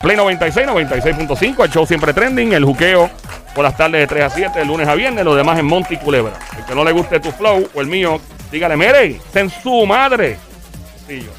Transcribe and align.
Play 0.00 0.16
96, 0.16 0.66
96.5, 0.68 1.64
el 1.64 1.70
show 1.70 1.84
siempre 1.84 2.12
trending, 2.12 2.52
el 2.52 2.64
juqueo 2.64 3.10
por 3.54 3.64
las 3.64 3.76
tardes 3.76 4.00
de 4.02 4.06
3 4.06 4.24
a 4.24 4.30
7, 4.30 4.58
de 4.60 4.64
lunes 4.64 4.86
a 4.86 4.94
viernes, 4.94 5.24
lo 5.24 5.34
demás 5.34 5.58
en 5.58 5.66
Monty 5.66 5.96
Culebra. 5.96 6.34
El 6.56 6.64
que 6.64 6.74
no 6.74 6.84
le 6.84 6.92
guste 6.92 7.18
tu 7.18 7.32
flow 7.32 7.68
o 7.74 7.80
el 7.80 7.88
mío, 7.88 8.20
dígale, 8.52 8.76
mire, 8.76 9.20
en 9.34 9.50
su 9.50 9.86
madre. 9.86 10.38
Sencillo. 11.06 11.32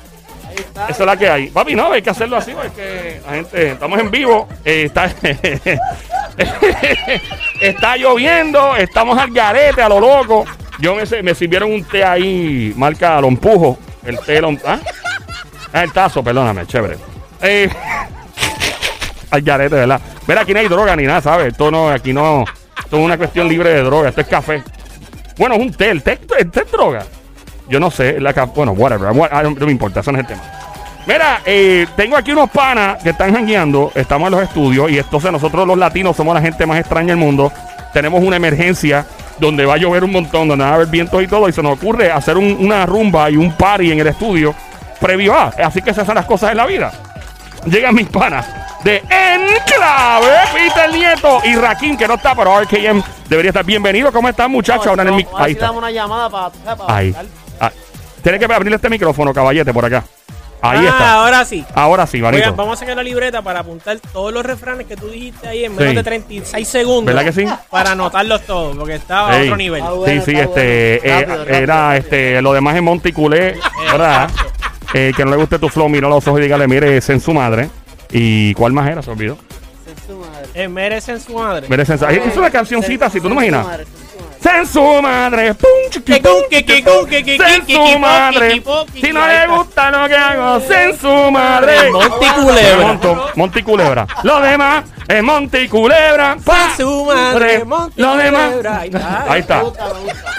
Esa 0.89 0.91
es 0.91 0.99
la 0.99 1.15
que 1.15 1.29
hay. 1.29 1.47
Papi, 1.47 1.73
no, 1.75 1.91
hay 1.93 2.01
que 2.01 2.09
hacerlo 2.09 2.35
así, 2.35 2.51
porque 2.51 3.21
la 3.25 3.33
gente, 3.33 3.71
estamos 3.71 3.99
en 3.99 4.11
vivo, 4.11 4.49
eh, 4.65 4.83
está, 4.85 5.05
está 7.61 7.95
lloviendo, 7.95 8.75
estamos 8.75 9.17
al 9.17 9.31
garete, 9.31 9.81
a 9.81 9.87
lo 9.87 10.01
loco. 10.01 10.45
Yo 10.79 10.95
me, 10.95 11.23
me 11.23 11.33
sirvieron 11.33 11.71
un 11.71 11.83
té 11.83 12.03
ahí, 12.03 12.73
marca 12.75 13.21
lo 13.21 13.27
empujo, 13.27 13.77
el 14.03 14.19
té 14.19 14.41
lo, 14.41 14.49
¿ah? 14.65 14.79
Ah, 15.71 15.83
el 15.83 15.93
tazo, 15.93 16.23
perdóname, 16.23 16.65
chévere. 16.65 16.97
Eh, 17.41 17.69
al 19.31 19.41
garete, 19.41 19.75
¿verdad? 19.75 20.01
Mira, 20.27 20.41
aquí 20.41 20.53
no 20.53 20.59
hay 20.59 20.67
droga 20.67 20.95
ni 20.95 21.03
nada, 21.03 21.21
¿sabes? 21.21 21.47
Esto 21.47 21.69
no, 21.71 21.89
aquí 21.89 22.13
no, 22.13 22.45
esto 22.79 22.97
es 22.97 23.03
una 23.05 23.17
cuestión 23.17 23.47
libre 23.47 23.69
de 23.69 23.83
droga, 23.83 24.09
esto 24.09 24.21
es 24.21 24.27
café. 24.27 24.63
Bueno, 25.37 25.55
es 25.55 25.61
un 25.61 25.71
té, 25.73 25.89
el 25.91 26.01
té, 26.03 26.19
el 26.37 26.51
té 26.51 26.61
es 26.61 26.71
droga. 26.71 27.03
Yo 27.69 27.79
no 27.79 27.91
sé, 27.91 28.19
la, 28.19 28.31
bueno, 28.55 28.71
whatever, 28.71 29.11
what- 29.11 29.31
no, 29.43 29.65
me 29.65 29.71
importa, 29.71 29.99
eso 29.99 30.11
no 30.11 30.17
es 30.19 30.23
el 30.23 30.27
tema. 30.27 30.41
Mira, 31.05 31.41
eh, 31.45 31.87
tengo 31.95 32.17
aquí 32.17 32.31
unos 32.31 32.49
panas 32.49 33.01
que 33.01 33.11
están 33.11 33.33
jangueando, 33.33 33.91
estamos 33.95 34.27
en 34.27 34.31
los 34.31 34.43
estudios 34.43 34.91
y 34.91 34.99
entonces 34.99 35.31
nosotros 35.31 35.65
los 35.65 35.77
latinos 35.77 36.15
somos 36.15 36.35
la 36.35 36.41
gente 36.41 36.65
más 36.65 36.79
extraña 36.79 37.09
del 37.09 37.17
mundo. 37.17 37.51
Tenemos 37.93 38.21
una 38.23 38.35
emergencia 38.35 39.05
donde 39.39 39.65
va 39.65 39.75
a 39.75 39.77
llover 39.77 40.03
un 40.03 40.11
montón, 40.11 40.47
donde 40.47 40.65
va 40.65 40.71
a 40.71 40.75
haber 40.75 40.87
vientos 40.87 41.23
y 41.23 41.27
todo 41.27 41.47
y 41.47 41.53
se 41.53 41.63
nos 41.63 41.77
ocurre 41.77 42.11
hacer 42.11 42.37
un- 42.37 42.57
una 42.59 42.85
rumba 42.85 43.29
y 43.31 43.37
un 43.37 43.51
party 43.53 43.91
en 43.91 43.99
el 43.99 44.07
estudio 44.07 44.53
previo 44.99 45.33
a. 45.33 45.47
Así 45.63 45.81
que 45.81 45.93
se 45.93 46.01
hacen 46.01 46.13
las 46.15 46.25
cosas 46.25 46.51
en 46.51 46.57
la 46.57 46.65
vida. 46.65 46.91
Llegan 47.65 47.95
mis 47.95 48.07
panas 48.07 48.45
de 48.83 48.97
Enclave, 49.09 50.27
Peter 50.53 50.91
Nieto 50.93 51.41
y 51.43 51.55
Raquín, 51.55 51.97
que 51.97 52.07
no 52.07 52.15
está, 52.15 52.33
pero 52.35 52.59
RKM 52.61 53.01
debería 53.27 53.49
estar 53.49 53.65
bienvenido. 53.65 54.11
¿Cómo 54.11 54.29
están, 54.29 54.51
muchachos? 54.51 54.87
Ahora 54.87 55.03
en 55.03 55.09
el 55.09 55.13
mic- 55.15 55.27
Ahora 55.31 55.45
Ahí 55.45 55.51
está. 55.53 55.65
damos 55.65 55.79
una 55.79 55.91
llamada 55.91 56.29
para... 56.29 56.75
para 56.77 56.95
Ahí. 56.95 57.15
Ah, 57.59 57.71
Tienes 58.23 58.39
que 58.45 58.53
abrirle 58.53 58.75
este 58.75 58.89
micrófono, 58.89 59.33
caballete, 59.33 59.73
por 59.73 59.85
acá. 59.85 60.03
Ahí 60.61 60.85
ah, 60.85 60.89
está. 60.89 61.13
ahora 61.13 61.45
sí. 61.45 61.65
Ahora 61.73 62.05
sí, 62.05 62.19
manito. 62.21 62.53
vamos 62.53 62.73
a 62.77 62.79
sacar 62.81 62.97
la 62.97 63.03
libreta 63.03 63.41
para 63.41 63.61
apuntar 63.61 63.97
todos 64.11 64.33
los 64.33 64.45
refranes 64.45 64.87
que 64.87 64.97
tú 64.97 65.07
dijiste 65.09 65.47
ahí 65.47 65.63
en 65.63 65.73
menos 65.73 65.91
Sí. 65.91 65.95
de 65.95 66.03
36 66.03 66.67
segundos. 66.67 67.05
¿Verdad 67.15 67.23
que 67.23 67.31
sí? 67.31 67.45
Para 67.69 67.91
anotarlos 67.91 68.41
todos, 68.45 68.75
porque 68.75 68.95
estaba 68.95 69.33
a 69.33 69.41
otro 69.41 69.55
nivel. 69.55 69.81
Ah, 69.81 69.91
bueno, 69.91 70.21
sí, 70.25 70.31
sí, 70.33 70.37
este, 70.37 70.99
bueno. 71.01 71.17
eh, 71.17 71.25
Rápido, 71.25 71.55
era 71.55 71.75
rápido. 71.87 71.93
este, 72.05 72.41
lo 72.41 72.51
demás 72.53 72.75
en 72.75 72.83
Monticulé, 72.83 73.55
¿verdad? 73.89 74.29
Eh, 74.93 75.13
que 75.15 75.23
no 75.23 75.31
le 75.31 75.37
guste 75.37 75.59
tu 75.59 75.69
flow, 75.69 75.87
mira 75.87 76.09
los 76.09 76.27
ojos 76.27 76.39
y 76.41 76.43
dígale, 76.43 76.67
mire, 76.67 76.97
es 76.97 77.09
en 77.09 77.21
su 77.21 77.33
madre. 77.33 77.69
¿Y 78.11 78.53
cuál 78.55 78.73
más 78.73 78.89
era? 78.89 79.01
Se 79.01 79.11
olvidó. 79.11 79.37
Es 79.85 80.03
su 80.05 80.17
madre. 80.17 80.47
Eh, 80.53 80.67
merecen 80.67 81.19
su 81.19 81.33
madre. 81.33 81.67
Mire, 81.69 81.83
es 81.83 81.89
es 81.89 82.37
una 82.37 82.49
cancioncita 82.49 83.07
así, 83.07 83.19
¿tú 83.19 83.29
no 83.29 83.35
su 83.35 83.35
imaginas? 83.35 83.65
En 84.41 84.65
su 84.65 84.81
madre, 85.01 85.47
En 85.47 85.55
que 85.55 85.99
su 85.99 86.03
que 86.03 86.21
madre. 87.99 88.61
que 88.61 88.63
que 88.93 89.07
Si 89.07 89.13
no 89.13 89.27
le 89.27 89.47
gusta 89.47 89.91
lo 89.91 90.07
que 90.07 90.15
hago, 90.15 90.61
en 90.69 90.97
su 90.97 91.31
madre. 91.31 91.91
Monte 91.91 92.25
y 92.25 92.29
Culebra. 92.41 92.85
Monto- 92.87 93.25
Monte 93.35 93.59
y 93.59 93.63
Culebra. 93.63 94.07
Lo 94.23 94.39
demás 94.41 94.83
es 95.07 95.23
Monte 95.23 95.63
y 95.63 95.67
Culebra. 95.67 96.37
Pa. 96.43 96.73
Su 96.77 97.05
madre, 97.05 97.63
Lo 97.95 98.15
demás. 98.17 98.53
Ahí 99.29 99.39
está. 99.41 99.63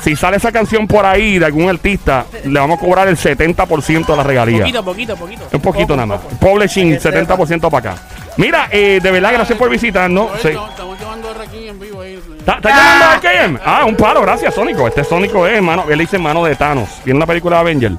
Si 0.02 0.16
sale 0.16 0.36
esa 0.38 0.50
canción 0.52 0.86
por 0.86 1.04
ahí 1.06 1.38
de 1.38 1.46
algún 1.46 1.68
artista, 1.68 2.24
le 2.44 2.58
vamos 2.58 2.78
a 2.78 2.80
cobrar 2.80 3.08
el 3.08 3.16
70% 3.16 4.06
de 4.06 4.16
la 4.16 4.22
regalía. 4.22 4.58
Poquito, 4.60 4.84
poquito, 4.84 5.16
poquito. 5.16 5.44
Un 5.52 5.60
poquito 5.60 5.96
nada 5.96 6.06
más. 6.06 6.20
Publishing, 6.40 6.94
Que 6.94 7.00
sepa. 7.00 7.36
70% 7.36 7.70
para 7.70 7.90
acá. 7.92 8.02
Mira, 8.36 8.68
eh, 8.70 9.00
de 9.02 9.10
verdad, 9.10 9.32
gracias 9.34 9.58
por 9.58 9.68
visitarnos. 9.70 10.28
Sí. 10.40 10.48
Estamos 10.48 10.70
estamos 10.70 10.98
llamando 11.00 11.30
a 11.30 11.34
Raquín 11.34 11.68
en 11.68 11.80
vivo 11.80 12.00
ahí. 12.00 12.18
¿Está, 12.56 12.68
está 12.68 12.70
llamando 12.70 13.04
a 13.06 13.20
KM? 13.20 13.58
Ah, 13.64 13.84
un 13.86 13.96
palo, 13.96 14.22
gracias, 14.22 14.54
Sónico. 14.54 14.86
Este 14.88 15.04
Sónico 15.04 15.46
es, 15.46 15.54
hermano, 15.56 15.84
él 15.88 15.98
dice 15.98 16.18
mano 16.18 16.44
de 16.44 16.54
Thanos. 16.56 16.88
Viene 17.04 17.20
la 17.20 17.26
película 17.26 17.56
de 17.56 17.60
Avenger. 17.62 17.92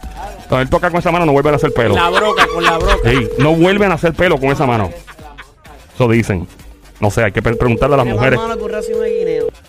Cuando 0.49 0.61
él 0.61 0.69
toca 0.69 0.89
con 0.89 0.99
esa 0.99 1.11
mano, 1.11 1.25
no 1.25 1.31
vuelven 1.31 1.53
a 1.53 1.57
hacer 1.57 1.73
pelo. 1.73 1.95
La 1.95 2.09
broca, 2.09 2.45
con 2.53 2.63
la 2.63 2.77
broca. 2.77 3.09
Ey, 3.09 3.29
no 3.37 3.55
vuelven 3.55 3.91
a 3.91 3.95
hacer 3.95 4.13
pelo 4.13 4.37
con 4.39 4.49
esa 4.49 4.65
mano. 4.65 4.89
Eso 5.95 6.07
dicen. 6.09 6.47
No 6.99 7.09
sé, 7.09 7.23
hay 7.23 7.31
que 7.31 7.41
pre- 7.41 7.55
preguntarle 7.55 7.95
a 7.95 7.97
las 7.97 8.05
mujeres. 8.05 8.39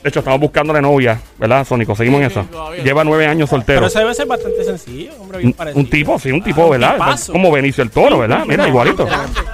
De 0.03 0.09
hecho, 0.09 0.19
estamos 0.19 0.41
buscándole 0.41 0.81
novia, 0.83 1.21
¿verdad, 1.39 1.65
Sónico? 1.65 1.95
Seguimos 1.95 2.21
en 2.23 2.31
Sí, 2.31 2.39
eso. 2.39 2.49
todavía. 2.51 2.83
Lleva 2.83 3.05
nueve 3.05 3.27
años 3.27 3.49
Pero 3.49 3.59
soltero. 3.61 3.87
eso 3.87 3.99
debe 4.01 4.15
ser 4.15 4.27
bastante 4.27 4.65
sencillo, 4.65 5.13
hombre, 5.21 5.39
bien 5.39 5.49
Un, 5.51 5.53
parecido. 5.55 5.81
un 5.81 5.91
tipo, 5.91 6.19
sí, 6.19 6.33
un 6.33 6.43
tipo, 6.43 6.65
un 6.65 6.71
¿verdad? 6.73 6.99
Como 7.31 7.53
Benicio 7.53 7.85
el 7.85 7.91
Toro, 7.91 8.19
¿verdad? 8.19 8.45
Mira, 8.47 8.67
igualito. 8.67 9.07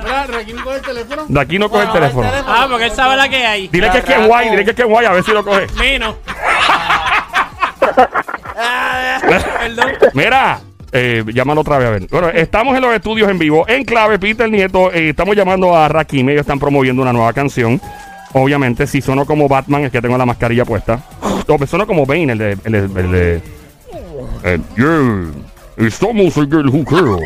Mira, 0.03 0.27
Raquín 0.27 0.57
coge 0.65 0.77
el 0.77 0.83
teléfono. 0.83 1.25
De 1.29 1.41
aquí 1.41 1.59
no 1.59 1.69
coge 1.69 1.85
el 1.85 1.93
teléfono. 1.93 2.31
Ah, 2.47 2.67
porque 2.71 2.87
él 2.87 2.93
sabe 2.93 3.17
la 3.17 3.29
que 3.29 3.45
hay. 3.45 3.69
Dile 3.69 3.91
que 3.91 3.99
es 3.99 4.05
que 4.05 4.13
es 4.15 4.27
guay, 4.27 4.49
dile 4.51 4.65
que 4.65 4.71
es 4.71 4.77
que 4.77 4.83
es 4.83 4.89
guay, 4.89 5.05
a 5.07 5.13
ver 5.13 5.23
si 5.23 5.33
lo 5.33 5.45
coge. 5.45 5.67
Menos. 5.79 6.15
Perdón. 9.61 9.91
Mira, 10.15 10.61
eh, 10.93 11.25
llámalo 11.33 11.61
otra 11.61 11.79
vez 11.79 11.89
a 11.89 11.91
ver. 11.91 12.07
Bueno, 12.11 12.29
estamos 12.31 12.75
en 12.75 12.83
los 12.83 12.93
estudios 12.95 13.29
en 13.31 13.39
vivo. 13.39 13.67
En 13.69 13.85
clave, 13.85 14.19
Peter 14.19 14.49
Nieto, 14.51 14.93
eh, 14.93 15.11
estamos 15.11 15.37
llamando 15.37 15.77
a 15.77 15.89
Rakim. 15.89 16.29
Ellos 16.31 16.41
están 16.43 16.59
promoviendo 16.59 17.03
una 17.03 17.13
nueva 17.13 17.33
canción. 17.33 17.81
Obviamente, 18.35 18.87
si 18.87 19.01
sonó 19.01 19.25
como 19.25 19.49
Batman, 19.49 19.85
es 19.85 19.93
que 19.93 20.03
tengo 20.03 20.19
la 20.19 20.27
mascarilla 20.27 20.65
puesta. 20.65 21.03
O 21.47 21.59
me 21.59 21.67
sonó 21.67 21.87
como 21.87 22.05
Bane, 22.05 22.33
el 22.33 22.39
de. 22.39 22.53
El, 22.65 22.73
de- 22.73 23.01
el 23.01 23.13
de 23.13 23.43
eh, 24.45 24.59
yeah, 24.77 25.87
estamos 25.87 26.37
en 26.37 26.53
el 26.53 26.69
juqueo. 26.71 27.19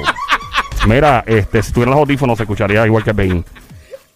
Mira, 0.86 1.22
este, 1.26 1.62
si 1.62 1.72
tuviera 1.72 1.90
los 1.92 2.00
audífonos, 2.00 2.36
se 2.36 2.44
escucharía 2.44 2.86
igual 2.86 3.02
que 3.04 3.12
Bane. 3.12 3.42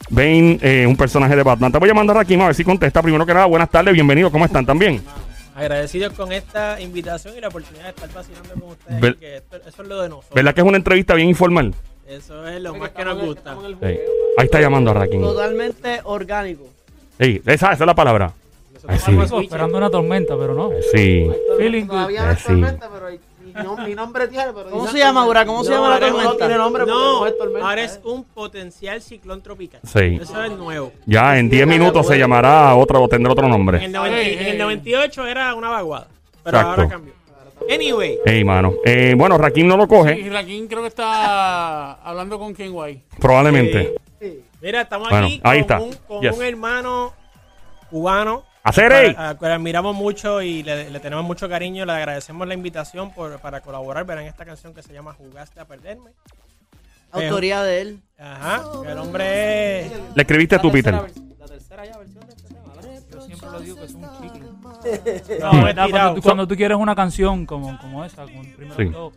Bane, 0.09 0.59
eh, 0.63 0.87
un 0.87 0.97
personaje 0.97 1.35
de 1.35 1.43
Batman. 1.43 1.73
Te 1.73 1.79
voy 1.79 1.89
llamando 1.89 2.13
a 2.13 2.17
Rakim 2.17 2.41
a 2.43 2.47
ver 2.47 2.55
si 2.55 2.63
contesta. 2.65 3.03
Primero 3.03 3.27
que 3.27 3.35
nada, 3.35 3.47
buenas 3.47 3.69
tardes, 3.71 3.93
bienvenido. 3.93 4.31
¿Cómo 4.31 4.45
están? 4.45 4.65
¿También? 4.65 5.03
Agradecidos 5.57 6.13
con 6.13 6.33
esta 6.33 6.81
invitación 6.81 7.35
y 7.37 7.41
la 7.41 7.49
oportunidad 7.49 7.85
de 7.85 7.91
estar 7.91 8.13
vacilando 8.13 8.55
con 8.55 8.71
ustedes. 8.71 9.01
Ver- 9.01 9.17
que 9.17 9.37
esto- 9.39 9.57
eso 9.67 9.83
es 9.83 9.89
lo 9.89 10.03
de 10.03 10.09
nosotros. 10.11 10.35
¿Verdad 10.35 10.55
que 10.55 10.61
es 10.61 10.67
una 10.67 10.77
entrevista 10.77 11.15
bien 11.15 11.29
informal? 11.29 11.75
Eso 12.07 12.47
es 12.47 12.61
lo 12.63 12.75
más 12.77 12.91
que 12.91 13.05
nos 13.05 13.21
gusta. 13.21 13.57
Sí. 13.81 13.87
Ahí 14.39 14.45
está 14.45 14.61
llamando 14.61 14.91
a 14.93 14.95
Rakim. 14.95 15.21
Totalmente 15.21 16.01
orgánico. 16.05 16.69
Sí, 17.19 17.41
esa, 17.47 17.73
esa 17.73 17.85
es 17.85 17.87
la 17.87 17.95
palabra. 17.95 18.33
Ay, 18.89 18.99
sí. 18.99 19.19
Eso, 19.21 19.41
esperando 19.41 19.79
una 19.79 19.91
tormenta, 19.91 20.37
pero 20.39 20.55
no. 20.55 20.71
Sí. 20.93 21.29
Feeling 21.59 21.83
good. 21.87 21.89
Todavía 21.97 22.25
no 22.27 22.31
Eh, 22.31 22.35
es 22.35 22.45
tormenta, 22.45 22.89
pero 22.93 23.07
mi, 23.45 23.53
nom- 23.53 23.85
mi 23.85 23.95
nombre 23.95 24.29
tiene. 24.29 24.53
Pero 24.55 24.71
¿Cómo 24.71 24.87
se 24.87 24.99
llama, 24.99 25.25
Gura? 25.25 25.45
¿Cómo 25.47 25.65
se 25.65 25.71
llama 25.73 25.89
la 25.89 25.95
ahora 25.95 26.07
es 26.07 26.13
un- 26.13 26.19
tormenta? 26.21 26.47
tiene 26.47 26.59
nombre 26.59 26.83
porque 26.85 26.93
No, 26.99 27.21
no 27.21 27.27
es 27.27 27.39
tormenta. 27.39 27.69
ahora 27.69 27.83
es 27.83 28.01
un 28.05 28.25
potencial 28.25 29.03
ciclón 29.03 29.43
tropical. 29.43 29.81
Sí. 29.85 30.19
Eso 30.21 30.43
es 30.45 30.53
nuevo. 30.53 30.93
Ya 31.07 31.39
en 31.39 31.49
10 31.49 31.67
minutos 31.67 32.07
se 32.07 32.17
llamará 32.19 32.75
otro 32.77 33.03
o 33.03 33.09
tendrá 33.09 33.33
otro 33.33 33.47
En 33.47 33.51
nombre. 33.51 33.85
el, 33.85 33.91
90 33.93 34.21
Ey, 34.21 34.35
en 34.35 34.41
el 34.41 34.53
ey. 34.53 34.59
98 34.59 35.27
era 35.27 35.55
una 35.55 35.71
vaguada. 35.71 36.07
Pero 36.45 36.59
Exacto. 36.59 36.81
ahora 36.83 36.93
cambió. 36.93 37.13
Anyway, 37.69 38.19
Ey, 38.25 38.45
mano. 38.45 38.75
Eh, 38.85 39.15
bueno, 39.17 39.37
Rakim 39.39 39.67
no 39.67 39.77
lo 39.77 39.89
coge, 39.89 40.21
Y 40.21 40.29
Raquín 40.29 40.69
creo 40.69 40.83
que 40.83 40.89
está 40.89 41.95
hablando 41.95 42.39
con 42.39 42.55
Ken 42.55 42.71
White. 42.73 43.03
probablemente. 43.19 43.95
Sí. 44.21 44.41
Mira, 44.67 44.81
estamos 44.83 45.09
Bueno, 45.09 45.27
aquí 45.27 45.41
ahí 45.45 45.61
con, 45.65 45.73
está. 45.73 45.81
Un, 45.81 45.93
con 46.07 46.21
Yes. 46.23 46.37
un 46.37 46.45
hermano 46.45 47.13
cubano. 47.91 48.45
¡Hacer, 48.63 48.91
ey! 48.93 49.15
a- 49.17 49.31
a- 49.31 49.39
que 49.39 49.47
admiramos 49.47 49.95
mucho 49.95 50.43
y 50.43 50.63
le, 50.65 50.91
le 50.91 51.01
tenemos 51.01 51.25
mucho 51.25 51.49
cariño. 51.49 51.85
Le 51.87 51.93
agradecemos 51.93 52.47
la 52.49 52.55
invitación 52.55 53.13
por, 53.13 53.39
para 53.39 53.61
colaborar. 53.61 54.05
Verán 54.05 54.25
esta 54.25 54.45
canción 54.45 54.75
que 54.75 54.83
se 54.83 54.93
llama 54.93 55.15
Jugaste 55.15 55.61
a 55.61 55.65
perderme. 55.67 56.11
Autoría 57.13 57.63
de 57.63 57.81
él. 57.81 58.01
Ajá. 58.19 58.63
que 58.83 58.91
el 58.91 58.99
hombre 58.99 59.87
es. 59.87 59.93
Le 60.15 60.23
escribiste 60.23 60.59
tú, 60.59 60.71
Peter. 60.73 60.93
La 61.39 61.47
tercera 61.47 61.85
ya 61.87 61.97
versión 61.97 62.27
de 62.27 62.33
este 62.35 62.49
tema, 62.49 62.75
¿verdad? 62.75 63.03
Yo 63.13 63.21
siempre 63.23 63.51
lo 63.51 63.61
digo 63.61 63.77
que 63.77 63.85
es 63.85 63.95
un 63.95 64.03
chicle. 64.21 64.41
No, 65.41 65.51
Cuando, 65.91 66.15
tú, 66.15 66.23
cuando 66.23 66.49
tú 66.49 66.57
quieres 66.57 66.77
una 66.77 66.95
canción 66.95 67.47
como, 67.47 67.79
como 67.79 68.05
esa, 68.05 68.23
con 68.25 68.45
primero 68.57 68.77
Sí. 68.77 68.91
todo, 68.91 69.13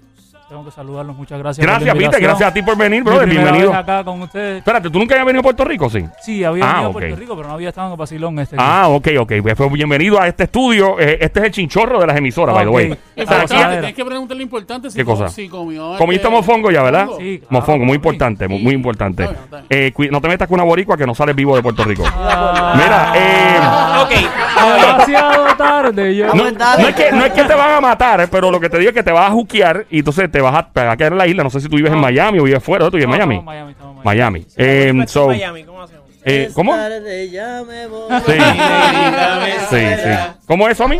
tengo 0.49 0.65
que 0.65 0.71
saludarlos. 0.71 1.15
Muchas 1.15 1.37
gracias. 1.39 1.63
por 1.65 1.71
la 1.73 1.79
Gracias, 1.79 1.95
Peter. 2.11 2.21
Gracias 2.23 2.49
a 2.49 2.53
ti 2.53 2.61
por 2.63 2.75
venir, 2.77 3.03
brother. 3.03 3.23
primera 3.25 3.43
Bienvenido. 3.51 3.71
vez 3.71 3.79
acá 3.79 4.03
con 4.03 4.21
ustedes. 4.21 4.57
Espérate, 4.57 4.89
¿tú 4.89 4.97
nunca 4.99 5.13
habías 5.13 5.25
venido 5.27 5.39
a 5.41 5.43
Puerto 5.43 5.63
Rico? 5.63 5.89
Sí. 5.89 6.03
Sí, 6.21 6.43
había 6.43 6.65
Ah, 6.65 6.73
venido 6.73 6.89
a 6.89 6.93
Puerto 6.93 7.15
Rico, 7.15 7.35
pero 7.35 7.47
no 7.47 7.53
había 7.53 7.69
estado 7.69 7.87
en 7.87 7.93
el 7.93 7.97
vacilón 7.99 8.39
este. 8.39 8.55
Ah, 8.59 8.87
ok, 8.89 9.07
ok. 9.19 9.33
Pues, 9.43 9.55
pues 9.55 9.71
bienvenido 9.71 10.19
a 10.19 10.27
este 10.27 10.45
estudio. 10.45 10.99
Eh, 10.99 11.19
este 11.21 11.39
es 11.39 11.45
el 11.45 11.51
chinchorro 11.51 11.99
de 11.99 12.07
las 12.07 12.17
emisoras, 12.17 12.55
by 12.55 12.65
the 12.65 12.69
way. 12.71 12.85
Y 12.91 12.95
pero 13.15 13.25
gozadera. 13.25 13.45
tienes, 13.47 13.69
tienes 13.79 13.93
que 13.95 14.05
preguntarle 14.05 14.39
lo 14.39 14.43
importante 14.43 14.89
si, 14.89 14.97
¿Qué 14.97 15.05
cosa? 15.05 15.29
si 15.29 15.47
comió. 15.47 15.95
Comiste 15.97 16.23
este- 16.27 16.35
mofongo 16.35 16.71
ya, 16.71 16.81
¿verdad? 16.83 17.07
Sí, 17.17 17.39
claro, 17.39 17.47
Mofongo, 17.51 17.85
muy 17.85 17.95
importante, 17.95 18.47
muy, 18.47 18.59
muy 18.59 18.73
importante. 18.73 19.23
Está 19.23 19.33
bien, 19.33 19.43
está 19.45 19.57
bien. 19.69 19.93
Eh, 20.07 20.09
no 20.11 20.21
te 20.21 20.27
metas 20.27 20.47
con 20.47 20.55
una 20.55 20.63
boricua 20.63 20.97
que 20.97 21.05
no 21.05 21.13
sales 21.13 21.35
vivo 21.35 21.55
de 21.55 21.61
Puerto 21.61 21.83
Rico. 21.83 22.03
Ah, 22.07 22.73
Mira, 22.75 23.13
eh... 23.15 24.01
Ok. 24.01 24.79
demasiado 24.81 25.55
tarde. 25.57 26.15
Yo. 26.15 26.33
No 26.33 26.47
es 26.47 26.95
que, 26.95 27.11
no 27.11 27.25
es 27.25 27.33
que 27.33 27.43
te 27.43 27.53
van 27.53 27.71
a 27.73 27.81
matar, 27.81 28.21
eh, 28.21 28.27
pero 28.29 28.51
lo 28.51 28.59
que 28.59 28.69
te 28.69 28.77
digo 28.79 28.89
es 28.89 28.95
que 28.95 29.03
te 29.03 29.11
vas 29.11 29.29
a 29.29 29.31
juquear 29.31 29.85
y 29.89 29.99
entonces 29.99 30.29
te 30.31 30.38
vas 30.41 30.55
a, 30.55 30.71
te 30.71 30.83
vas 30.83 30.93
a 30.93 30.97
quedar 30.97 31.11
en 31.13 31.17
la 31.17 31.27
isla. 31.27 31.43
No 31.43 31.49
sé 31.49 31.59
si 31.59 31.69
tú 31.69 31.75
vives 31.77 31.91
en 31.91 31.99
Miami 31.99 32.39
o 32.39 32.43
vives 32.43 32.63
fuera. 32.63 32.85
¿Tú 32.89 32.97
vives 32.97 33.05
en 33.05 33.11
No, 33.11 33.17
Miami? 33.17 33.35
estamos 33.35 33.97
en 33.97 34.03
Miami, 34.03 34.03
Miami. 34.03 34.45
Miami. 34.45 34.45
Eh, 34.57 34.93
so, 35.07 35.27
Miami, 35.27 35.63
¿cómo 35.63 35.81
hacemos? 35.81 36.05
eh, 36.25 36.49
¿Cómo? 36.53 36.73
Es 36.75 36.79
tarde, 36.81 37.29
ya 37.29 37.63
me 37.67 37.87
voy. 37.87 38.09
Sí. 38.25 38.33
Sí, 39.69 39.85
sí. 40.03 40.09
¿Cómo 40.47 40.67
es 40.67 40.73
eso 40.73 40.83
a 40.85 40.87
mí? 40.87 40.99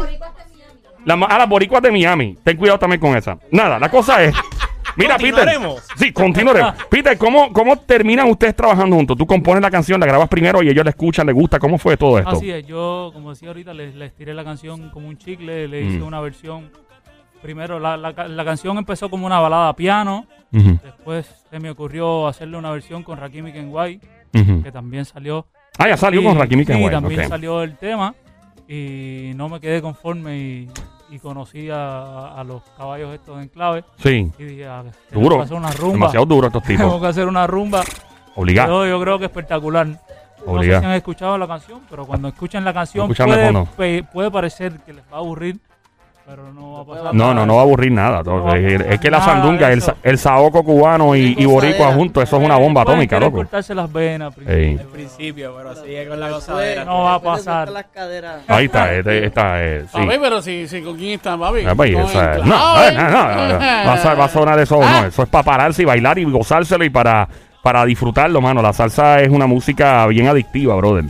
La, 1.05 1.13
ah, 1.29 1.37
las 1.37 1.49
boricuas 1.49 1.81
de 1.81 1.91
Miami. 1.91 2.37
Ten 2.43 2.57
cuidado 2.57 2.77
también 2.79 2.99
con 2.99 3.15
esa. 3.15 3.37
Nada, 3.51 3.79
la 3.79 3.89
cosa 3.89 4.21
es 4.23 4.35
Mira, 4.95 5.15
Peter. 5.17 5.33
Continuaremos. 5.33 5.83
Sí, 5.97 6.11
continuaremos. 6.11 6.73
Peter, 6.89 7.17
¿cómo, 7.17 7.53
¿cómo 7.53 7.77
terminan 7.79 8.29
ustedes 8.29 8.53
trabajando 8.55 8.95
juntos? 8.97 9.17
Tú 9.17 9.25
compones 9.25 9.61
la 9.61 9.71
canción, 9.71 9.99
la 9.99 10.05
grabas 10.05 10.27
primero 10.27 10.61
y 10.61 10.69
ellos 10.69 10.83
la 10.83 10.89
escuchan, 10.89 11.25
les 11.25 11.35
gusta. 11.35 11.57
¿Cómo 11.57 11.77
fue 11.77 11.95
todo 11.95 12.19
esto? 12.19 12.31
Así 12.31 12.51
es, 12.51 12.65
yo, 12.67 13.11
como 13.13 13.29
decía 13.29 13.47
ahorita, 13.47 13.73
les, 13.73 13.95
les 13.95 14.13
tiré 14.13 14.33
la 14.33 14.43
canción 14.43 14.89
como 14.89 15.07
un 15.07 15.17
chicle, 15.17 15.67
le 15.69 15.81
hice 15.83 15.99
Mm. 15.99 16.03
una 16.03 16.19
versión. 16.19 16.69
Primero, 17.41 17.79
la, 17.79 17.95
la, 17.97 18.11
la 18.11 18.45
canción 18.45 18.77
empezó 18.77 19.09
como 19.09 19.25
una 19.25 19.39
balada 19.39 19.69
a 19.69 19.75
piano, 19.75 20.25
después 20.51 21.25
se 21.49 21.59
me 21.59 21.69
ocurrió 21.69 22.27
hacerle 22.27 22.57
una 22.57 22.71
versión 22.71 23.01
con 23.03 23.17
Rakim 23.17 23.47
y 23.47 23.53
Kenway, 23.53 23.99
ujú. 24.33 24.61
que 24.63 24.71
también 24.71 25.05
salió. 25.05 25.45
Ah, 25.77 25.87
ya 25.87 25.95
salió 25.97 26.21
Y- 26.21 26.25
con 26.25 26.37
Rakim 26.37 26.59
y 26.59 26.65
Sí, 26.65 26.73
Kenway, 26.73 26.91
también 26.91 27.29
salió 27.29 27.63
el 27.63 27.77
tema 27.77 28.13
y 28.67 29.31
no 29.35 29.47
me 29.49 29.59
quedé 29.59 29.81
conforme 29.81 30.37
y, 30.37 30.69
y 31.11 31.19
conocí 31.19 31.69
a, 31.69 32.33
a 32.35 32.43
los 32.43 32.61
caballos 32.77 33.13
estos 33.15 33.41
en 33.41 33.47
clave 33.47 33.83
Sí, 33.97 34.29
y 34.37 34.43
dije, 34.43 34.67
ah, 34.67 34.83
duro. 35.11 35.37
que 35.37 35.43
hacer 35.43 35.57
una 35.57 35.71
rumba. 35.71 35.93
Demasiado 35.93 36.25
duro 36.25 36.47
estos 36.47 36.63
tipos. 36.67 36.99
que 37.01 37.07
hacer 37.07 37.27
una 37.27 37.47
rumba. 37.47 37.83
Obligado. 38.35 38.85
Yo, 38.85 38.91
yo 38.97 39.01
creo 39.01 39.17
que 39.19 39.25
espectacular. 39.25 39.87
No 39.87 40.53
Obligado. 40.53 40.81
sé 40.81 40.85
si 40.85 40.91
han 40.91 40.95
escuchado 40.97 41.37
la 41.37 41.47
canción, 41.47 41.81
pero 41.89 42.05
cuando 42.05 42.27
escuchan 42.29 42.63
la 42.63 42.73
canción 42.73 43.09
puede, 43.75 44.03
puede 44.03 44.31
parecer 44.31 44.79
que 44.85 44.93
les 44.93 45.03
va 45.05 45.15
a 45.15 45.19
aburrir, 45.19 45.59
pero 46.29 46.53
no 46.53 46.73
va 46.73 46.81
a 46.81 46.85
pasar 46.85 47.13
No, 47.15 47.33
no, 47.33 47.45
no 47.45 47.55
va 47.55 47.61
a 47.61 47.63
aburrir 47.63 47.91
nada. 47.91 48.21
No 48.23 48.43
va 48.43 48.53
a 48.53 48.57
es, 48.57 48.77
pasar 48.83 48.99
que 48.99 49.09
la 49.11 49.17
nada 49.19 49.33
de 49.33 49.39
sandunga, 49.41 49.71
el, 49.71 49.77
eso. 49.79 49.85
sa- 49.87 49.95
el 50.03 50.17
saoco 50.19 50.63
cubano 50.63 51.15
y, 51.15 51.35
y 51.37 51.45
boricua 51.45 51.91
juntos, 51.93 52.23
eso 52.23 52.37
es 52.37 52.43
una 52.45 52.55
bomba 52.57 52.83
Pueden 52.83 52.97
atómica, 52.99 53.15
querer 53.15 53.27
loco. 53.27 53.37
cortarse 53.37 53.73
las 53.73 53.91
venas. 53.91 54.33
Ey. 54.47 54.77
Al 54.77 54.85
principio, 54.85 55.55
pero 55.57 55.75
sigue 55.75 56.07
con 56.07 56.19
la 56.19 56.29
gozadera. 56.29 56.85
No 56.85 57.03
va 57.03 57.09
a 57.09 57.13
después 57.15 57.37
pasar. 57.39 57.67
suelta 57.67 57.81
las 57.81 57.91
caderas. 57.91 58.41
Ahí 58.47 58.65
está, 58.65 58.93
este- 58.93 59.25
esta 59.25 59.63
es. 59.65 59.83
Sí. 59.91 59.97
Papi, 59.97 60.17
pero 60.21 60.41
si, 60.41 60.67
si 60.67 60.81
con 60.81 60.95
quién 60.97 61.13
están, 61.13 61.39
papi. 61.39 61.65
Ah, 61.67 61.73
pues, 61.75 61.93
Con 61.95 62.03
esa 62.05 62.33
el 62.35 62.39
no, 62.39 62.43
clave. 62.45 62.91
no, 62.95 63.03
no, 63.03 63.09
no, 63.09 63.47
no. 63.53 63.59
Va, 63.59 63.93
a, 63.93 63.97
ser- 63.97 64.19
va 64.19 64.25
a 64.25 64.29
sonar 64.29 64.59
eso, 64.59 64.79
no, 64.79 65.05
eso 65.05 65.23
es 65.23 65.29
para 65.29 65.43
pararse 65.43 65.81
y 65.81 65.85
bailar 65.85 66.19
y 66.19 66.25
gozárselo 66.25 66.83
y 66.85 66.89
para, 66.89 67.27
para 67.63 67.83
disfrutarlo, 67.85 68.39
mano. 68.39 68.61
La 68.61 68.71
salsa 68.73 69.19
es 69.21 69.29
una 69.29 69.47
música 69.47 70.05
bien 70.07 70.27
adictiva, 70.27 70.75
brother. 70.75 71.05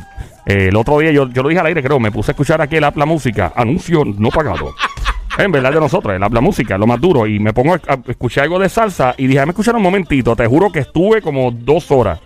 Eh, 0.46 0.70
el 0.70 0.76
otro 0.78 0.98
día, 0.98 1.12
yo, 1.12 1.28
yo 1.30 1.44
lo 1.44 1.50
dije 1.50 1.60
al 1.60 1.68
aire, 1.68 1.84
creo, 1.84 2.00
me 2.00 2.12
puse 2.12 2.32
a 2.32 2.34
escuchar 2.34 2.60
aquí 2.62 2.78
el 2.78 2.84
app 2.84 2.98
La 2.98 3.06
Música, 3.06 3.52
anuncio 3.56 4.04
no 4.06 4.30
pagado. 4.30 4.74
En 5.40 5.54
verdad 5.54 5.72
de 5.72 5.80
nosotros, 5.80 6.14
el 6.14 6.22
app 6.22 6.34
La 6.34 6.42
Música, 6.42 6.78
lo 6.78 6.86
más 6.86 7.00
duro. 7.00 7.26
Y 7.26 7.40
me 7.40 7.54
pongo 7.54 7.76
a, 7.76 7.80
escuchar 8.08 8.44
algo 8.44 8.60
de 8.60 8.68
salsa 8.68 9.16
y 9.18 9.24
dije, 9.24 9.36
déjame 9.36 9.52
escuchar 9.52 9.74
un 9.74 9.82
momentito. 9.82 10.36
Te 10.36 10.46
juro 10.46 10.70
que 10.70 10.80
estuve 10.80 11.22
como 11.22 11.50
dos 11.52 11.90
horas. 11.92 12.20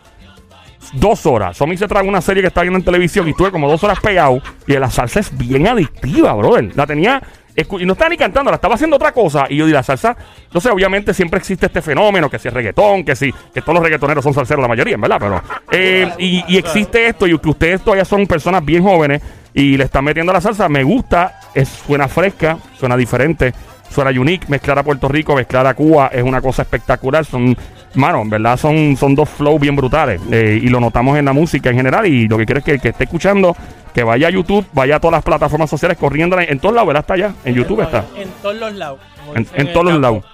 Dos 0.93 1.25
horas. 1.27 1.55
Somi 1.55 1.77
se 1.77 1.87
trajo 1.87 2.07
una 2.07 2.21
serie 2.21 2.41
que 2.41 2.47
está 2.47 2.61
viendo 2.63 2.79
en 2.79 2.83
televisión 2.83 3.27
y 3.27 3.31
estuve 3.31 3.51
como 3.51 3.69
dos 3.69 3.83
horas 3.83 3.99
pegado. 3.99 4.41
Y 4.65 4.73
la 4.73 4.89
salsa 4.89 5.19
es 5.19 5.37
bien 5.37 5.67
adictiva, 5.67 6.33
brother. 6.33 6.75
La 6.75 6.87
tenía. 6.87 7.21
Y 7.55 7.85
no 7.85 7.93
estaba 7.93 8.09
ni 8.09 8.17
cantando, 8.17 8.49
la 8.49 8.55
estaba 8.55 8.73
haciendo 8.73 8.95
otra 8.95 9.11
cosa. 9.11 9.45
Y 9.47 9.57
yo 9.57 9.67
di 9.67 9.73
la 9.73 9.83
salsa. 9.83 10.17
Sé, 10.59 10.71
obviamente 10.71 11.13
siempre 11.13 11.37
existe 11.37 11.67
este 11.67 11.83
fenómeno: 11.83 12.31
que 12.31 12.39
si 12.39 12.47
es 12.47 12.53
reggaetón, 12.53 13.03
que 13.03 13.15
si. 13.15 13.31
Que 13.53 13.61
todos 13.61 13.75
los 13.75 13.83
reggaetoneros 13.83 14.23
son 14.23 14.33
salseros, 14.33 14.63
la 14.63 14.67
mayoría, 14.67 14.95
en 14.95 15.01
verdad. 15.01 15.17
Pero. 15.19 15.41
eh, 15.71 16.11
y, 16.17 16.43
y 16.47 16.57
existe 16.57 17.07
esto, 17.07 17.27
y 17.27 17.37
que 17.37 17.49
ustedes 17.49 17.81
todavía 17.81 18.05
son 18.05 18.25
personas 18.25 18.65
bien 18.65 18.81
jóvenes 18.81 19.21
y 19.53 19.77
le 19.77 19.83
están 19.85 20.03
metiendo 20.03 20.33
la 20.33 20.41
salsa. 20.41 20.67
Me 20.69 20.83
gusta, 20.83 21.39
es, 21.53 21.69
suena 21.69 22.07
fresca, 22.07 22.57
suena 22.77 22.97
diferente. 22.97 23.53
Suena 23.89 24.09
unique, 24.19 24.47
mezclar 24.49 24.79
a 24.79 24.83
Puerto 24.83 25.07
Rico, 25.07 25.35
mezclar 25.35 25.67
a 25.67 25.75
Cuba 25.75 26.09
es 26.11 26.23
una 26.23 26.41
cosa 26.41 26.63
espectacular. 26.63 27.23
Son, 27.25 27.55
mano, 27.93 28.23
en 28.23 28.29
verdad 28.31 28.57
son, 28.57 28.97
son 28.97 29.13
dos 29.13 29.29
flows 29.29 29.61
bien 29.61 29.75
brutales. 29.75 30.19
eh, 30.31 30.59
y 30.59 30.67
lo 30.67 30.79
notamos 30.79 31.15
en 31.15 31.25
la 31.25 31.33
música 31.33 31.69
en 31.69 31.75
general. 31.75 32.07
Y 32.07 32.27
lo 32.27 32.35
que 32.39 32.45
quiero 32.47 32.57
es 32.59 32.65
que 32.65 32.71
el 32.71 32.81
que 32.81 32.89
esté 32.89 33.03
escuchando, 33.03 33.55
que 33.93 34.01
vaya 34.01 34.29
a 34.29 34.31
YouTube, 34.31 34.65
vaya 34.73 34.95
a 34.95 34.99
todas 34.99 35.11
las 35.17 35.23
plataformas 35.23 35.69
sociales 35.69 35.95
corriendo 35.99 36.39
en 36.39 36.57
todos 36.59 36.73
lados, 36.73 36.87
¿verdad? 36.87 37.01
Está 37.01 37.13
allá, 37.13 37.33
en 37.45 37.53
YouTube 37.53 37.81
está. 37.81 38.03
En 38.17 38.29
todos 38.41 38.55
los 38.55 38.73
lados. 38.73 38.99
En, 39.35 39.71
todos 39.71 39.85
los 39.85 39.99
lados. 40.01 40.25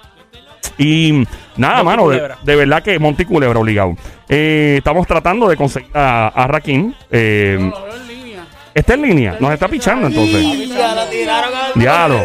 Y 0.77 1.25
nada, 1.57 1.83
Monty 1.83 1.86
mano, 1.86 2.36
de, 2.44 2.56
verdad 2.56 2.81
que 2.81 2.98
Monty 2.98 3.25
Culebra 3.25 3.60
obligado. 3.60 3.98
Eh, 4.30 4.75
estamos 4.77 5.06
tratando 5.06 5.50
de 5.50 5.57
conseguir 5.57 5.89
a, 5.94 6.27
a 6.30 6.48
Rakim. 6.48 6.94
eh, 7.12 7.57
No. 7.60 8.09
Está 8.74 8.94
en 8.94 9.01
línea, 9.01 9.38
nos 9.39 9.51
está 9.54 9.68
pichando 9.68 10.07
entonces. 10.07 10.69
La 10.69 11.06
Diablo, 11.75 12.19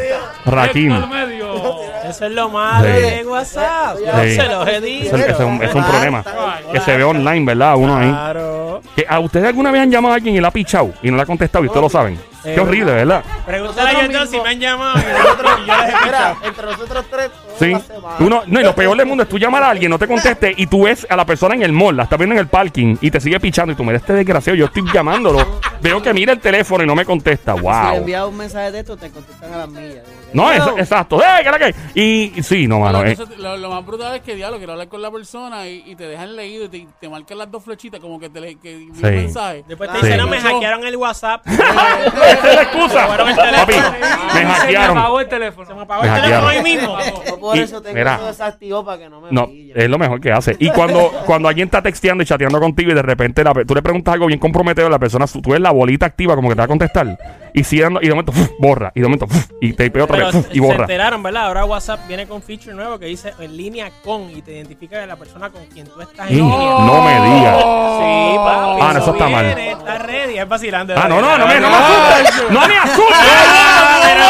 medio. 1.06 1.75
Eso 2.08 2.26
es 2.26 2.32
lo 2.32 2.49
malo 2.50 2.87
Sí. 2.87 2.93
de 2.93 3.26
WhatsApp. 3.26 3.96
Yo 3.99 4.23
Sí. 4.23 4.37
se 4.37 4.43
los 4.49 4.69
he 4.69 4.76
Es, 4.76 4.82
dicho. 4.82 5.17
es 5.17 5.41
un, 5.41 5.62
es 5.62 5.75
un 5.75 5.85
problema. 5.85 6.25
Que 6.73 6.81
se 6.81 6.96
ve 6.96 7.05
online, 7.05 7.44
¿verdad? 7.46 7.76
Uno 7.76 7.96
ahí. 7.96 8.11
Claro. 8.11 8.82
Que 8.94 9.06
¿A 9.08 9.19
ustedes 9.20 9.46
alguna 9.49 9.70
vez 9.70 9.81
han 9.82 9.91
llamado 9.91 10.12
a 10.12 10.17
alguien 10.17 10.35
y 10.37 10.41
le 10.41 10.46
ha 10.46 10.50
pichado 10.50 10.93
y 11.02 11.11
no 11.11 11.17
le 11.17 11.23
ha 11.23 11.26
contestado 11.26 11.64
y 11.64 11.69
ustedes 11.69 11.82
lo 11.82 11.88
saben? 11.91 12.19
Qué 12.44 12.61
horrible, 12.61 12.93
¿verdad? 12.93 13.25
Pregúntale 13.46 13.91
a 13.91 14.05
ellos 14.05 14.29
si 14.31 14.41
me 14.41 14.49
han 14.50 14.61
llamado 14.61 14.99
y 14.99 15.12
nosotros 15.19 15.52
y 15.62 15.67
yo 15.67 15.75
les 15.76 15.88
he 15.88 16.05
Mira, 16.05 16.37
entre 16.43 16.67
nosotros 16.67 17.05
tres, 17.11 17.31
toda 17.31 17.58
Sí. 17.58 17.73
la 17.73 17.81
semana. 17.81 18.17
Uno, 18.20 18.43
no, 18.46 18.61
y 18.61 18.62
lo 18.64 18.75
peor 18.75 18.96
del 18.96 19.06
mundo 19.06 19.23
es 19.23 19.29
tú 19.29 19.38
llamar 19.38 19.62
a 19.62 19.70
alguien, 19.70 19.91
no 19.91 19.99
te 19.99 20.06
conteste 20.06 20.55
y 20.56 20.67
tú 20.67 20.85
ves 20.85 21.06
a 21.08 21.17
la 21.17 21.25
persona 21.25 21.55
en 21.55 21.62
el 21.62 21.73
mall, 21.73 21.96
la 21.96 22.02
estás 22.05 22.19
viendo 22.19 22.35
en 22.35 22.41
el 22.41 22.49
parking 22.49 22.96
y 23.00 23.11
te 23.11 23.20
sigue 23.20 23.41
pichando 23.41 23.73
y 23.73 23.76
tú 23.76 23.82
mira 23.85 23.96
este 23.96 24.12
desgraciado, 24.12 24.56
yo 24.56 24.67
estoy 24.67 24.85
llamándolo, 24.93 25.61
veo 25.81 26.02
que 26.02 26.12
mira 26.12 26.32
el 26.32 26.41
teléfono 26.41 26.85
y 26.85 26.87
no 26.87 26.94
me 26.94 27.05
contesta. 27.05 27.52
Si 27.55 27.58
le 27.61 27.62
Wow. 27.64 27.94
envías 27.96 28.25
un 28.26 28.37
mensaje 28.37 28.70
de 28.73 28.81
esto, 28.81 28.96
te 28.96 29.11
contestan 29.11 29.52
a 29.55 29.56
las 29.58 29.69
millas. 29.69 30.05
No, 30.32 30.50
es- 30.50 30.62
exacto. 30.79 31.20
¡Eh, 31.23 31.26
qué 31.44 31.50
la 31.50 31.58
que! 31.61 31.75
Y 31.94 32.32
y 32.37 32.43
sí, 32.43 32.67
no, 32.67 32.81
mano. 32.81 33.05
Eh. 33.05 33.17
lo, 33.38 33.56
lo 33.56 33.70
más 33.70 33.87
brutal 33.87 34.17
es 34.17 34.23
que 34.23 34.35
diablo, 34.35 34.58
quiero 34.58 34.73
hablar 34.73 34.88
con 34.88 35.00
la 35.00 35.11
persona 35.11 35.69
y, 35.69 35.85
y 35.87 35.94
te 35.94 36.08
dejan 36.08 36.35
leído 36.35 36.64
y 36.64 36.69
te, 36.69 36.87
te 37.00 37.08
marcan 37.08 37.38
las 37.38 37.50
dos 37.50 37.62
flechitas 37.62 38.00
como 38.00 38.19
que 38.19 38.29
te 38.29 38.41
le, 38.41 38.56
que 38.56 38.75
vi 38.76 38.87
Sí. 38.87 39.00
un 39.05 39.14
mensaje. 39.14 39.64
Después 39.69 39.91
te 39.93 39.99
Sí. 40.00 40.06
dicen, 40.06 40.19
no, 40.20 40.26
me 40.26 40.41
hackearon 40.41 40.85
el 40.85 40.96
WhatsApp. 40.96 41.46
Esa 42.35 42.49
es 42.51 42.57
la 42.57 42.63
excusa. 42.63 43.07
Papi, 43.07 43.25
me 43.25 44.33
Se 44.33 44.45
me 44.45 44.53
hackearon. 44.53 44.99
apagó 44.99 45.21
el 45.21 45.29
teléfono. 45.29 45.67
Se 45.67 45.75
me 45.75 45.83
apagó 45.83 46.03
Me 46.03 46.09
el 46.09 46.15
teléfono 46.15 46.47
hackearon. 46.47 46.67
ahí 46.67 46.75
mismo. 46.77 46.99
Yo 47.27 47.41
por 47.41 47.57
Y- 47.57 47.61
eso 47.61 47.83
tengo 47.83 47.95
mira. 47.97 48.15
eso 48.17 48.27
desactivado 48.27 48.85
para 48.85 48.99
que 48.99 49.09
no 49.09 49.21
me 49.21 49.29
No, 49.31 49.49
es 49.75 49.89
lo 49.89 49.99
mejor 49.99 50.21
que 50.21 50.33
hace. 50.33 50.57
Y 50.59 50.71
cuando, 50.71 51.11
cuando 51.27 51.49
alguien 51.49 51.69
está 51.69 51.83
texteando 51.83 52.23
y 52.23 52.27
chateando 52.27 52.61
contigo 52.61 52.91
y 52.91 52.95
de 52.95 53.03
repente 53.03 53.43
la 53.45 53.53
tú 53.67 53.75
le 53.75 53.83
preguntas 53.83 54.15
algo 54.15 54.27
bien 54.27 54.39
comprometedor, 54.39 54.91
la 54.91 54.99
persona, 54.99 55.27
tú 55.27 55.51
ves 55.51 55.61
la 55.61 55.71
bolita 55.71 56.07
activa 56.07 56.35
como 56.35 56.49
que 56.49 56.55
te 56.55 56.59
va 56.61 56.65
a 56.65 56.69
contestar. 56.69 57.19
Y, 57.57 57.63
si, 57.63 57.77
y 57.77 57.81
de 57.81 58.11
momento 58.11 58.33
¡fuf! 58.33 58.51
borra. 58.59 58.91
Y 58.97 59.01
de 59.01 59.07
momento 59.07 59.27
¡fuf! 59.29 59.47
y 59.61 59.73
te 59.75 59.89
pega 59.91 60.05
otra 60.07 60.17
Pero 60.17 60.33
vez 60.33 60.49
y 60.51 60.55
se 60.55 60.61
borra. 60.61 60.81
enteraron, 60.83 61.23
¿verdad? 61.23 61.47
Ahora 61.47 61.65
WhatsApp 61.65 62.01
viene 62.09 62.27
con 62.27 62.43
feature 62.43 62.75
nuevo 62.75 62.99
que 62.99 63.07
dice 63.07 63.33
en 63.39 63.57
línea 63.57 63.91
con 64.05 64.29
y 64.31 64.43
te 64.43 64.53
identifica 64.55 64.99
de 64.99 65.07
la 65.07 65.15
persona 65.17 65.51
con 65.51 65.65
quien 65.67 65.87
tú 65.87 66.01
estás 66.01 66.29
en 66.31 66.37
línea. 66.39 66.57
no 66.59 67.03
me 67.05 67.13
digas. 67.13 67.57
Sí, 67.59 68.37
papi. 68.39 68.81
Ah, 68.83 68.91
no, 68.93 68.99
eso 68.99 69.13
está 69.13 69.29
mal. 69.29 69.47
Está 69.47 69.99
ready, 69.99 70.39
es 70.39 70.49
vacilando. 70.49 70.95
Ah, 70.97 71.07
no, 71.09 71.21
no, 71.21 71.39
no 71.39 71.47
me, 71.47 71.61
no 71.61 71.69
me 71.71 71.77
Ay, 71.77 71.83
asustes. 71.85 72.24
No 72.50 72.67
me 72.69 72.75
Ah, 72.76 72.82
asustes. 72.85 74.25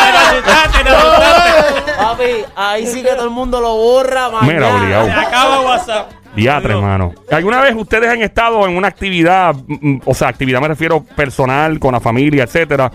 Papi, 1.96 2.44
ahí 2.56 2.87
sí 2.87 3.02
que 3.02 3.11
todo 3.11 3.25
el 3.25 3.31
mundo 3.31 3.61
lo 3.61 3.75
borra, 3.76 4.31
mañana. 4.31 4.52
Mira, 4.52 4.75
obligado. 4.75 5.06
Se 5.06 5.12
acaba 5.12 5.61
WhatsApp. 5.61 6.12
Diatre, 6.35 6.75
hermano. 6.75 7.12
¿Alguna 7.31 7.61
vez 7.61 7.75
ustedes 7.76 8.11
han 8.11 8.20
estado 8.20 8.67
en 8.67 8.76
una 8.76 8.88
actividad, 8.88 9.55
mm, 9.55 9.88
mm, 9.88 10.00
o 10.05 10.14
sea, 10.14 10.26
actividad 10.28 10.61
me 10.61 10.66
refiero 10.66 11.04
personal, 11.04 11.78
con 11.78 11.92
la 11.92 12.00
familia, 12.00 12.42
etcétera? 12.42 12.90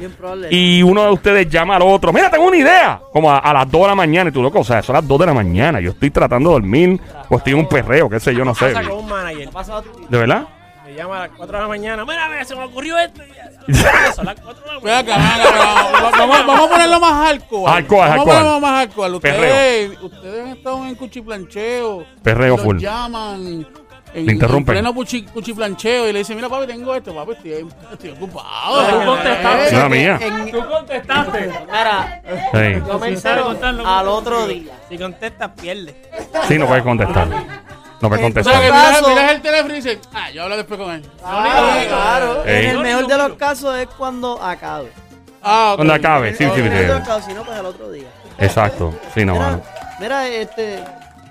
Y 0.49 0.83
uno 0.83 1.03
de 1.05 1.11
ustedes 1.11 1.47
llama 1.49 1.77
al 1.77 1.83
otro, 1.83 2.11
mira, 2.11 2.29
tengo 2.29 2.45
una 2.47 2.57
idea. 2.57 2.99
Como 3.13 3.31
a, 3.31 3.53
las 3.53 3.71
2 3.71 3.81
de 3.83 3.87
la 3.87 3.95
mañana 3.95 4.29
y 4.29 4.33
tú, 4.33 4.41
loco, 4.41 4.59
o 4.59 4.63
sea, 4.65 4.81
son 4.81 4.95
las 4.95 5.07
2 5.07 5.19
de 5.19 5.25
la 5.25 5.33
mañana. 5.33 5.79
Yo 5.79 5.91
estoy 5.91 6.09
tratando 6.11 6.49
de 6.49 6.53
dormir, 6.55 6.99
o 7.29 7.37
estoy 7.37 7.53
en 7.53 7.59
un 7.59 7.69
perreo, 7.69 8.09
qué 8.09 8.19
sé 8.19 8.35
yo, 8.35 8.43
no 8.43 8.53
sé. 8.53 8.73
¿De 8.73 10.17
verdad? 10.17 10.45
Me 10.85 10.95
llama 10.95 11.17
a 11.17 11.27
las 11.27 11.37
4 11.37 11.55
de 11.55 11.61
la 11.61 11.67
mañana. 11.69 12.03
Mira, 12.03 12.27
mira, 12.27 12.43
se 12.43 12.55
me 12.57 12.65
ocurrió 12.65 12.97
esto. 12.97 13.21
Y 13.69 13.73
ya. 13.73 14.13
Son 14.13 14.25
las 14.25 14.35
4 14.39 14.63
de 14.65 14.73
la 14.73 14.79
Ven 14.79 14.93
acá, 14.95 15.17
mañana. 15.17 15.43
ven 15.93 16.05
acá, 16.05 16.25
vamos, 16.25 16.59
a 16.59 16.69
ponerlo 16.69 16.99
más 16.99 17.13
hardcore. 17.13 17.71
Hardcore, 17.71 17.99
Vamos 18.01 18.09
a 18.09 18.09
hardcore. 18.17 18.37
ponerlo 18.37 18.59
más 18.59 18.71
hardcore. 18.71 19.11
Ustedes, 19.13 19.35
Perreo. 19.89 20.05
ustedes 20.05 20.41
han 20.45 20.47
estado 20.57 20.85
en 20.85 20.95
cuchiplancheo. 20.95 22.05
Perreo 22.23 22.55
los 22.55 22.61
full. 22.65 22.77
llaman. 22.79 23.65
En, 24.11 24.25
Le 24.25 24.33
interrumpen. 24.33 24.75
En 24.75 24.83
pleno 24.83 24.99
cuchi- 24.99 25.29
cuchiplancheo 25.31 26.09
y 26.09 26.13
le 26.13 26.19
dicen, 26.19 26.35
mira 26.35 26.49
papi, 26.49 26.65
tengo 26.65 26.95
esto, 26.95 27.13
papi, 27.13 27.33
estoy, 27.33 27.67
estoy 27.93 28.09
ocupado. 28.09 28.83
Tú 28.87 29.05
contestaste. 29.05 29.75
No, 29.75 29.89
mía. 29.89 30.17
En- 30.19 30.51
Tú 30.51 30.65
contestaste. 30.67 31.51
Mira, 31.67 32.21
Sí. 32.51 32.81
yo 32.87 32.97
me 32.97 33.07
entero 33.09 33.55
al 33.85 34.07
otro 34.07 34.47
día. 34.47 34.73
Si 34.89 34.97
contestas, 34.97 35.51
pierdes. 35.61 35.93
Sí, 36.47 36.57
no 36.57 36.65
puedes 36.65 36.83
contestar. 36.83 37.27
No 38.01 38.07
puedes 38.09 38.25
O 38.25 38.43
sea, 38.43 38.43
que 38.43 38.43
contestar. 38.43 38.63
miras, 38.63 38.97
caso- 38.99 39.09
miras 39.09 39.31
el 39.31 39.41
teléfono 39.41 39.73
y 39.73 39.75
dices, 39.77 39.99
ah, 40.13 40.31
yo 40.31 40.43
hablo 40.43 40.57
después 40.57 40.79
con 40.79 40.91
él. 40.91 41.05
Ah, 41.23 41.83
claro. 41.87 42.45
En 42.45 42.65
el 42.69 42.79
mejor 42.79 43.07
de 43.07 43.17
los 43.17 43.33
casos 43.33 43.77
es 43.77 43.87
cuando 43.97 44.41
acabe. 44.41 44.91
Ah, 45.41 45.69
ok. 45.71 45.75
Cuando 45.77 45.93
acabe, 45.93 46.31
sí, 46.31 46.37
sí, 46.37 46.43
el 46.43 46.63
mejor 46.63 46.77
de 46.79 46.87
los 46.87 46.97
sí. 46.99 47.03
casos, 47.05 47.25
si 47.25 47.33
no, 47.33 47.43
pues 47.43 47.57
al 47.57 47.65
otro 47.65 47.91
día. 47.91 48.07
Exacto. 48.37 48.93
Sí, 49.13 49.25
no, 49.25 49.35
mano. 49.35 49.61
Mira, 49.99 50.27
este. 50.27 50.83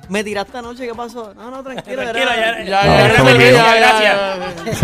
Me 0.09 0.25
tiraste 0.25 0.57
anoche, 0.59 0.87
¿qué 0.87 0.95
pasó? 0.95 1.33
No, 1.35 1.51
no, 1.51 1.63
tranquilo. 1.63 2.03
Tranquilo, 2.03 2.31
era- 2.33 2.65
ya. 2.65 2.65
Ya, 2.65 2.85
No, 2.85 2.99
ya, 2.99 3.09
ya, 3.09 3.35
ya, 3.35 3.51
ya, 3.51 3.51
ya, 3.51 3.77
Gracias. 3.77 4.83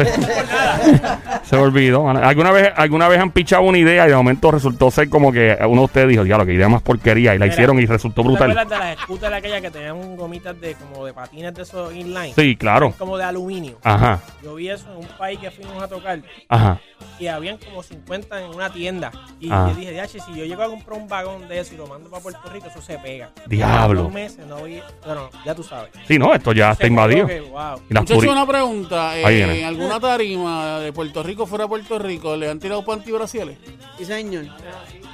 ya. 1.01 1.41
Se, 1.45 1.57
olvidó. 1.57 2.09
¿Alguna 2.09 2.51
vez, 2.51 2.73
¿Alguna 2.77 3.09
vez 3.09 3.21
han 3.21 3.31
pichado 3.31 3.63
una 3.63 3.79
idea 3.79 4.07
y 4.07 4.11
de 4.11 4.17
momento 4.17 4.51
resultó 4.51 4.91
ser 4.91 5.09
como 5.09 5.33
que 5.33 5.57
uno 5.67 5.83
de 5.83 5.85
ustedes 5.85 6.09
dijo, 6.09 6.25
diablo, 6.25 6.47
que 6.47 6.55
idea 6.55 6.69
más 6.69 6.83
porquería 6.83 7.35
y 7.35 7.39
la 7.39 7.45
Mira, 7.47 7.55
hicieron 7.55 7.79
y 7.81 7.87
resultó 7.87 8.23
¿Tú 8.23 8.29
te 8.29 8.29
brutal? 8.29 8.51
acuerdas 8.53 8.69
de 8.81 8.85
las 8.85 8.99
scooters 9.01 9.35
aquellas 9.35 9.61
que 9.61 9.71
tenían 9.71 10.17
gomitas 10.17 10.61
de 10.61 10.75
como 10.75 11.05
de 11.07 11.13
patines 11.13 11.55
de 11.55 11.63
esos 11.63 11.95
inline? 11.95 12.35
Sí, 12.35 12.57
claro. 12.57 12.91
Ah. 12.93 12.97
Como 12.99 13.17
de 13.17 13.25
aluminio. 13.25 13.79
Ajá, 13.83 14.21
Yo 14.43 14.55
vi 14.55 14.69
eso 14.71 14.87
en 14.93 14.99
un 14.99 15.09
país 15.19 15.39
que 15.39 15.51
fuimos 15.51 15.83
a 15.83 15.89
tocar 15.89 16.21
ajá. 16.49 16.79
y 17.19 17.27
habían 17.27 17.59
como 17.59 17.83
50 17.83 18.41
en 18.43 18.55
una 18.55 18.71
tienda. 18.71 19.11
Y 19.41 19.51
Ah. 19.51 19.69
yo 19.71 19.75
dije, 19.77 19.93
"Diache, 19.93 20.19
si 20.21 20.35
yo 20.35 20.45
llego 20.45 20.63
a 20.63 20.69
comprar 20.69 20.99
un 20.99 21.09
vagón 21.09 21.49
de 21.49 21.61
eso 21.61 21.75
y 21.75 21.77
lo 21.77 21.87
mando 21.87 22.11
para 22.11 22.23
Puerto 22.23 22.49
Rico, 22.51 22.67
eso 22.69 22.81
se 22.83 22.99
pega. 22.99 23.31
Diablo. 23.47 24.03
Dos 24.05 24.13
meses 24.13 24.47
no 24.47 24.63
vi, 24.65 24.81
bueno, 25.15 25.31
ya 25.45 25.55
tú 25.55 25.63
sabes. 25.63 25.91
Sí, 26.07 26.19
no, 26.19 26.35
esto 26.35 26.53
ya 26.53 26.73
está 26.73 26.87
invadido. 26.87 27.27
que, 27.27 27.41
wow. 27.41 27.81
Y 27.89 27.95
las 27.95 28.03
Muchachos, 28.03 28.25
turi- 28.25 28.33
una 28.33 28.47
pregunta. 28.47 29.19
eh, 29.19 29.25
Ahí 29.25 29.37
viene. 29.37 29.61
¿En 29.61 29.67
alguna 29.67 30.01
tarima 30.01 30.79
de 30.81 30.93
Puerto 30.93 31.23
Rico 31.23 31.47
fuera 31.47 31.65
de 31.65 31.69
Puerto 31.69 31.99
Rico 31.99 32.37
le 32.37 32.51
han 32.51 32.59
tirado 32.59 32.85
panty 32.85 33.13
brasiles? 33.13 33.57
Sí, 33.99 34.05
señor. 34.05 34.47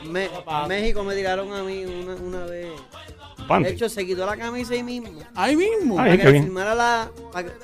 Me- 0.04 0.28
México 0.68 1.04
me 1.04 1.14
tiraron 1.14 1.52
a 1.52 1.62
mí 1.62 1.84
una, 1.84 2.14
una 2.14 2.44
vez. 2.46 2.68
Panty. 3.46 3.68
De 3.68 3.74
hecho, 3.74 3.88
se 3.88 4.06
quitó 4.06 4.24
la 4.26 4.36
camisa 4.36 4.74
ahí 4.74 4.82
mismo. 4.82 5.20
Ahí 5.34 5.56
mismo. 5.56 5.94
Ay, 5.98 6.04
para 6.04 6.10
qué 6.12 6.18
que 6.18 6.24
le 6.24 6.32
bien. 6.32 6.44
firmara 6.44 6.74
la. 6.74 7.10
para 7.32 7.48
que- 7.48 7.54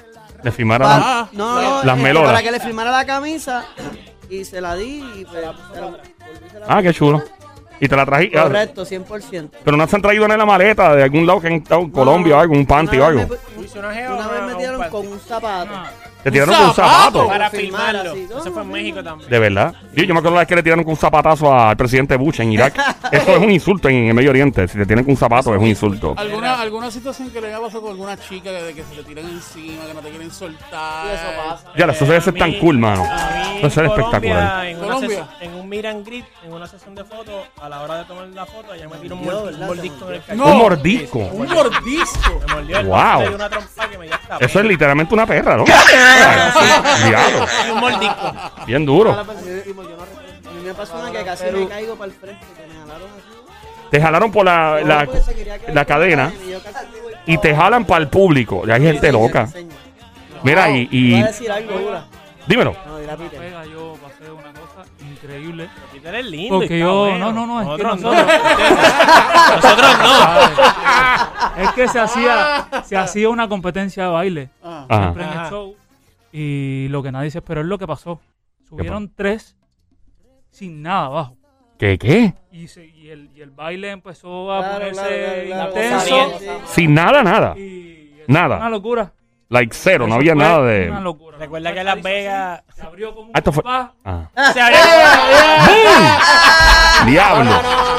Le 0.43 0.52
firmaron 0.52 0.88
para- 0.88 1.21
Ah, 1.21 1.28
no, 1.33 1.55
no, 1.62 1.62
no, 1.78 1.85
las 1.85 1.99
eh, 1.99 2.02
melolas. 2.02 2.31
Para 2.31 2.43
que 2.43 2.50
le 2.50 2.61
firmara 2.61 2.90
la 2.90 3.07
camisa 3.07 3.64
y 4.28 4.45
se 4.45 4.61
la 4.61 4.75
di 4.75 4.99
y 5.16 5.25
pues, 5.25 5.35
se 5.37 5.40
la- 5.43 5.55
se 5.73 5.81
la- 5.81 6.66
Ah, 6.69 6.83
qué 6.83 6.93
chulo. 6.93 7.23
Y 7.80 7.88
te 7.88 7.97
la 7.97 8.06
trají. 8.06 8.30
ah, 8.37 8.45
Correcto, 8.45 8.85
100%. 8.87 9.50
Pero 9.64 9.76
no 9.76 9.87
se 9.87 9.97
han 9.97 10.02
traído 10.02 10.25
en 10.25 10.38
la 10.38 10.47
maleta 10.47 10.95
de 10.95 11.02
algún 11.02 11.26
lado 11.26 11.40
que 11.40 11.49
han 11.49 11.52
estado 11.54 11.83
en 11.83 11.90
Colombia 11.90 12.37
o 12.37 12.40
algo, 12.40 12.54
un 12.54 12.66
panty 12.66 12.99
o 12.99 13.04
algo. 13.06 13.21
una 13.21 14.28
vez 14.28 14.42
me 14.42 14.54
panty. 14.54 14.90
con 14.90 15.06
un 15.06 15.21
zapato. 15.21 15.73
Te 16.26 16.33
tiraron 16.33 16.56
con 16.56 16.64
un 16.66 16.75
zapato. 16.75 17.26
Para 17.28 17.38
Para 17.38 17.50
filmar 17.50 18.02
filmarlo. 18.02 18.40
Eso 18.40 18.52
fue 18.52 18.62
en 18.62 18.68
México 18.73 19.00
también. 19.00 19.30
De 19.30 19.38
verdad. 19.38 19.75
Yo, 19.95 20.02
yo 20.02 20.12
me 20.12 20.18
acuerdo 20.18 20.35
la 20.35 20.40
vez 20.40 20.49
que 20.49 20.56
le 20.56 20.62
tiraron 20.64 20.83
con 20.83 20.90
un 20.90 20.97
zapatazo 20.97 21.54
al 21.54 21.76
presidente 21.76 22.16
Bush 22.16 22.40
en 22.40 22.52
Irak. 22.52 22.75
Eso 23.12 23.37
es 23.37 23.38
un 23.38 23.49
insulto 23.49 23.88
en 23.88 24.09
el 24.09 24.14
Medio 24.14 24.30
Oriente. 24.30 24.66
Si 24.66 24.76
te 24.76 24.85
tienen 24.87 25.04
con 25.04 25.12
un 25.12 25.16
zapato 25.16 25.54
es 25.54 25.61
un 25.61 25.68
insulto. 25.68 26.14
¿Alguna, 26.16 26.61
¿Alguna 26.61 26.90
situación 26.90 27.30
que 27.30 27.40
le 27.40 27.47
haya 27.47 27.61
pasado 27.61 27.83
con 27.83 27.92
alguna 27.92 28.16
chica 28.16 28.50
de 28.50 28.75
que 28.75 28.83
se 28.83 28.97
le 28.97 29.04
tiran 29.04 29.25
encima, 29.25 29.87
que 29.87 29.95
no 29.95 30.00
te 30.00 30.11
quieren 30.11 30.33
soltar? 30.33 31.06
Y 31.06 31.14
eso 31.14 31.25
pasa. 31.49 31.73
Ya, 31.76 31.85
eso 31.85 32.04
debe 32.04 32.21
ser 32.21 32.35
tan 32.35 32.52
cool, 32.54 32.76
mano. 32.76 33.04
ser 33.71 33.85
en 33.85 33.90
espectacular. 33.92 34.66
En, 34.66 34.78
Colombia. 34.80 35.28
en 35.40 35.54
un 35.54 35.68
meet 35.68 35.85
and 35.85 36.04
greet, 36.04 36.25
en 36.45 36.52
una 36.52 36.66
sesión 36.66 36.97
de 36.97 37.04
fotos, 37.04 37.47
a 37.62 37.68
la 37.68 37.83
hora 37.83 37.99
de 37.99 38.04
tomar 38.04 38.26
la 38.26 38.47
foto, 38.47 38.75
ella 38.75 38.88
me 38.88 38.97
tiró 38.97 39.14
un, 39.14 39.26
mordisco 39.61 40.11
en 40.11 40.14
el 40.14 40.37
No. 40.37 40.45
cachete. 40.45 40.50
Un 40.50 40.59
mordisco. 40.59 41.18
Un 41.21 41.49
mordisco. 41.49 42.40
Me 42.49 42.52
mordió 42.52 42.78
el 42.80 42.87
Wow. 42.87 42.97
wow. 42.97 43.30
y 43.30 43.35
una 43.35 43.49
trompa 43.49 43.88
que 43.88 43.99
me 43.99 44.06
dio 44.06 44.14
hasta 44.16 44.45
Eso 44.45 44.59
es 44.59 44.66
literalmente 44.66 45.14
una 45.14 45.25
perra, 45.25 45.56
¿no? 45.56 45.64
Diablo. 47.06 47.46
Y 47.66 47.70
un 47.70 47.80
mordisco. 47.80 48.32
Bien 48.66 48.87
duro. 48.87 49.12
A 49.12 49.25
mí 49.25 50.62
me 50.64 50.75
pasó 50.75 50.99
una 50.99 51.11
que 51.12 51.25
casi 51.25 51.44
me 51.52 51.68
caigo 51.68 51.94
para 51.96 52.11
el 52.12 52.18
frente, 52.18 52.44
que 52.56 52.66
me 52.73 52.78
jalaron 52.80 53.08
así. 53.11 53.37
Te 53.90 54.00
jalaron 54.00 54.32
por 54.32 54.44
la, 54.44 54.80
la, 55.68 55.85
cadena 55.85 56.32
y 57.25 57.38
te 57.38 57.54
jalan 57.54 57.85
para 57.85 58.02
el 58.02 58.08
público. 58.08 58.62
Y 58.66 58.70
hay 58.70 58.82
gente 58.82 59.12
loca. 59.12 59.49
Mira, 60.42 60.70
y, 60.70 61.25
dímelo. 62.46 62.76
No, 62.87 62.99
dile 62.99 63.12
a 63.12 63.16
Peter. 63.16 63.38
Pega, 63.40 63.64
yo 63.64 63.94
pasé 64.02 64.30
una 64.30 64.52
cosa 64.52 64.85
increíble. 65.00 65.68
Peter 65.92 66.14
es 66.16 66.26
lindo. 66.26 66.58
Porque 66.58 66.78
yo- 66.80 66.99
bueno. 67.06 67.32
no, 67.32 67.46
no, 67.46 67.46
no, 67.46 67.62
es 67.62 67.76
que 67.78 67.82
Nosotros 67.85 68.00
no. 68.02 68.12
nosotros- 68.12 68.40
Nosotros 69.62 69.99
no. 69.99 71.62
Es 71.62 71.70
que 71.73 71.88
se 71.88 72.00
hacía, 72.00 72.68
se 72.85 72.96
hacía 72.96 73.28
una 73.28 73.49
competencia 73.49 74.04
de 74.04 74.11
baile 74.11 74.50
Ah. 74.64 74.85
Ajá. 74.88 75.02
siempre 75.02 75.23
en 75.25 75.30
el 75.30 75.38
Ajá. 75.38 75.50
show. 75.50 75.76
Y 76.38 76.88
lo 76.90 77.02
que 77.02 77.11
nadie 77.12 77.31
se 77.31 77.38
esperó 77.38 77.62
es 77.62 77.66
lo 77.66 77.78
que 77.78 77.87
pasó. 77.87 78.21
Subieron 78.69 79.11
tres 79.14 79.57
sin 80.50 80.83
nada 80.83 81.07
abajo. 81.07 81.37
¿Qué, 81.78 81.97
qué? 81.99 82.35
Y, 82.52 82.69
se- 82.69 82.85
y 82.87 83.09
el, 83.09 83.31
y 83.35 83.40
el 83.40 83.50
baile 83.50 83.90
empezó 83.90 84.52
a 84.52 84.59
Claro, 84.61 84.75
ponerse 84.78 85.00
claro, 85.02 85.47
claro, 85.47 85.73
claro. 85.73 85.97
intenso. 85.97 86.38
Sin 86.66 86.93
nada, 86.95 87.23
nada. 87.23 87.57
Y 87.59 88.16
eso 88.19 88.25
Nada. 88.28 88.49
fue 88.57 88.66
Una 88.66 88.69
locura. 88.71 89.12
Like 89.49 89.75
cero, 89.75 90.07
no 90.07 90.14
Eso 90.14 90.16
había 90.16 90.35
fue 90.35 90.43
nada 90.45 90.62
de. 90.66 90.90
Una 90.90 91.00
locura. 91.00 91.38
Recuerda 91.38 91.73
que 91.73 91.85
Las 91.85 92.02
Vegas- 92.02 92.62
Se 92.75 92.83
abrió 92.83 93.14
como 93.14 93.28
un 93.28 93.33
Ah, 93.35 93.38
esto 93.38 93.52
fue- 93.52 93.62
compás. 93.62 93.90
Ah. 94.05 94.28
Se 94.52 94.61
abrió- 94.61 94.78
¡Diablo! 97.07 97.50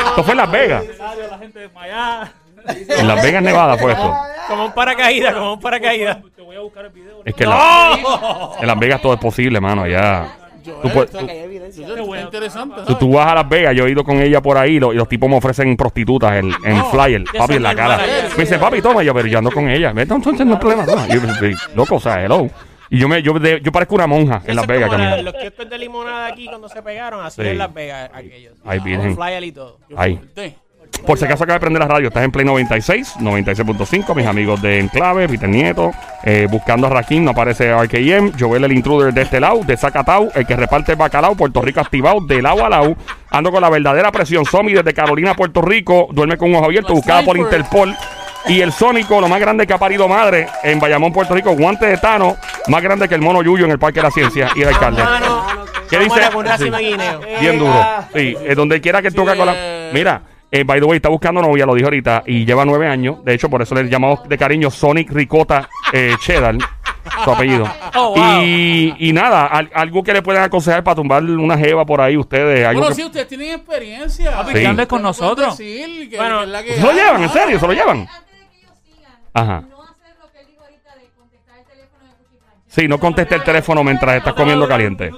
Esto 0.10 0.24
fue 0.24 0.32
en 0.34 0.38
Las 0.38 0.52
Vegas. 0.52 0.84
La 1.00 1.38
gente 1.40 1.60
desmayada. 1.60 2.32
En 2.68 3.08
Las 3.08 3.24
Vegas, 3.24 3.42
Nevada 3.44 3.78
fue 3.78 3.94
esto. 3.94 4.14
Como 4.48 4.66
un 4.66 4.72
paracaídas, 4.74 5.34
como 5.34 5.54
un 5.54 5.60
paracaídas. 5.60 6.18
Te 6.36 6.42
voy 6.42 6.56
a 6.56 6.60
buscar 6.62 6.86
el 6.86 6.92
video. 6.92 7.22
Es 7.26 7.34
que 7.36 7.44
en, 7.44 7.50
la- 7.50 8.52
en 8.60 8.68
Las 8.68 8.80
Vegas 8.80 9.02
todo 9.02 9.14
es 9.14 9.20
posible, 9.20 9.60
mano. 9.60 9.86
Ya. 9.88 10.36
Yo, 10.64 10.74
Tú 10.76 10.88
eh, 10.88 10.92
puedes- 10.94 11.14
esto- 11.14 11.26
Que 11.26 11.32
hay 11.32 11.40
evidencia. 11.40 11.88
esto 11.88 11.98
está 12.14 12.22
interesante. 12.22 12.76
Tú, 12.76 12.82
¿sabes? 12.84 13.00
tú 13.00 13.12
vas 13.14 13.28
a 13.32 13.36
Las 13.36 13.48
Vegas, 13.50 13.76
yo 13.76 13.86
he 13.88 13.92
ido 13.92 14.04
con 14.04 14.22
ella 14.22 14.42
por 14.42 14.58
ahí 14.58 14.76
y 14.76 14.80
los, 14.80 14.94
y 14.94 14.98
los 14.98 15.08
tipos 15.08 15.30
me 15.30 15.38
ofrecen 15.38 15.76
prostitutas 15.78 16.34
en, 16.38 16.52
en 16.66 16.78
No, 16.78 16.86
flyer, 16.90 17.24
papi, 17.38 17.54
en 17.56 17.64
la 17.64 17.76
cara. 17.76 17.98
normales. 17.98 18.38
Me 18.38 18.44
dice, 18.44 18.60
papi, 18.60 18.82
toma, 18.82 19.02
yo, 19.04 19.14
pero 19.14 19.28
yo 19.28 19.38
ando 19.38 19.52
con 19.52 19.70
ella. 19.70 19.94
Me 19.94 20.02
entonces 20.02 20.46
no 20.46 20.54
hay 20.54 20.60
problema. 20.60 20.86
toma. 20.86 21.06
Y 21.08 21.14
yo, 21.14 21.20
yo, 21.22 21.58
loco, 21.76 21.96
o 21.96 22.00
sea, 22.00 22.24
hello. 22.24 22.48
Y 22.90 23.00
yo 23.00 23.08
me, 23.10 23.22
yo, 23.22 23.34
de- 23.34 23.60
yo 23.62 23.72
parezco 23.72 23.96
una 23.96 24.08
monja 24.08 24.36
en 24.46 24.52
Eso 24.52 24.54
Las 24.54 24.64
es 24.64 24.68
Vegas 24.68 24.90
como 24.90 24.98
la- 25.04 25.10
caminando. 25.10 25.32
Los 25.32 25.42
kioscos 25.42 25.70
de 25.70 25.78
limonada 25.78 26.28
aquí 26.28 26.46
cuando 26.48 26.70
se 26.70 26.82
pegaron, 26.82 27.26
así 27.26 27.42
Sí. 27.42 27.48
en 27.50 27.58
Las 27.58 27.74
Vegas 27.74 28.10
aquellos. 28.14 28.54
Ay, 28.66 28.80
Con 28.80 29.16
flyer 29.16 29.44
y 29.44 29.52
todo. 29.52 29.80
Ahí. 29.96 30.16
fuerte. 30.18 30.58
Por 31.06 31.18
si 31.18 31.26
acaso 31.26 31.44
acaba 31.44 31.56
de 31.56 31.62
prender 31.62 31.82
la 31.82 31.88
radio, 31.88 32.08
estás 32.10 32.24
en 32.24 32.32
Play 32.32 32.46
96, 32.46 33.16
96.5, 33.20 34.16
mis 34.16 34.26
amigos 34.26 34.62
de 34.62 34.80
Enclave, 34.80 35.30
Peter 35.30 35.48
Nieto, 35.48 35.92
eh, 36.24 36.48
buscando 36.50 36.88
a 36.88 36.90
Raquín, 36.90 37.24
no 37.24 37.32
aparece 37.32 37.72
RKM, 37.74 38.34
Joel 38.38 38.66
el 38.66 38.74
intruder 38.74 39.14
de 39.14 39.22
este 39.22 39.40
lado, 39.40 39.62
de 39.66 39.78
Zacatau, 39.78 40.30
el 40.36 40.46
que 40.46 40.56
reparte 40.56 40.92
el 40.94 40.98
bacalao, 40.98 41.36
Puerto 41.36 41.62
Rico 41.62 41.80
activado, 41.80 42.20
de 42.22 42.42
lado 42.42 42.66
a 42.66 42.70
lado, 42.70 42.96
ando 43.30 43.52
con 43.52 43.62
la 43.62 43.70
verdadera 43.70 44.12
presión, 44.12 44.44
Somi 44.46 44.74
desde 44.74 44.94
Carolina, 44.94 45.34
Puerto 45.34 45.62
Rico, 45.62 46.10
duerme 46.12 46.38
con 46.38 46.50
un 46.50 46.56
ojo 46.56 46.66
abierto, 46.66 46.94
buscada 46.94 47.22
por. 47.24 47.38
Interpol, 47.38 47.96
y 48.48 48.62
el 48.62 48.72
Sónico, 48.72 49.20
lo 49.22 49.28
más 49.28 49.40
grande 49.40 49.68
que 49.68 49.74
ha 49.74 49.78
parido 49.78 50.08
madre, 50.08 50.48
en 50.64 50.80
Bayamón, 50.80 51.14
Puerto 51.14 51.34
Rico, 51.34 51.54
guante 51.56 51.86
de 51.86 51.98
Tano, 51.98 52.36
más 52.68 52.82
grande 52.82 53.08
que 53.08 53.16
el 53.16 53.22
mono 53.22 53.42
Yuyo 53.44 53.66
en 53.66 53.72
el 53.72 53.80
Parque 53.80 54.00
de 54.00 54.04
la 54.04 54.12
Ciencia 54.12 54.50
y 54.56 54.62
el 54.62 54.70
alcalde. 54.70 55.04
¿Qué 55.90 56.00
dice? 56.00 56.22
Sí. 56.58 56.72
Bien 57.40 57.60
duro. 57.60 57.74
Sí, 58.14 58.36
eh, 58.42 58.56
donde 58.56 58.82
quiera 58.82 59.02
que 59.02 59.12
toca 59.12 59.36
con 59.36 59.46
la. 59.46 59.54
eh. 59.56 59.92
Mira, 59.94 60.22
eh, 60.52 60.64
by 60.64 60.80
the 60.80 60.86
way, 60.86 60.96
está 60.98 61.10
buscando 61.10 61.42
novia, 61.42 61.66
lo 61.66 61.76
dijo 61.76 61.88
ahorita, 61.88 62.24
y 62.26 62.46
lleva 62.46 62.64
nueve 62.66 62.88
años. 62.88 63.24
De 63.24 63.34
hecho, 63.34 63.50
por 63.50 63.62
eso 63.62 63.76
le 63.76 63.90
llamamos 63.90 64.28
de 64.28 64.38
cariño 64.38 64.70
Sonic 64.72 65.12
Ricota 65.12 65.70
eh, 65.92 66.16
Cheddar, 66.22 66.56
su 67.24 67.32
apellido. 67.32 67.66
Oh, 67.96 68.10
wow. 68.16 68.42
y, 68.44 68.96
y 69.00 69.14
nada, 69.14 69.48
al- 69.48 69.70
algo 69.74 70.04
que 70.04 70.14
le 70.14 70.22
puedan 70.22 70.44
aconsejar 70.44 70.84
para 70.84 70.96
tumbar 70.96 71.24
una 71.24 71.58
jeva 71.58 71.86
por 71.86 72.00
ahí, 72.02 72.16
ustedes. 72.18 72.66
Algo 72.66 72.82
Bueno, 72.82 72.96
que- 72.96 73.02
sí, 73.02 73.08
ustedes 73.08 73.28
tienen 73.28 73.52
experiencia. 73.56 74.32
Sí. 74.32 74.64
con 74.64 74.88
pueden 74.88 75.04
nosotros. 75.04 75.58
decir 75.58 76.10
que- 76.10 76.18
Bueno, 76.18 76.38
que 76.40 76.44
es 76.46 76.50
la 76.50 76.64
que 76.64 76.74
¿Se 76.76 76.82
lo 76.82 76.92
llevan? 76.94 77.24
¿En 77.24 77.30
serio? 77.30 77.60
¿Se 77.60 77.68
lo 77.68 77.74
llevan? 77.74 78.00
Antes 78.00 78.16
de 78.16 78.48
que 78.50 78.58
ellos 78.60 78.72
sigan, 78.86 79.12
Ajá. 79.34 79.62
no 79.70 79.84
hacer 79.84 80.16
lo 80.22 80.32
que 80.32 80.40
él 80.40 80.48
dijo 80.48 80.62
ahorita 80.64 80.96
de 80.96 81.08
contestar 81.18 81.58
el 81.60 81.66
teléfono 81.66 82.04
de 82.06 82.12
Cuchiplancha. 82.24 82.62
Sí, 82.68 82.88
no 82.88 83.00
conteste 83.00 83.36
el 83.36 83.44
teléfono 83.44 83.84
mientras 83.84 84.16
estás 84.18 84.34
comiendo 84.34 84.68
caliente. 84.68 85.12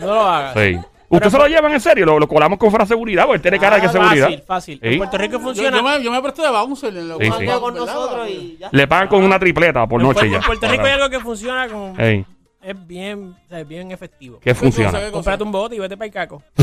No 0.00 0.06
lo 0.06 0.20
hagas. 0.22 0.54
Sí. 0.54 0.78
¿Usted 1.08 1.30
se 1.30 1.38
lo 1.38 1.46
llevan 1.46 1.72
en 1.72 1.80
serio? 1.80 2.04
Lo, 2.06 2.18
lo 2.18 2.26
colamos 2.28 2.58
con 2.58 2.70
fuera 2.70 2.84
seguridad, 2.86 3.24
porque 3.24 3.36
él 3.36 3.42
tiene 3.42 3.58
cara 3.58 3.76
de 3.76 3.80
que 3.82 3.86
es 3.86 3.92
seguridad. 3.92 4.24
Fácil, 4.26 4.42
fácil. 4.46 4.80
Sí. 4.82 4.88
En 4.88 4.98
Puerto 4.98 5.18
Rico 5.18 5.32
Yo, 5.34 5.40
funciona. 5.40 5.76
yo 5.76 5.82
me, 5.82 6.02
yo 6.02 6.10
me 6.10 6.22
presto 6.22 6.42
de 6.42 6.50
bouncer 6.50 6.96
en 6.96 7.08
lo 7.08 7.18
Sí, 7.18 7.24
sí. 7.38 7.46
Con 7.60 7.74
nosotros 7.74 8.28
y 8.28 8.56
ya. 8.58 8.68
Le 8.72 8.86
pagan 8.88 9.08
con 9.08 9.22
una 9.22 9.38
tripleta 9.38 9.86
por 9.86 10.00
en, 10.00 10.06
noche 10.08 10.28
ya. 10.28 10.36
en 10.38 10.42
Puerto 10.42 10.68
Rico 10.68 10.84
hay 10.84 10.92
algo 10.92 11.08
que 11.10 11.20
funciona. 11.20 11.66
Ey, 11.98 12.24
Es 12.66 12.86
bien, 12.86 13.36
o 13.44 13.48
sea, 13.48 13.60
es 13.60 13.68
bien 13.68 13.92
efectivo. 13.92 14.40
¿Qué 14.40 14.52
funciona? 14.52 14.90
cosa? 14.90 15.10
Comprate 15.12 15.42
un 15.44 15.52
bote 15.52 15.76
y 15.76 15.78
vete 15.78 15.96
para 15.96 16.06
el 16.06 16.12
caco. 16.12 16.42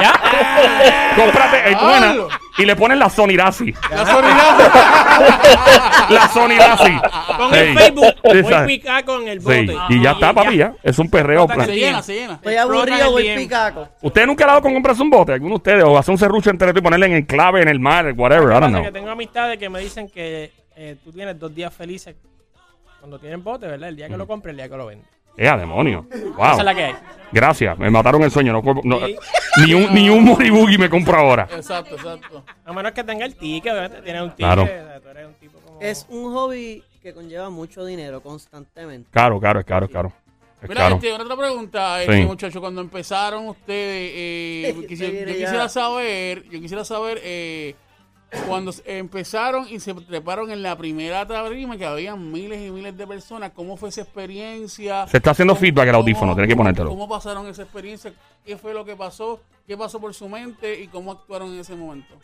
¿Ya? 0.00 0.12
Cómprate, 1.14 1.70
es 1.72 1.80
buena. 1.80 2.06
Pablo. 2.08 2.28
Y 2.56 2.64
le 2.64 2.74
ponen 2.74 2.98
la 2.98 3.10
Sonirasi. 3.10 3.72
La 3.90 4.06
soledad. 4.06 4.72
La 6.08 6.28
Sonirasi. 6.28 6.92
Con 7.36 7.54
Ey. 7.54 7.68
el 7.68 7.78
Facebook, 7.78 8.14
voy 8.24 8.66
picaco 8.66 9.20
en 9.20 9.28
el 9.28 9.40
Sí, 9.40 9.44
bote. 9.66 9.76
y 9.90 10.02
ya 10.02 10.12
está, 10.12 10.32
papi, 10.32 10.56
ya. 10.56 10.74
Es 10.82 10.98
un 10.98 11.08
perreo. 11.10 11.44
Explota 11.44 11.66
Se 11.66 11.72
Bien. 11.72 11.86
llena, 11.90 12.02
se 12.02 12.14
llena. 12.14 12.34
Estoy 12.34 12.56
aburrido, 12.56 12.98
el 13.06 13.10
voy 13.10 13.28
DM. 13.28 13.36
picaco. 13.42 13.88
¿Usted 14.00 14.26
nunca 14.26 14.44
le 14.44 14.50
ha 14.50 14.54
dado 14.54 14.62
con 14.62 14.72
comprarse 14.72 15.02
un 15.02 15.10
bote? 15.10 15.32
¿Alguno 15.34 15.50
de 15.50 15.56
ustedes? 15.56 15.84
O 15.84 15.96
hacer 15.98 16.12
un 16.12 16.18
serrucho 16.18 16.48
en 16.50 16.56
Teleto 16.58 16.78
y 16.78 16.82
ponerle 16.82 17.06
en 17.06 17.12
el 17.12 17.26
clave, 17.26 17.60
en 17.62 17.68
el 17.68 17.78
mar, 17.78 18.12
whatever. 18.16 18.44
I 18.44 18.54
que 18.54 18.60
don't 18.60 18.60
pasa 18.62 18.68
know. 18.72 18.82
que 18.84 18.92
tengo 18.92 19.10
amistades 19.10 19.58
que 19.58 19.68
me 19.68 19.80
dicen 19.80 20.08
que 20.08 20.50
eh, 20.76 20.96
tú 21.04 21.12
tienes 21.12 21.38
dos 21.38 21.54
días 21.54 21.72
felices 21.74 22.14
cuando 23.02 23.18
tienen 23.18 23.42
bote, 23.42 23.66
¿verdad? 23.66 23.88
El 23.88 23.96
día 23.96 24.08
que 24.08 24.16
lo 24.16 24.28
compres, 24.28 24.52
el 24.52 24.58
día 24.58 24.68
que 24.68 24.76
lo 24.76 24.86
vendes. 24.86 25.08
Eh, 25.36 25.48
a 25.48 25.56
demonio. 25.56 26.06
Esa 26.08 26.24
Wow. 26.36 26.58
es 26.58 26.64
la 26.64 26.72
que 26.74 26.84
hay. 26.84 26.94
Gracias. 27.32 27.76
Me 27.78 27.90
mataron 27.90 28.22
el 28.22 28.30
sueño. 28.30 28.52
No, 28.52 28.62
no- 28.84 29.06
Sí. 29.06 29.16
ni 29.66 29.74
un, 29.74 29.92
ni 29.92 30.08
un 30.08 30.22
moribugi 30.24 30.78
me 30.78 30.88
compro 30.88 31.16
ahora. 31.18 31.48
Exacto, 31.50 31.96
exacto. 31.96 32.44
A 32.64 32.72
menos 32.72 32.92
que 32.92 33.02
tenga 33.02 33.24
el 33.24 33.34
ticket, 33.34 33.72
obviamente 33.72 34.02
tienes 34.02 34.22
un 34.22 34.30
ticket. 34.30 34.44
Claro. 34.46 34.62
o 34.62 34.66
sea, 34.66 35.00
tú 35.00 35.08
eres 35.08 35.26
un 35.26 35.34
tipo 35.34 35.58
como... 35.58 35.80
Es 35.80 36.06
un 36.10 36.32
hobby 36.32 36.84
que 37.02 37.12
conlleva 37.12 37.50
mucho 37.50 37.84
dinero 37.84 38.20
constantemente. 38.20 39.08
Caro, 39.10 39.40
caro, 39.40 39.58
es 39.58 39.66
caro, 39.66 39.86
es 39.86 39.92
caro. 39.92 40.12
Es 40.62 40.68
Mira, 40.68 40.82
caro. 40.82 40.94
este, 40.94 41.12
otra 41.12 41.36
pregunta, 41.36 41.96
Sí. 41.96 42.02
este, 42.02 42.24
muchachos, 42.26 42.60
cuando 42.60 42.80
empezaron 42.82 43.48
ustedes, 43.48 44.12
eh, 44.14 44.74
quisi- 44.88 45.10
yo 45.12 45.26
ya. 45.26 45.32
quisiera 45.32 45.68
saber, 45.68 46.44
yo 46.50 46.60
quisiera 46.60 46.84
saber, 46.84 47.18
eh, 47.24 47.74
cuando 48.46 48.72
empezaron 48.84 49.66
y 49.68 49.78
se 49.80 49.92
treparon 49.94 50.50
en 50.50 50.62
la 50.62 50.76
primera 50.76 51.26
tarima, 51.26 51.76
que 51.76 51.84
había 51.84 52.16
miles 52.16 52.66
y 52.66 52.70
miles 52.70 52.96
de 52.96 53.06
personas, 53.06 53.52
¿cómo 53.54 53.76
fue 53.76 53.90
esa 53.90 54.02
experiencia? 54.02 55.06
Se 55.08 55.18
está 55.18 55.30
haciendo 55.32 55.54
¿Cómo- 55.54 55.60
feedback 55.60 55.88
el 55.88 55.94
audífono, 55.96 56.34
tienes 56.34 56.48
que 56.50 56.56
ponértelo. 56.56 56.88
¿Cómo 56.90 57.08
pasaron 57.08 57.46
esa 57.46 57.62
experiencia? 57.62 58.12
¿Qué 58.44 58.56
fue 58.56 58.72
lo 58.74 58.84
que 58.84 58.96
pasó? 58.96 59.40
¿Qué 59.66 59.76
pasó 59.76 60.00
por 60.00 60.12
su 60.14 60.28
mente? 60.28 60.80
¿Y 60.80 60.88
cómo 60.88 61.12
actuaron 61.12 61.52
en 61.54 61.60
ese 61.60 61.74
momento? 61.76 62.14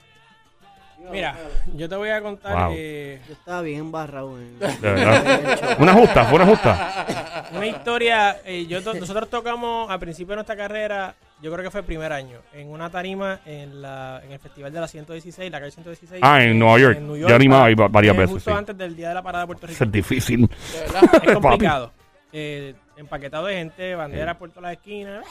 Mira, 1.10 1.36
yo 1.74 1.88
te 1.88 1.96
voy 1.96 2.10
a 2.10 2.20
contar 2.20 2.54
Wow. 2.68 2.74
eh, 2.76 3.20
Yo 3.26 3.32
estaba 3.34 3.62
bien 3.62 3.80
embarrado. 3.80 4.36
en- 4.38 4.58
De 4.58 4.66
verdad. 4.80 5.76
Una 5.78 5.92
justa, 5.94 6.24
fue 6.24 6.36
una 6.36 6.46
justa. 6.46 7.06
una 7.54 7.66
historia. 7.66 8.38
eh, 8.44 8.66
yo 8.66 8.82
to- 8.82 8.94
nosotros 8.94 9.30
tocamos 9.30 9.90
al 9.90 9.98
principio 10.00 10.32
de 10.32 10.36
nuestra 10.36 10.56
carrera, 10.56 11.14
yo 11.40 11.50
creo 11.52 11.64
que 11.64 11.70
fue 11.70 11.80
el 11.80 11.86
primer 11.86 12.12
año, 12.12 12.38
en 12.52 12.68
una 12.68 12.90
tarima 12.90 13.40
en, 13.46 13.80
la, 13.80 14.20
en 14.24 14.32
el 14.32 14.38
Festival 14.38 14.72
de 14.72 14.80
la 14.80 14.88
116, 14.88 15.50
la 15.50 15.60
calle 15.60 15.70
116. 15.70 16.20
Ah, 16.22 16.42
en 16.42 16.58
Nueva 16.58 16.78
York. 16.78 16.98
Yo 17.00 17.28
he 17.28 17.32
animado 17.34 17.64
ahí 17.64 17.74
va- 17.74 17.88
varias 17.88 18.14
eh, 18.14 18.18
veces, 18.18 18.34
Justo 18.34 18.50
sí. 18.50 18.56
antes 18.56 18.76
del 18.76 18.94
día 18.96 19.08
de 19.08 19.14
la 19.14 19.22
parada 19.22 19.44
de 19.44 19.46
Puerto 19.46 19.66
Rico. 19.66 19.74
Eso 19.76 19.84
es 19.84 19.92
difícil. 19.92 20.46
De 20.46 20.80
verdad. 20.80 21.22
Es 21.22 21.32
complicado. 21.34 21.92
Eh, 22.32 22.74
empaquetado 22.98 23.46
de 23.46 23.54
gente, 23.54 23.94
banderas 23.94 24.36
por 24.36 24.50
todas 24.50 24.64
las 24.64 24.72
esquinas. 24.72 25.24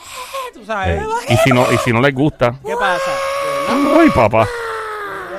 Tú 0.54 0.64
sabes. 0.64 1.00
Eh, 1.00 1.06
y, 1.34 1.36
si 1.36 1.50
no, 1.50 1.70
y 1.72 1.76
si 1.78 1.92
no 1.92 2.00
les 2.00 2.12
gusta. 2.14 2.58
¿Qué 2.66 2.74
pasa? 2.74 3.12
Ay, 4.00 4.08
papá. 4.10 4.48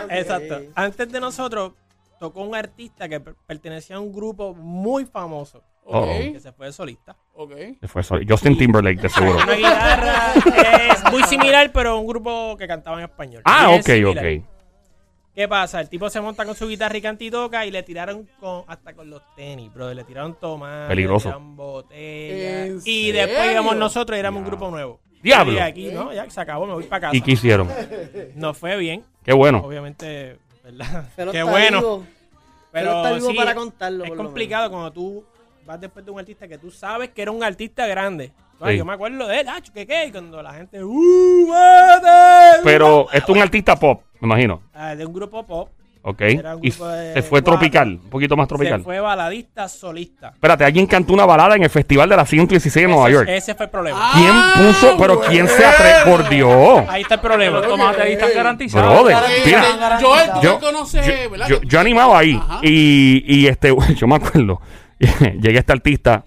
Exacto. 0.09 0.61
Antes 0.75 1.11
de 1.11 1.19
nosotros 1.19 1.73
tocó 2.19 2.41
un 2.41 2.55
artista 2.55 3.07
que 3.07 3.19
per- 3.19 3.35
pertenecía 3.47 3.95
a 3.97 3.99
un 3.99 4.11
grupo 4.13 4.53
muy 4.53 5.05
famoso 5.05 5.63
Oh. 5.91 6.01
Ok, 6.01 6.33
que 6.33 6.39
se 6.39 6.51
fue 6.51 6.67
de 6.67 6.71
solista. 6.73 7.15
ok. 7.33 7.51
Fue 7.87 8.03
sorry. 8.03 8.23
Justin 8.29 8.55
Timberlake, 8.55 9.01
de 9.01 9.09
seguro. 9.09 9.37
Una 9.43 9.55
guitarra 9.55 10.33
es 10.93 11.11
muy 11.11 11.23
similar, 11.23 11.71
pero 11.71 11.97
un 11.97 12.05
grupo 12.05 12.55
que 12.57 12.67
cantaba 12.67 12.97
en 12.99 13.05
español. 13.05 13.41
Ah, 13.45 13.69
Bien 13.69 13.79
ok, 13.79 13.85
similar. 13.87 14.17
ok. 14.25 14.43
¿Qué 15.33 15.47
pasa? 15.47 15.79
El 15.81 15.89
tipo 15.89 16.07
se 16.11 16.21
monta 16.21 16.45
con 16.45 16.53
su 16.53 16.67
guitarra 16.67 16.95
y 16.97 17.01
canta 17.01 17.23
y 17.23 17.31
toca 17.31 17.65
y 17.65 17.71
le 17.71 17.81
tiraron 17.81 18.27
con, 18.39 18.65
hasta 18.67 18.93
con 18.93 19.09
los 19.09 19.23
tenis, 19.35 19.73
bro. 19.73 19.91
Le 19.93 20.03
tiraron 20.03 20.35
tomates, 20.39 20.89
Peligroso. 20.89 21.29
le 21.29 21.33
tiraron 21.33 21.55
botellas. 21.55 22.67
¿En 22.67 22.81
Y 22.85 23.11
después 23.11 23.37
serio? 23.37 23.51
íbamos 23.53 23.75
nosotros 23.77 24.15
y 24.15 24.19
éramos 24.19 24.41
un 24.41 24.45
grupo 24.47 24.69
nuevo. 24.69 24.99
Diablo. 25.21 25.53
Y 25.53 25.59
aquí, 25.59 25.91
¿no? 25.91 26.13
Ya 26.13 26.29
se 26.29 26.39
acabó, 26.41 26.65
me 26.65 26.73
voy 26.73 26.83
para 26.85 27.01
casa. 27.01 27.15
¿Y 27.17 27.21
qué 27.21 27.31
hicieron? 27.31 27.67
Nos 28.35 28.57
fue 28.57 28.77
bien, 28.77 29.03
Qué 29.23 29.33
bueno. 29.33 29.59
obviamente, 29.59 30.37
¿verdad? 30.63 31.09
Pero 31.15 31.31
Qué 31.31 31.39
está 31.39 31.51
bueno. 31.51 31.79
vivo. 31.79 32.05
Pero 32.71 32.97
está 32.97 33.13
vivo 33.13 33.31
sí, 33.31 33.35
para 33.37 33.55
contarlo, 33.55 34.03
Es 34.03 34.09
por 34.09 34.17
lo 34.17 34.23
complicado 34.23 34.69
cuando 34.69 34.91
tú 34.91 35.25
vas 35.65 35.81
después 35.81 36.05
de 36.05 36.11
un 36.11 36.19
artista 36.19 36.47
que 36.47 36.57
tú 36.57 36.69
sabes 36.71 37.09
que 37.09 37.21
era 37.21 37.31
un 37.31 37.43
artista 37.43 37.85
grande. 37.87 38.31
Ay, 38.61 38.73
Sí. 38.73 38.77
Yo 38.79 38.85
me 38.85 38.93
acuerdo 38.93 39.25
de 39.27 39.39
él, 39.39 39.47
ah, 39.49 39.59
que 39.73 39.87
qué, 39.87 40.05
y 40.07 40.11
cuando 40.11 40.41
la 40.43 40.53
gente, 40.53 40.83
¡uh! 40.83 41.47
Pero 42.63 43.07
esto 43.11 43.31
es 43.31 43.37
un 43.37 43.41
artista 43.41 43.75
pop, 43.75 44.03
me 44.19 44.25
imagino. 44.27 44.61
Ah, 44.73 44.95
de 44.95 45.05
un 45.05 45.13
grupo 45.13 45.45
pop, 45.45 45.69
Ok. 46.01 46.21
Era 46.21 46.55
un 46.55 46.63
Y 46.65 46.69
grupo 46.69 46.87
de 46.87 47.13
se 47.13 47.21
fue 47.21 47.41
cuatro. 47.41 47.53
tropical, 47.53 47.87
un 48.01 48.09
poquito 48.09 48.37
más 48.37 48.47
tropical. 48.47 48.79
se 48.79 48.83
fue 48.85 48.99
baladista 49.01 49.67
solista. 49.67 50.29
Espérate, 50.29 50.63
alguien 50.63 50.87
cantó 50.87 51.13
una 51.13 51.25
balada 51.25 51.55
en 51.57 51.63
el 51.63 51.69
Festival 51.69 52.07
de 52.07 52.15
la 52.15 52.25
116 52.25 52.85
de 52.85 52.91
Nueva 52.91 53.07
Ese- 53.09 53.13
York. 53.13 53.29
Ese 53.29 53.55
fue 53.55 53.65
el 53.65 53.69
problema. 53.69 53.97
Ah, 54.01 54.53
¿Quién 54.55 54.67
puso? 54.67 54.95
Pero 54.97 55.19
¿quién 55.21 55.47
se 55.49 55.65
atreve? 55.65 55.99
Por 56.05 56.29
Dios. 56.29 56.83
Ahí 56.87 57.01
está 57.01 57.15
el 57.15 57.19
problema. 57.19 57.59
Los 57.59 57.79
ahí 57.99 58.13
están 58.13 58.29
garantizados. 58.33 58.93
Brother, 58.93 59.17
Eh, 59.29 59.41
mira. 59.45 59.63
eh, 59.99 60.39
Yo, 60.41 60.59
conoce, 60.59 61.01
yo, 61.23 61.29
¿verdad? 61.31 61.47
yo- 61.49 61.61
yo 61.63 61.79
animaba 61.79 62.19
ahí 62.19 62.39
Ajá. 62.41 62.59
y, 62.63 63.23
y 63.27 63.47
este, 63.47 63.75
yo 63.95 64.07
me 64.07 64.15
acuerdo, 64.15 64.61
llegué 64.99 65.59
este 65.59 65.73
artista, 65.73 66.23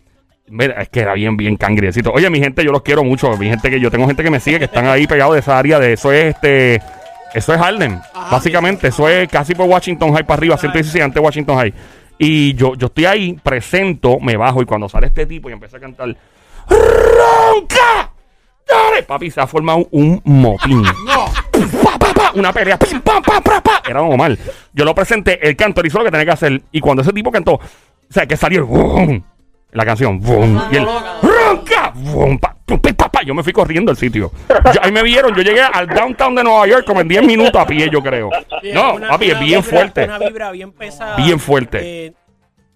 mira, 0.49 0.83
es 0.83 0.91
que 0.91 1.00
era 1.00 1.14
bien, 1.14 1.37
bien 1.38 1.57
cangriecito. 1.57 2.12
Oye, 2.12 2.29
mi 2.29 2.41
gente, 2.41 2.62
yo 2.62 2.73
los 2.73 2.83
quiero 2.83 3.05
mucho, 3.05 3.35
mi 3.38 3.49
gente 3.49 3.71
que 3.71 3.81
yo 3.81 3.91
tengo 3.91 4.07
gente 4.07 4.23
que 4.23 4.31
me 4.31 4.38
sigue 4.41 4.59
que 4.59 4.67
están 4.67 4.87
ahí 4.87 5.07
pegados 5.07 5.33
de 5.35 5.41
esa 5.41 5.59
área 5.59 5.79
de 5.79 5.95
eso 5.95 6.12
es 6.12 6.35
este, 6.35 6.83
eso 7.35 7.55
es 7.55 7.61
Harlem. 7.61 7.99
Básicamente, 8.32 8.88
eso 8.88 9.08
es 9.08 9.28
casi 9.28 9.54
por 9.54 9.68
Washington 9.68 10.12
High 10.12 10.24
para 10.24 10.38
arriba, 10.38 10.56
116 10.56 11.04
antes 11.04 11.14
de 11.14 11.20
Washington 11.20 11.56
High. 11.58 11.74
Y 12.18 12.54
yo, 12.54 12.74
yo 12.74 12.86
estoy 12.86 13.04
ahí, 13.04 13.32
presento, 13.42 14.18
me 14.20 14.36
bajo 14.36 14.62
y 14.62 14.64
cuando 14.64 14.88
sale 14.88 15.06
este 15.08 15.26
tipo 15.26 15.48
y 15.50 15.52
empieza 15.52 15.76
a 15.76 15.80
cantar, 15.80 16.16
¡Ronca! 16.68 18.12
¡Dale! 18.66 19.02
Papi, 19.02 19.30
se 19.30 19.40
ha 19.40 19.46
formado 19.46 19.86
un 19.90 20.20
motín 20.24 20.82
No. 21.06 21.26
pa, 21.82 21.98
pa, 21.98 22.14
pa, 22.14 22.32
una 22.34 22.52
pelea, 22.52 22.78
pim, 22.78 23.00
pam, 23.00 23.22
pam, 23.22 23.42
pa, 23.42 23.60
pa. 23.60 23.82
Era 23.86 24.00
normal. 24.00 24.38
Yo 24.72 24.84
lo 24.84 24.94
presenté, 24.94 25.46
el 25.46 25.56
cantor 25.56 25.86
hizo 25.86 25.98
lo 25.98 26.04
que 26.04 26.10
tenía 26.10 26.24
que 26.26 26.32
hacer. 26.32 26.62
Y 26.72 26.80
cuando 26.80 27.02
ese 27.02 27.12
tipo 27.12 27.30
cantó, 27.30 27.54
o 27.54 27.60
sea, 28.08 28.26
que 28.26 28.36
salió 28.36 28.60
el 28.60 29.22
la 29.73 29.85
canción, 29.85 30.21
boom, 30.21 30.62
y 30.71 30.76
el 30.76 30.87
ronca, 31.23 31.93
boom, 31.95 32.38
pa, 32.38 32.55
pa, 32.67 33.09
pa. 33.11 33.23
yo 33.23 33.35
me 33.35 33.43
fui 33.43 33.52
corriendo 33.52 33.91
al 33.91 33.97
sitio. 33.97 34.31
Yo- 34.49 34.81
ahí 34.83 34.93
me 34.93 35.02
vieron, 35.02 35.35
yo 35.35 35.43
llegué 35.43 35.62
al 35.62 35.87
downtown 35.87 36.35
de 36.35 36.45
Nueva 36.45 36.67
York 36.67 36.85
como 36.87 37.00
en 37.00 37.09
10 37.09 37.23
minutos 37.25 37.55
a 37.61 37.67
pie, 37.67 37.88
yo 37.91 38.02
creo. 38.02 38.31
No, 38.75 38.95
Una- 38.95 39.09
papi, 39.09 39.26
es 39.26 39.33
una 39.33 39.41
bien 39.41 39.61
vibra- 39.62 39.71
fuerte. 39.71 40.05
Una 40.05 40.19
vibra 40.19 40.50
bien 40.50 40.73
pesada. 40.73 41.17
Bien 41.17 41.38
fuerte. 41.41 41.79
Eh, 42.07 42.12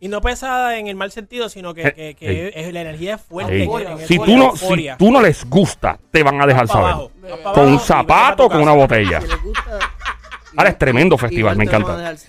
y 0.00 0.08
no 0.08 0.20
pesada 0.20 0.76
en 0.78 0.86
el 0.88 0.94
mal 0.96 1.10
sentido, 1.10 1.48
sino 1.48 1.72
que, 1.74 1.82
Eh, 1.82 1.92
que- 1.94 2.14
que 2.16 2.46
eh. 2.48 2.52
es, 2.54 2.72
la 2.72 2.80
energía 2.82 3.14
es 3.16 3.20
fuerte. 3.22 3.62
Ey, 3.62 3.68
en- 3.68 3.86
en 4.00 4.06
Si 4.06 4.18
tú, 4.18 4.36
no, 4.36 4.56
si 4.56 4.88
tú 4.98 5.10
no 5.10 5.20
les 5.22 5.44
gusta, 5.48 5.98
te 6.10 6.22
van 6.22 6.40
a 6.40 6.46
dejar 6.46 6.68
saber. 6.68 6.84
abajo, 6.86 7.10
Con 7.54 7.68
un 7.68 7.80
zapato, 7.80 8.44
tu 8.44 8.50
con 8.50 8.60
una 8.62 8.72
botella. 8.72 9.20
Si 9.20 9.28
les 9.28 9.42
gusta, 9.42 9.78
Ahora 10.58 10.70
es 10.70 10.78
tremendo 10.78 11.18
festival, 11.18 11.56
me 11.56 11.66
te 11.66 11.78
lo 11.78 11.86
van 11.86 12.00
a 12.00 12.10
encanta. 12.10 12.26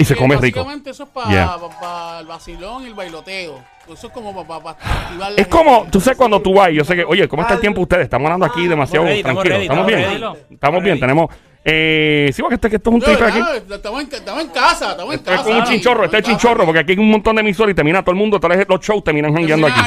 Y 0.00 0.04
se 0.04 0.16
come 0.16 0.36
rico. 0.36 0.60
Básicamente 0.60 0.90
eso 0.90 1.04
es 1.04 1.08
para 1.10 1.30
Yeah. 1.30 2.18
el 2.20 2.26
vacilón 2.26 2.84
y 2.84 2.86
el 2.86 2.94
bailoteo. 2.94 3.58
Eso 3.92 4.06
es 4.06 4.12
como 4.12 4.46
para 4.46 4.70
activar 4.70 5.32
la 5.32 5.40
Es 5.40 5.46
como, 5.48 5.86
tú 5.90 6.00
sabes 6.00 6.16
cuando 6.16 6.40
tú 6.40 6.54
vas, 6.54 6.70
yo 6.72 6.84
sé 6.84 6.94
que, 6.96 7.04
oye, 7.04 7.26
¿cómo 7.28 7.42
está 7.42 7.54
el 7.54 7.60
tiempo 7.60 7.80
ustedes? 7.80 8.04
Estamos 8.04 8.26
hablando 8.26 8.46
aquí 8.46 8.66
demasiado 8.68 9.04
ready, 9.06 9.18
estamos 9.18 9.42
tranquilos. 9.44 9.58
ready, 9.58 9.82
¿Estamos 9.82 9.90
estamos 9.90 10.10
bien? 10.20 10.32
ready. 10.32 10.54
Estamos 10.54 10.82
bien, 10.82 11.00
tenemos... 11.00 11.30
Eh, 11.62 12.30
sí, 12.32 12.40
porque 12.40 12.54
esto, 12.54 12.70
que 12.70 12.76
esto 12.76 12.88
es 12.90 12.94
un 12.94 13.00
triple 13.02 13.26
aquí. 13.26 13.38
Estamos 13.70 14.00
en, 14.02 14.14
estamos 14.14 14.40
en 14.42 14.48
casa, 14.48 14.90
estamos 14.92 15.12
en 15.14 15.18
Esto 15.20 15.30
es 15.30 15.36
casa. 15.36 15.48
como 15.50 15.58
un 15.60 15.64
chinchorro, 15.66 16.04
este 16.04 16.16
es 16.16 16.20
Estamos 16.22 16.40
chinchorro, 16.42 16.64
porque 16.64 16.78
aquí 16.80 16.92
hay 16.92 16.98
un 16.98 17.10
montón 17.10 17.36
de 17.36 17.40
emisores 17.42 17.72
y 17.72 17.76
termina 17.76 18.00
todo 18.02 18.12
el 18.12 18.16
mundo, 18.16 18.40
todos 18.40 18.56
los 18.66 18.80
shows 18.80 19.04
terminan 19.04 19.34
jangueando 19.34 19.66
aquí. 19.66 19.80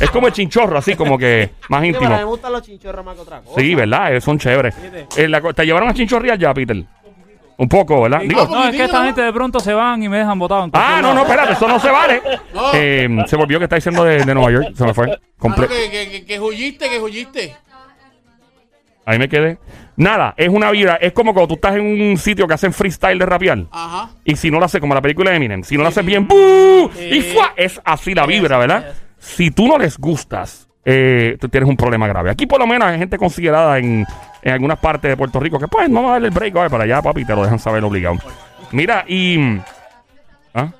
Es 0.00 0.10
como 0.10 0.26
el 0.26 0.32
chinchorro, 0.32 0.76
así 0.78 0.96
como 0.96 1.16
que 1.16 1.50
más 1.68 1.82
Sí, 1.82 1.92
pero 1.92 1.98
a 1.98 2.00
mí 2.00 2.08
me 2.08 2.14
íntimo. 2.14 2.26
gustan 2.30 2.52
los 2.52 2.62
chinchorros 2.62 3.04
más 3.04 3.14
que 3.14 3.20
otra 3.20 3.40
cosa. 3.42 3.60
Sí, 3.60 3.74
¿verdad? 3.76 4.16
Eh, 4.16 4.20
Son 4.20 4.38
chéveres. 4.40 4.74
Eh, 5.16 5.28
la 5.28 5.40
co- 5.40 5.54
¿Te 5.54 5.64
llevaron 5.64 5.88
a 5.88 5.94
chinchorrear 5.94 6.36
ya, 6.36 6.52
Peter? 6.52 6.82
Un 7.56 7.68
poco, 7.68 8.02
¿verdad? 8.02 8.20
Digo, 8.22 8.42
vamos. 8.42 8.56
No, 8.56 8.68
es 8.68 8.76
que 8.76 8.84
esta 8.84 9.04
gente 9.04 9.22
de 9.22 9.32
pronto 9.32 9.60
se 9.60 9.72
van 9.72 10.02
y 10.02 10.08
me 10.08 10.18
dejan 10.18 10.38
botado. 10.38 10.64
en 10.64 10.70
ah, 10.72 10.72
cualquier 10.72 11.02
no, 11.02 11.08
no, 11.08 11.14
lado. 11.14 11.26
espérate, 11.26 11.52
eso 11.52 11.68
no 11.68 11.78
se 11.78 11.90
vale. 11.90 12.22
No. 12.54 12.70
Eh, 12.72 13.08
se 13.26 13.36
volvió 13.36 13.58
que 13.58 13.64
está 13.64 13.76
diciendo 13.76 14.04
de, 14.04 14.24
de 14.24 14.34
Nueva 14.34 14.50
York, 14.50 14.74
se 14.74 14.84
me 14.84 14.94
fue. 14.94 15.10
Ah, 15.12 15.18
Comple- 15.38 15.68
que, 15.68 15.90
que, 15.90 16.10
que, 16.10 16.24
que 16.24 16.40
huyiste, 16.40 16.88
que 16.88 17.00
huyiste. 17.00 17.56
Ahí 19.06 19.18
me 19.18 19.28
quedé. 19.28 19.58
Nada, 19.96 20.34
es 20.36 20.48
una 20.48 20.70
vida. 20.70 20.96
Es 21.00 21.12
como 21.12 21.34
cuando 21.34 21.48
tú 21.48 21.54
estás 21.54 21.76
en 21.76 21.82
un 22.10 22.16
sitio 22.16 22.48
que 22.48 22.54
hacen 22.54 22.72
freestyle 22.72 23.18
de 23.18 23.26
rapear. 23.26 23.58
Ajá. 23.70 24.10
Y 24.24 24.34
si 24.36 24.50
no 24.50 24.58
lo 24.58 24.64
haces 24.64 24.80
como 24.80 24.94
la 24.94 25.02
película 25.02 25.30
de 25.30 25.36
Eminem, 25.36 25.62
si 25.62 25.76
no 25.76 25.82
lo 25.82 25.88
haces 25.90 26.04
bien, 26.04 26.26
¡bú! 26.26 26.90
y 26.98 27.20
¡fua! 27.20 27.52
es 27.56 27.80
así 27.84 28.14
la 28.14 28.26
vibra, 28.26 28.58
¿verdad? 28.58 28.94
Si 29.18 29.50
tú 29.50 29.68
no 29.68 29.78
les 29.78 29.98
gustas, 29.98 30.68
eh, 30.84 31.36
tú 31.40 31.48
tienes 31.48 31.68
un 31.68 31.76
problema 31.76 32.08
grave. 32.08 32.30
Aquí 32.30 32.46
por 32.46 32.58
lo 32.58 32.66
menos 32.66 32.88
hay 32.88 32.98
gente 32.98 33.18
considerada 33.18 33.78
en, 33.78 34.06
en 34.44 34.52
algunas 34.52 34.78
partes 34.78 35.10
de 35.10 35.16
Puerto 35.16 35.40
Rico 35.40 35.58
que 35.58 35.66
pues 35.66 35.90
vamos 35.90 36.10
a 36.10 36.12
darle 36.12 36.28
el 36.28 36.34
break, 36.34 36.54
a 36.56 36.60
ver, 36.62 36.70
para 36.70 36.84
allá, 36.84 37.02
papi, 37.02 37.24
te 37.24 37.34
lo 37.34 37.42
dejan 37.42 37.58
saber 37.58 37.82
obligado. 37.82 38.16
Mira, 38.70 39.04
y... 39.08 39.58
¿Ah? 40.54 40.70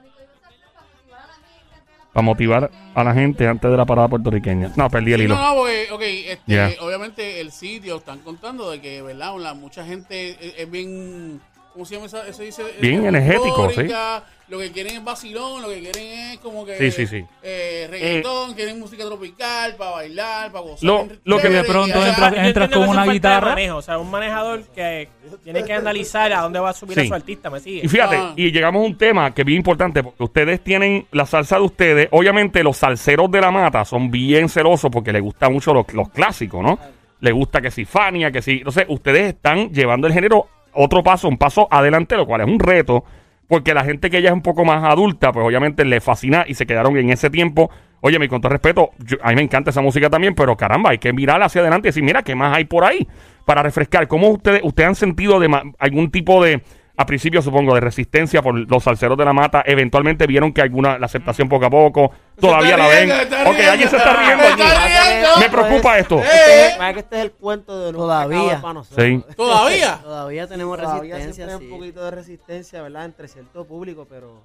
Para 2.12 2.22
motivar 2.24 2.70
a 2.94 3.02
la 3.04 3.12
gente 3.12 3.48
antes 3.48 3.68
de 3.68 3.76
la 3.76 3.84
parada 3.84 4.06
puertorriqueña. 4.06 4.70
No, 4.76 4.88
perdí 4.88 5.12
el 5.14 5.20
Sí, 5.20 5.24
hilo. 5.24 5.34
no, 5.34 5.48
no, 5.48 5.54
porque, 5.56 5.88
ok, 5.90 6.02
este, 6.02 6.42
Yeah. 6.46 6.70
obviamente 6.80 7.40
el 7.40 7.50
sitio 7.50 7.96
están 7.96 8.20
contando 8.20 8.70
de 8.70 8.80
que, 8.80 9.02
¿verdad? 9.02 9.36
La, 9.38 9.54
mucha 9.54 9.84
gente 9.84 10.30
es, 10.30 10.54
es 10.58 10.70
bien, 10.70 11.40
¿cómo 11.72 11.84
se 11.84 11.94
llama 11.94 12.06
eso? 12.06 12.22
Eso 12.22 12.42
dice. 12.42 12.62
Bien 12.80 13.04
energético, 13.04 13.64
eufórica, 13.64 14.22
Lo 14.48 14.58
que 14.58 14.70
quieren 14.72 14.96
es 14.96 15.02
vacilón, 15.04 15.62
lo 15.62 15.68
que 15.70 15.80
quieren 15.80 16.02
es 16.32 16.38
como 16.38 16.66
que. 16.66 16.76
Sí, 16.76 16.90
sí, 16.90 17.06
sí. 17.06 17.24
Eh, 17.42 17.86
reggaetón, 17.90 18.52
quieren 18.54 18.78
música 18.78 19.02
tropical 19.04 19.74
para 19.76 19.90
bailar, 19.92 20.52
para 20.52 20.64
gozar. 20.64 20.84
Lo- 20.84 21.08
lo 21.24 21.38
que 21.40 21.48
de 21.48 21.64
pronto 21.64 21.98
y 21.98 22.02
allá- 22.02 22.08
entra- 22.10 22.30
Yo 22.30 22.36
entras 22.48 22.64
entiendo 22.66 22.86
con 22.86 22.88
una 22.98 23.10
guitarra. 23.10 23.48
manejo, 23.50 23.76
o 23.76 23.82
sea, 23.82 23.98
un 23.98 24.10
manejador 24.10 24.62
que 24.74 25.08
tiene 25.42 25.64
que 25.64 25.72
analizar 25.72 26.30
a 26.32 26.42
dónde 26.42 26.58
va 26.60 26.70
a 26.70 26.74
subir 26.74 26.94
Sí. 26.98 27.06
a 27.06 27.08
su 27.08 27.14
artista, 27.14 27.48
¿me 27.48 27.60
sigue? 27.60 27.80
Y 27.84 27.88
fíjate, 27.88 28.16
Ah. 28.16 28.32
y 28.36 28.52
llegamos 28.52 28.82
a 28.82 28.86
un 28.86 28.98
tema 28.98 29.32
que 29.32 29.42
es 29.42 29.46
bien 29.46 29.56
importante, 29.58 30.02
porque 30.02 30.22
ustedes 30.22 30.62
tienen 30.62 31.06
la 31.12 31.24
salsa 31.24 31.56
de 31.56 31.62
ustedes. 31.62 32.08
Obviamente, 32.10 32.62
los 32.62 32.76
salseros 32.76 33.30
de 33.30 33.40
la 33.40 33.50
mata 33.50 33.84
son 33.86 34.10
bien 34.10 34.50
celosos 34.50 34.90
porque 34.90 35.10
les 35.12 35.22
gusta 35.22 35.48
mucho 35.48 35.72
los, 35.72 35.90
los 35.94 36.10
clásicos, 36.10 36.62
¿no? 36.62 36.78
Les 37.20 37.32
gusta 37.32 37.62
que 37.62 37.70
si 37.70 37.86
Fania, 37.86 38.30
que 38.30 38.42
si. 38.42 38.58
Entonces, 38.58 38.84
ustedes 38.88 39.28
están 39.34 39.70
llevando 39.72 40.06
el 40.06 40.12
género 40.12 40.48
otro 40.74 41.02
paso, 41.02 41.28
un 41.28 41.38
paso 41.38 41.66
adelante, 41.70 42.14
lo 42.16 42.26
cual 42.26 42.42
es 42.42 42.46
un 42.48 42.58
reto, 42.58 43.04
porque 43.48 43.74
la 43.74 43.84
gente 43.84 44.10
que 44.10 44.22
ya 44.22 44.28
es 44.30 44.34
un 44.34 44.42
poco 44.42 44.64
más 44.64 44.82
adulta, 44.84 45.32
pues 45.32 45.46
obviamente 45.46 45.84
le 45.84 46.00
fascina 46.00 46.44
y 46.46 46.54
se 46.54 46.66
quedaron 46.66 46.96
en 46.96 47.10
ese 47.10 47.30
tiempo. 47.30 47.70
Oye, 48.00 48.18
mi 48.18 48.28
con 48.28 48.40
todo 48.40 48.50
respeto, 48.50 48.90
yo- 48.98 49.16
a 49.22 49.30
mí 49.30 49.36
me 49.36 49.42
encanta 49.42 49.70
esa 49.70 49.80
música 49.80 50.10
también, 50.10 50.34
pero 50.34 50.56
caramba, 50.56 50.90
hay 50.90 50.98
que 50.98 51.12
mirar 51.12 51.42
hacia 51.42 51.60
adelante 51.62 51.88
y 51.88 51.90
decir, 51.90 52.02
mira, 52.02 52.22
¿qué 52.22 52.34
más 52.34 52.56
hay 52.56 52.64
por 52.64 52.84
ahí? 52.84 53.06
Para 53.46 53.62
refrescar. 53.62 54.08
¿Cómo 54.08 54.28
ustedes, 54.28 54.60
ustedes 54.62 54.88
han 54.88 54.94
sentido 54.94 55.40
de 55.40 55.48
algún 55.78 56.10
tipo 56.10 56.42
de 56.44 56.62
a 56.96 57.06
principio 57.06 57.42
supongo 57.42 57.74
de 57.74 57.80
resistencia 57.80 58.40
por 58.40 58.54
los 58.70 58.84
salseros 58.84 59.18
de 59.18 59.24
la 59.24 59.32
mata, 59.32 59.64
eventualmente 59.66 60.28
vieron 60.28 60.52
que 60.52 60.62
alguna 60.62 60.96
la 60.96 61.06
aceptación 61.06 61.48
poco 61.48 61.66
a 61.66 61.70
poco, 61.70 62.12
todavía 62.38 62.76
la 62.76 62.86
ven. 62.86 63.10
Ok, 63.10 63.56
alguien 63.68 63.88
se 63.88 63.96
está 63.96 64.14
riendo 64.14 64.44
aquí. 64.44 64.62
Me 65.74 65.80
preocupa 65.80 65.98
esto. 65.98 66.18
Este 66.18 66.66
es- 66.66 66.94
que 66.94 67.00
este 67.00 67.16
es 67.18 67.22
el 67.24 67.32
cuento 67.32 67.78
de 67.80 67.92
Todavía. 67.92 68.38
acaba 68.40 68.60
para 68.62 68.74
nosotros. 68.74 69.06
Sí. 69.06 69.24
¿Todavía? 69.36 70.00
Todavía 70.02 70.46
tenemos 70.46 70.78
Todavía 70.78 71.14
resistencia. 71.16 71.46
siempre 71.46 71.54
hay 71.54 71.68
sí. 71.68 71.72
un 71.74 71.78
poquito 71.80 72.04
de 72.04 72.10
resistencia, 72.10 72.82
¿verdad? 72.82 73.04
Entre 73.06 73.28
cierto 73.28 73.64
público, 73.64 74.06
pero 74.08 74.42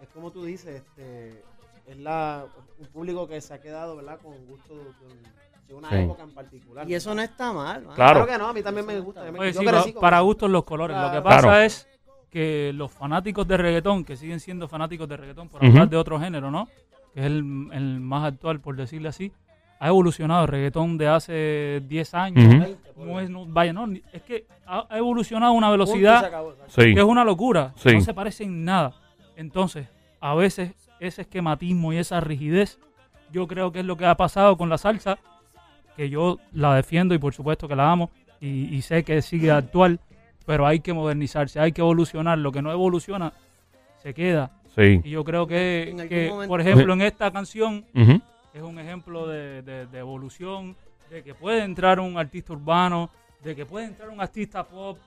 es 0.00 0.08
como 0.08 0.30
tú 0.30 0.44
dices, 0.44 0.76
este, 0.82 1.42
es 1.86 1.96
la, 1.98 2.44
un 2.78 2.86
público 2.86 3.26
que 3.28 3.40
se 3.40 3.54
ha 3.54 3.60
quedado, 3.60 3.96
¿verdad? 3.96 4.18
Con 4.22 4.34
gusto 4.46 4.74
de, 4.74 4.84
de 5.68 5.74
una 5.74 5.88
Sí. 5.88 5.96
época 5.96 6.22
en 6.22 6.30
particular. 6.34 6.88
Y 6.90 6.94
eso 6.94 7.14
no 7.14 7.22
está 7.22 7.52
mal. 7.52 7.82
mano. 7.82 7.94
Claro. 7.94 8.20
Claro 8.20 8.26
que 8.26 8.38
no, 8.38 8.48
a 8.48 8.52
mí 8.52 8.62
también 8.62 8.86
me 8.86 8.98
gusta. 9.00 9.24
yo 9.24 9.32
me- 9.32 9.38
Oye, 9.40 9.52
yo 9.52 9.60
sí, 9.60 9.66
crecí 9.66 9.88
pa- 9.90 9.94
con 9.94 10.00
para 10.00 10.20
gustos 10.20 10.50
los 10.50 10.64
colores. 10.64 10.96
Lo 10.96 11.10
que 11.10 11.20
pasa 11.22 11.40
Claro. 11.40 11.60
es 11.62 11.88
que 12.30 12.72
los 12.74 12.90
fanáticos 12.90 13.46
de 13.46 13.56
reggaetón, 13.58 14.04
que 14.04 14.16
siguen 14.16 14.40
siendo 14.40 14.66
fanáticos 14.66 15.06
de 15.08 15.16
reggaetón, 15.18 15.48
por 15.48 15.64
hablar 15.64 15.88
de 15.88 15.96
otro 15.98 16.18
género, 16.18 16.50
¿no? 16.50 16.66
Que 17.12 17.20
es 17.20 17.26
el, 17.26 17.68
el 17.72 18.00
más 18.00 18.24
actual, 18.24 18.58
por 18.60 18.74
decirle 18.74 19.08
así, 19.10 19.32
ha 19.84 19.88
evolucionado. 19.88 20.42
El 20.42 20.48
reggaetón 20.48 20.96
de 20.96 21.08
hace 21.08 21.82
10 21.88 22.14
años. 22.14 22.44
No 22.96 23.18
es, 23.20 23.28
no- 23.30 23.46
vaya, 23.46 23.72
no, 23.72 23.86
ni- 23.88 24.02
es 24.12 24.22
que 24.22 24.46
ha, 24.66 24.86
ha 24.88 24.98
evolucionado 24.98 25.52
a 25.52 25.56
una 25.56 25.70
velocidad 25.70 26.24
acabó. 26.24 26.54
Sí. 26.68 26.94
que 26.94 27.00
es 27.00 27.04
una 27.04 27.24
locura. 27.24 27.72
Sí. 27.76 27.92
No 27.92 28.00
se 28.00 28.14
parece 28.14 28.44
en 28.44 28.64
nada. 28.64 28.92
Entonces, 29.36 29.88
a 30.20 30.34
veces 30.36 30.72
ese 31.00 31.22
esquematismo 31.22 31.92
y 31.92 31.96
esa 31.98 32.20
rigidez, 32.20 32.78
yo 33.32 33.48
creo 33.48 33.72
que 33.72 33.80
es 33.80 33.84
lo 33.84 33.96
que 33.96 34.06
ha 34.06 34.14
pasado 34.16 34.56
con 34.56 34.68
la 34.68 34.78
salsa, 34.78 35.18
que 35.96 36.08
yo 36.08 36.38
la 36.52 36.74
defiendo 36.76 37.12
y 37.14 37.18
por 37.18 37.34
supuesto 37.34 37.66
que 37.66 37.74
la 37.74 37.90
amo 37.90 38.10
y, 38.40 38.74
y 38.74 38.82
sé 38.82 39.02
que 39.02 39.20
sigue 39.20 39.50
actual, 39.50 39.98
pero 40.46 40.64
hay 40.66 40.78
que 40.80 40.92
modernizarse, 40.92 41.58
hay 41.58 41.72
que 41.72 41.80
evolucionar. 41.80 42.38
Lo 42.38 42.52
que 42.52 42.62
no 42.62 42.70
evoluciona 42.70 43.32
se 44.02 44.14
queda. 44.14 44.52
Sí. 44.76 45.00
Y 45.02 45.10
yo 45.10 45.24
creo 45.24 45.46
que, 45.48 45.92
por 46.48 46.60
ejemplo, 46.60 46.92
en 46.94 47.02
esta 47.02 47.32
canción. 47.32 47.84
Es 48.54 48.62
un 48.62 48.78
ejemplo 48.78 49.26
de, 49.26 49.62
de- 49.62 49.86
de 49.86 49.98
evolución, 49.98 50.76
de 51.10 51.22
que 51.22 51.34
puede 51.34 51.62
entrar 51.62 52.00
un 52.00 52.16
artista 52.18 52.52
urbano, 52.52 53.10
de 53.42 53.54
que 53.56 53.66
puede 53.66 53.86
entrar 53.86 54.08
un 54.10 54.20
artista 54.20 54.64
pop, 54.64 54.98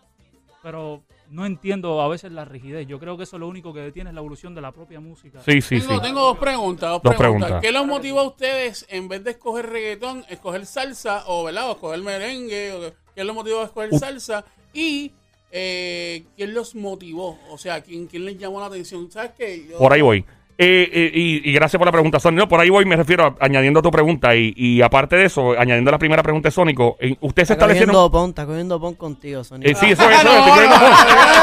pero 0.62 1.04
no 1.30 1.46
entiendo 1.46 2.02
a 2.02 2.08
veces 2.08 2.32
la 2.32 2.44
rigidez. 2.44 2.88
Yo 2.88 3.00
creo 3.00 3.18
que 3.18 3.24
eso 3.24 3.36
es 3.36 3.40
lo 3.40 3.48
único 3.48 3.72
que 3.74 3.82
detiene 3.82 4.10
es 4.10 4.14
la 4.16 4.20
evolución 4.22 4.56
de 4.56 4.62
la 4.62 4.72
propia 4.72 5.00
música. 5.00 5.40
Sí, 5.42 5.62
sí, 5.62 5.80
sí. 5.80 5.88
tengo, 5.88 6.02
tengo 6.02 6.20
dos 6.22 6.38
preguntas. 6.40 6.90
Dos, 6.90 7.04
Dos 7.04 7.16
preguntas. 7.16 7.48
preguntas. 7.50 7.62
¿Qué 7.62 7.72
los 7.72 7.86
motivó 7.88 8.20
a 8.22 8.24
ustedes 8.28 8.86
en 8.90 9.08
vez 9.08 9.24
de 9.24 9.32
escoger 9.32 9.68
reggaetón, 9.70 10.26
escoger 10.30 10.66
salsa 10.66 11.24
o, 11.28 11.44
¿verdad? 11.44 11.70
o 11.70 11.74
escoger 11.74 12.02
merengue? 12.02 12.74
O, 12.74 12.94
¿Qué 13.14 13.24
los 13.24 13.36
motivó 13.36 13.62
a 13.62 13.66
escoger 13.66 13.90
Uh. 13.94 14.00
salsa? 14.00 14.44
Y 14.74 15.14
eh, 15.52 16.26
¿quién 16.36 16.54
los 16.54 16.74
motivó? 16.76 17.40
O 17.52 17.58
sea, 17.58 17.82
¿quién, 17.82 18.08
quién 18.08 18.26
les 18.26 18.38
llamó 18.38 18.60
la 18.60 18.66
atención? 18.66 19.10
¿Sabes 19.12 19.32
qué? 19.38 19.68
Yo- 19.70 19.78
Por 19.78 19.94
ahí 19.94 20.02
voy. 20.02 20.26
Eh, 20.58 20.90
eh, 20.94 21.12
y, 21.14 21.50
y 21.50 21.54
gracias 21.54 21.78
por 21.78 21.86
la 21.86 21.92
pregunta, 21.92 22.18
Sónico. 22.20 22.44
No, 22.44 22.48
por 22.48 22.62
ahí 22.62 22.70
voy, 22.70 22.86
me 22.86 22.96
refiero 22.96 23.26
a- 23.26 23.36
añadiendo 23.46 23.82
a 23.82 23.84
tu 23.84 23.92
pregunta. 23.92 24.34
Y, 24.36 24.54
y 24.56 24.82
aparte 24.82 25.18
de 25.18 25.26
eso, 25.26 25.52
añadiendo 25.60 25.92
la 25.92 25.98
primera 25.98 26.24
pregunta 26.24 26.48
de 26.48 26.52
Sónico, 26.52 26.98
usted 27.20 27.44
se 27.44 27.54
Está 27.54 27.54
establecieron. 27.56 27.94
cogiendo 27.94 28.12
pon, 28.12 28.30
está 28.30 28.46
cogiendo 28.46 28.80
pon 28.80 28.96
contigo, 28.96 29.44
Sonic. 29.44 29.68
Eh, 29.68 29.76
sí, 29.76 29.92
eso 29.92 30.10
es, 30.10 30.18
eso 30.18 30.20
es, 30.20 30.24
No, 30.24 30.32
estoy 30.38 30.52
cogiendo 30.52 30.76
pon. 30.80 30.92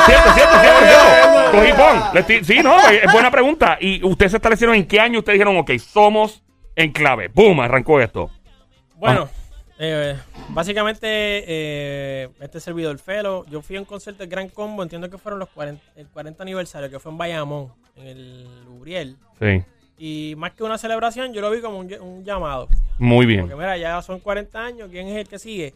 Cierto, 0.07 0.33
cierto, 0.35 0.61
cierto, 0.61 0.81
cierto. 0.87 1.51
Cogí 1.53 1.73
pon. 1.73 2.15
Le 2.15 2.21
estoy- 2.21 2.45
sí, 2.45 2.61
no, 2.63 2.89
es 2.89 3.13
buena 3.13 3.31
pregunta. 3.31 3.77
¿Y 3.81 4.03
usted 4.03 4.29
se 4.29 4.37
establecieron 4.37 4.77
en 4.77 4.87
qué 4.87 4.99
año 4.99 5.19
ustedes 5.19 5.35
dijeron, 5.39 5.59
ok, 5.59 5.73
somos 5.79 6.43
en 6.75 6.91
clave? 6.93 7.29
¡Boom! 7.35 7.61
Arrancó 7.61 8.01
esto. 8.01 8.31
Bueno, 8.97 9.29
eh, 9.79 10.17
básicamente 10.51 11.07
eh, 11.09 12.29
este 12.41 12.61
servidor 12.61 12.99
Felo, 12.99 13.45
yo 13.51 13.63
fui 13.63 13.77
a 13.77 13.81
un 13.81 13.85
concierto 13.87 14.21
del 14.21 14.29
Gran 14.29 14.49
Combo, 14.49 14.83
entiendo 14.83 15.09
que 15.11 15.19
fueron 15.19 15.39
los 15.41 15.49
40, 15.51 15.83
el 15.97 16.07
40 16.09 16.43
aniversario, 16.43 16.91
que 16.91 16.99
fue 16.99 17.11
en 17.13 17.19
Bayamón, 17.19 17.73
en 17.97 18.07
el 18.07 18.47
Uriel. 18.79 19.17
Sí, 19.41 19.63
Y 19.99 20.35
más 20.37 20.53
que 20.53 20.63
una 20.65 20.79
celebración, 20.79 21.33
yo 21.33 21.41
lo 21.41 21.51
vi 21.51 21.61
como 21.61 21.79
un, 21.79 21.89
ll- 21.89 22.01
un 22.01 22.25
llamado. 22.25 22.69
muy 22.99 23.27
bien. 23.27 23.41
Porque 23.41 23.57
mira, 23.57 23.77
ya 23.77 24.01
son 24.03 24.21
40 24.21 24.65
años, 24.65 24.89
¿quién 24.91 25.09
es 25.09 25.17
el 25.17 25.29
que 25.29 25.39
sigue? 25.39 25.75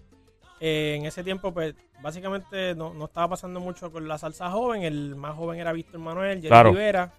Eh, 0.61 0.95
en 0.99 1.05
ese 1.05 1.23
tiempo, 1.23 1.53
pues, 1.53 1.75
básicamente 2.03 2.75
no, 2.75 2.95
no 2.95 3.05
estaba 3.07 3.29
pasando 3.29 3.61
mucho 3.61 3.93
con 3.93 4.09
la 4.09 4.17
salsa 4.17 4.51
joven. 4.51 4.83
El 4.85 5.15
más 5.15 5.35
joven 5.35 5.61
era 5.61 5.73
Víctor 5.73 6.01
Manuel, 6.01 6.37
Jerry 6.39 6.49
Claro. 6.49 6.71
Rivera. 6.71 7.13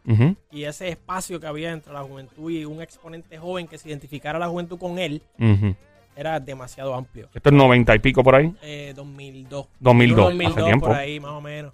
Y 0.51 0.63
ese 0.63 0.87
espacio 0.89 1.39
que 1.39 1.45
había 1.47 1.71
entre 1.71 1.93
la 1.93 2.01
juventud 2.01 2.49
y 2.49 2.65
un 2.65 2.81
exponente 2.81 3.37
joven 3.37 3.67
que 3.67 3.77
se 3.77 3.89
identificara 3.89 4.39
la 4.39 4.47
juventud 4.47 4.79
con 4.79 4.97
él 4.97 5.21
Ujú. 5.39 5.75
Era 6.17 6.39
demasiado 6.39 6.93
amplio. 6.95 7.29
Esto 7.33 7.49
es 7.49 7.55
90 7.55 7.95
y 7.95 7.99
pico 7.99 8.23
por 8.23 8.35
ahí. 8.35 8.53
Eh, 8.61 8.91
2002. 8.95 9.67
2002, 9.79 10.17
2002 10.25 10.51
hace 10.57 10.63
tiempo. 10.65 10.87
por 10.87 10.95
ahí, 10.95 11.19
más 11.19 11.31
o 11.31 11.41
menos. 11.41 11.73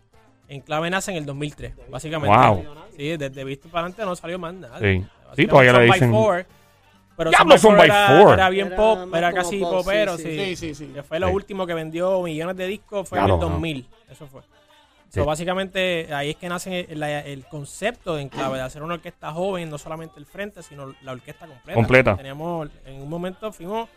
En 0.50 0.62
clave 0.62 0.90
nace 0.90 1.12
en 1.12 1.18
el 1.18 1.26
2003, 1.26 1.74
básicamente. 1.90 2.36
Wow. 2.38 2.64
Sí, 2.96 3.18
desde 3.18 3.44
Visto 3.44 3.70
para 3.70 3.86
adelante 3.88 4.06
no 4.06 4.16
salió 4.16 4.38
más 4.38 4.54
nada. 4.54 4.78
Sí. 4.80 5.04
Sí, 5.36 5.48
todavía 5.48 5.72
le 5.74 5.80
Son 5.80 5.88
by 5.88 6.00
dicen- 6.00 6.12
Four, 6.12 6.46
pero 7.18 7.30
¡Diablo, 7.32 7.52
Son 7.58 7.60
Son 7.72 7.78
by 7.78 7.88
era, 7.88 8.08
Four! 8.22 8.34
era 8.34 8.50
bien 8.50 8.68
Era 8.68 8.76
pop, 8.76 9.16
era 9.16 9.34
casi 9.34 9.60
pop, 9.60 9.72
popero, 9.72 10.18
sí, 10.18 10.24
sí. 10.24 10.38
Sí, 10.38 10.56
sí, 10.56 10.76
sí. 10.76 10.92
Que 10.94 11.02
fue 11.02 11.20
lo 11.20 11.30
Sí. 11.30 11.34
último 11.34 11.66
que 11.66 11.74
vendió 11.74 12.22
millones 12.22 12.56
de 12.58 12.68
discos, 12.68 13.08
fue 13.10 13.18
Claro, 13.18 13.36
en 13.36 13.40
el 13.40 13.46
no. 13.48 13.52
2000. 13.54 13.88
Eso 14.12 14.28
fue. 14.28 14.42
Sí. 15.10 15.20
So, 15.20 15.26
básicamente 15.26 16.10
ahí 16.14 16.32
es 16.32 16.36
que 16.36 16.50
nace 16.50 16.88
el 16.92 17.46
concepto 17.46 18.16
de 18.16 18.24
Enclave, 18.24 18.58
de 18.58 18.64
hacer 18.64 18.84
una 18.84 18.96
orquesta 18.96 19.32
joven, 19.32 19.70
no 19.70 19.78
solamente 19.78 20.20
el 20.20 20.26
frente, 20.26 20.62
sino 20.64 20.94
la 21.04 21.12
orquesta 21.14 21.48
completa. 21.48 21.74
Completa. 21.76 22.18
Teníamos, 22.18 22.70
en 22.86 23.02
un 23.02 23.10
momento 23.10 23.52
fuimos 23.52 23.90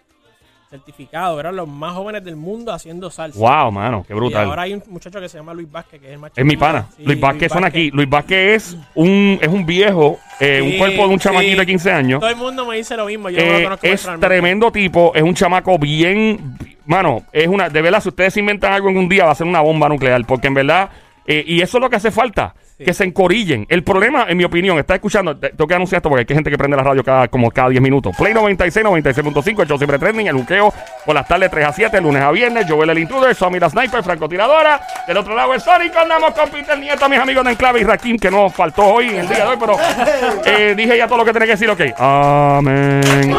certificados, 0.68 1.38
eran 1.38 1.54
los 1.56 1.68
más 1.68 1.94
jóvenes 1.94 2.24
del 2.24 2.36
mundo 2.36 2.72
haciendo 2.72 3.10
salsa. 3.10 3.38
Wow, 3.38 3.70
mano, 3.70 4.04
qué 4.06 4.12
Y 4.12 4.16
brutal. 4.16 4.46
ahora 4.46 4.62
hay 4.62 4.74
un 4.74 4.82
muchacho 4.88 5.20
que 5.20 5.28
se 5.28 5.38
llama 5.38 5.54
Luis 5.54 5.70
Vázquez, 5.70 6.00
que 6.00 6.06
es 6.08 6.12
el 6.14 6.18
más 6.18 6.32
Es 6.34 6.44
mi 6.44 6.56
pana. 6.56 6.86
Sí, 6.96 7.04
Luis 7.04 7.20
Vázquez 7.20 7.52
son 7.52 7.64
aquí. 7.64 7.90
Luis 7.92 8.08
Vázquez 8.08 8.54
es 8.56 8.76
un, 8.94 9.38
es 9.40 9.48
un 9.48 9.64
viejo, 9.64 10.18
eh, 10.40 10.60
un 10.62 10.78
cuerpo 10.78 11.06
de 11.06 11.14
un 11.14 11.18
chamaquito 11.20 11.60
de 11.60 11.66
15 11.66 11.92
años. 11.92 12.20
Todo 12.20 12.30
el 12.30 12.36
mundo 12.36 12.66
me 12.66 12.76
dice 12.76 12.96
lo 12.96 13.06
mismo, 13.06 13.30
yo 13.30 13.38
no 13.38 13.44
Eh, 13.44 13.58
lo 13.58 13.64
conozco 13.64 13.86
es 13.86 14.08
tremendo 14.20 14.70
tipo, 14.72 15.12
es 15.14 15.22
un 15.22 15.34
chamaco 15.34 15.78
bien, 15.78 16.56
mano, 16.84 17.22
es 17.32 17.46
una, 17.46 17.68
de 17.68 17.82
verdad, 17.82 18.02
si 18.02 18.08
ustedes 18.08 18.36
inventan 18.36 18.72
algo 18.72 18.88
en 18.90 18.98
un 18.98 19.08
día 19.08 19.24
va 19.24 19.32
a 19.32 19.34
ser 19.36 19.46
una 19.46 19.60
bomba 19.60 19.88
nuclear, 19.88 20.24
porque 20.26 20.48
en 20.48 20.54
verdad, 20.54 20.90
eh, 21.26 21.44
y 21.46 21.60
eso 21.60 21.78
es 21.78 21.82
lo 21.82 21.88
que 21.90 21.96
hace 21.96 22.10
falta, 22.10 22.54
Sí. 22.78 22.84
que 22.84 22.92
se 22.92 23.04
encorillen. 23.04 23.64
El 23.70 23.82
problema, 23.82 24.26
en 24.28 24.36
mi 24.36 24.44
opinión, 24.44 24.78
está 24.78 24.94
escuchando, 24.96 25.34
te- 25.34 25.48
tengo 25.48 25.66
que 25.66 25.74
anunciar 25.74 25.98
esto 26.00 26.10
porque 26.10 26.26
hay 26.28 26.34
gente 26.34 26.50
que 26.50 26.58
prende 26.58 26.76
la 26.76 26.82
radio 26.82 27.02
cada, 27.02 27.26
como 27.28 27.50
cada 27.50 27.70
10 27.70 27.80
minutos. 27.80 28.14
Play 28.16 28.34
96, 28.34 28.84
96.5, 28.84 29.62
el 29.62 29.68
show 29.68 29.78
siempre 29.78 29.98
trending, 29.98 30.26
el 30.26 30.34
buqueo 30.34 30.74
por 31.06 31.14
las 31.14 31.26
tardes 31.26 31.50
3 31.50 31.66
a 31.68 31.72
7, 31.72 32.00
lunes 32.02 32.20
a 32.22 32.30
viernes, 32.32 32.66
Joel 32.68 32.90
el 32.90 32.98
Intruder, 32.98 33.34
Sammy 33.34 33.58
la 33.58 33.70
Sniper, 33.70 34.02
francotiradora, 34.02 34.80
del 35.06 35.16
otro 35.16 35.34
lado 35.34 35.54
el 35.54 35.60
Sónico, 35.62 35.98
andamos 35.98 36.32
con 36.32 36.50
Peter 36.50 36.78
Nieto, 36.78 37.08
mis 37.08 37.18
amigos 37.18 37.44
de 37.44 37.52
Enclave 37.52 37.80
y 37.80 37.84
Rakim, 37.84 38.18
que 38.18 38.30
nos 38.30 38.52
faltó 38.54 38.84
hoy, 38.84 39.08
en 39.08 39.16
el 39.20 39.28
día 39.28 39.38
de 39.38 39.50
hoy, 39.52 39.56
pero 39.58 39.76
eh, 40.44 40.74
dije 40.76 40.98
ya 40.98 41.06
todo 41.06 41.16
lo 41.16 41.24
que 41.24 41.32
tenía 41.32 41.46
que 41.46 41.52
decir, 41.52 41.70
ok. 41.70 41.80
Amén. 41.98 43.00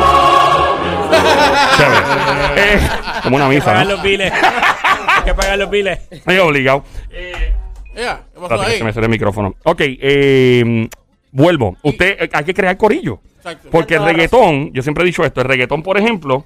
Chévere. 1.77 2.73
Eh, 2.75 2.79
como 3.23 3.35
una 3.35 3.45
Hay 3.45 3.51
que 3.51 3.55
misa, 3.57 3.65
pagar 3.65 3.85
¿no? 3.85 3.91
los 3.93 4.01
biles. 4.03 4.33
hay 4.33 5.23
que 5.25 5.33
pagar 5.33 5.57
los 5.59 5.69
biles. 5.69 5.99
Estoy 6.09 6.37
obligado. 6.39 6.83
Ea, 7.11 7.53
¿qué 7.97 8.39
pasó 8.39 8.45
Espérate 8.45 8.71
que 8.71 8.77
se 8.77 8.83
me 8.83 8.93
cerró 8.93 9.05
el 9.05 9.11
micrófono. 9.11 9.55
Ok, 9.63 9.81
eh, 9.81 10.87
vuelvo. 11.31 11.77
Usted, 11.83 12.17
eh, 12.23 12.29
hay 12.31 12.43
que 12.43 12.53
crear 12.53 12.77
corillo. 12.77 13.19
Exacto. 13.37 13.69
Porque 13.71 13.95
el 13.95 14.03
reggaetón, 14.05 14.71
yo 14.73 14.81
siempre 14.81 15.03
he 15.03 15.07
dicho 15.07 15.23
esto, 15.23 15.41
el 15.41 15.47
reggaetón, 15.47 15.81
por 15.83 15.97
ejemplo, 15.97 16.45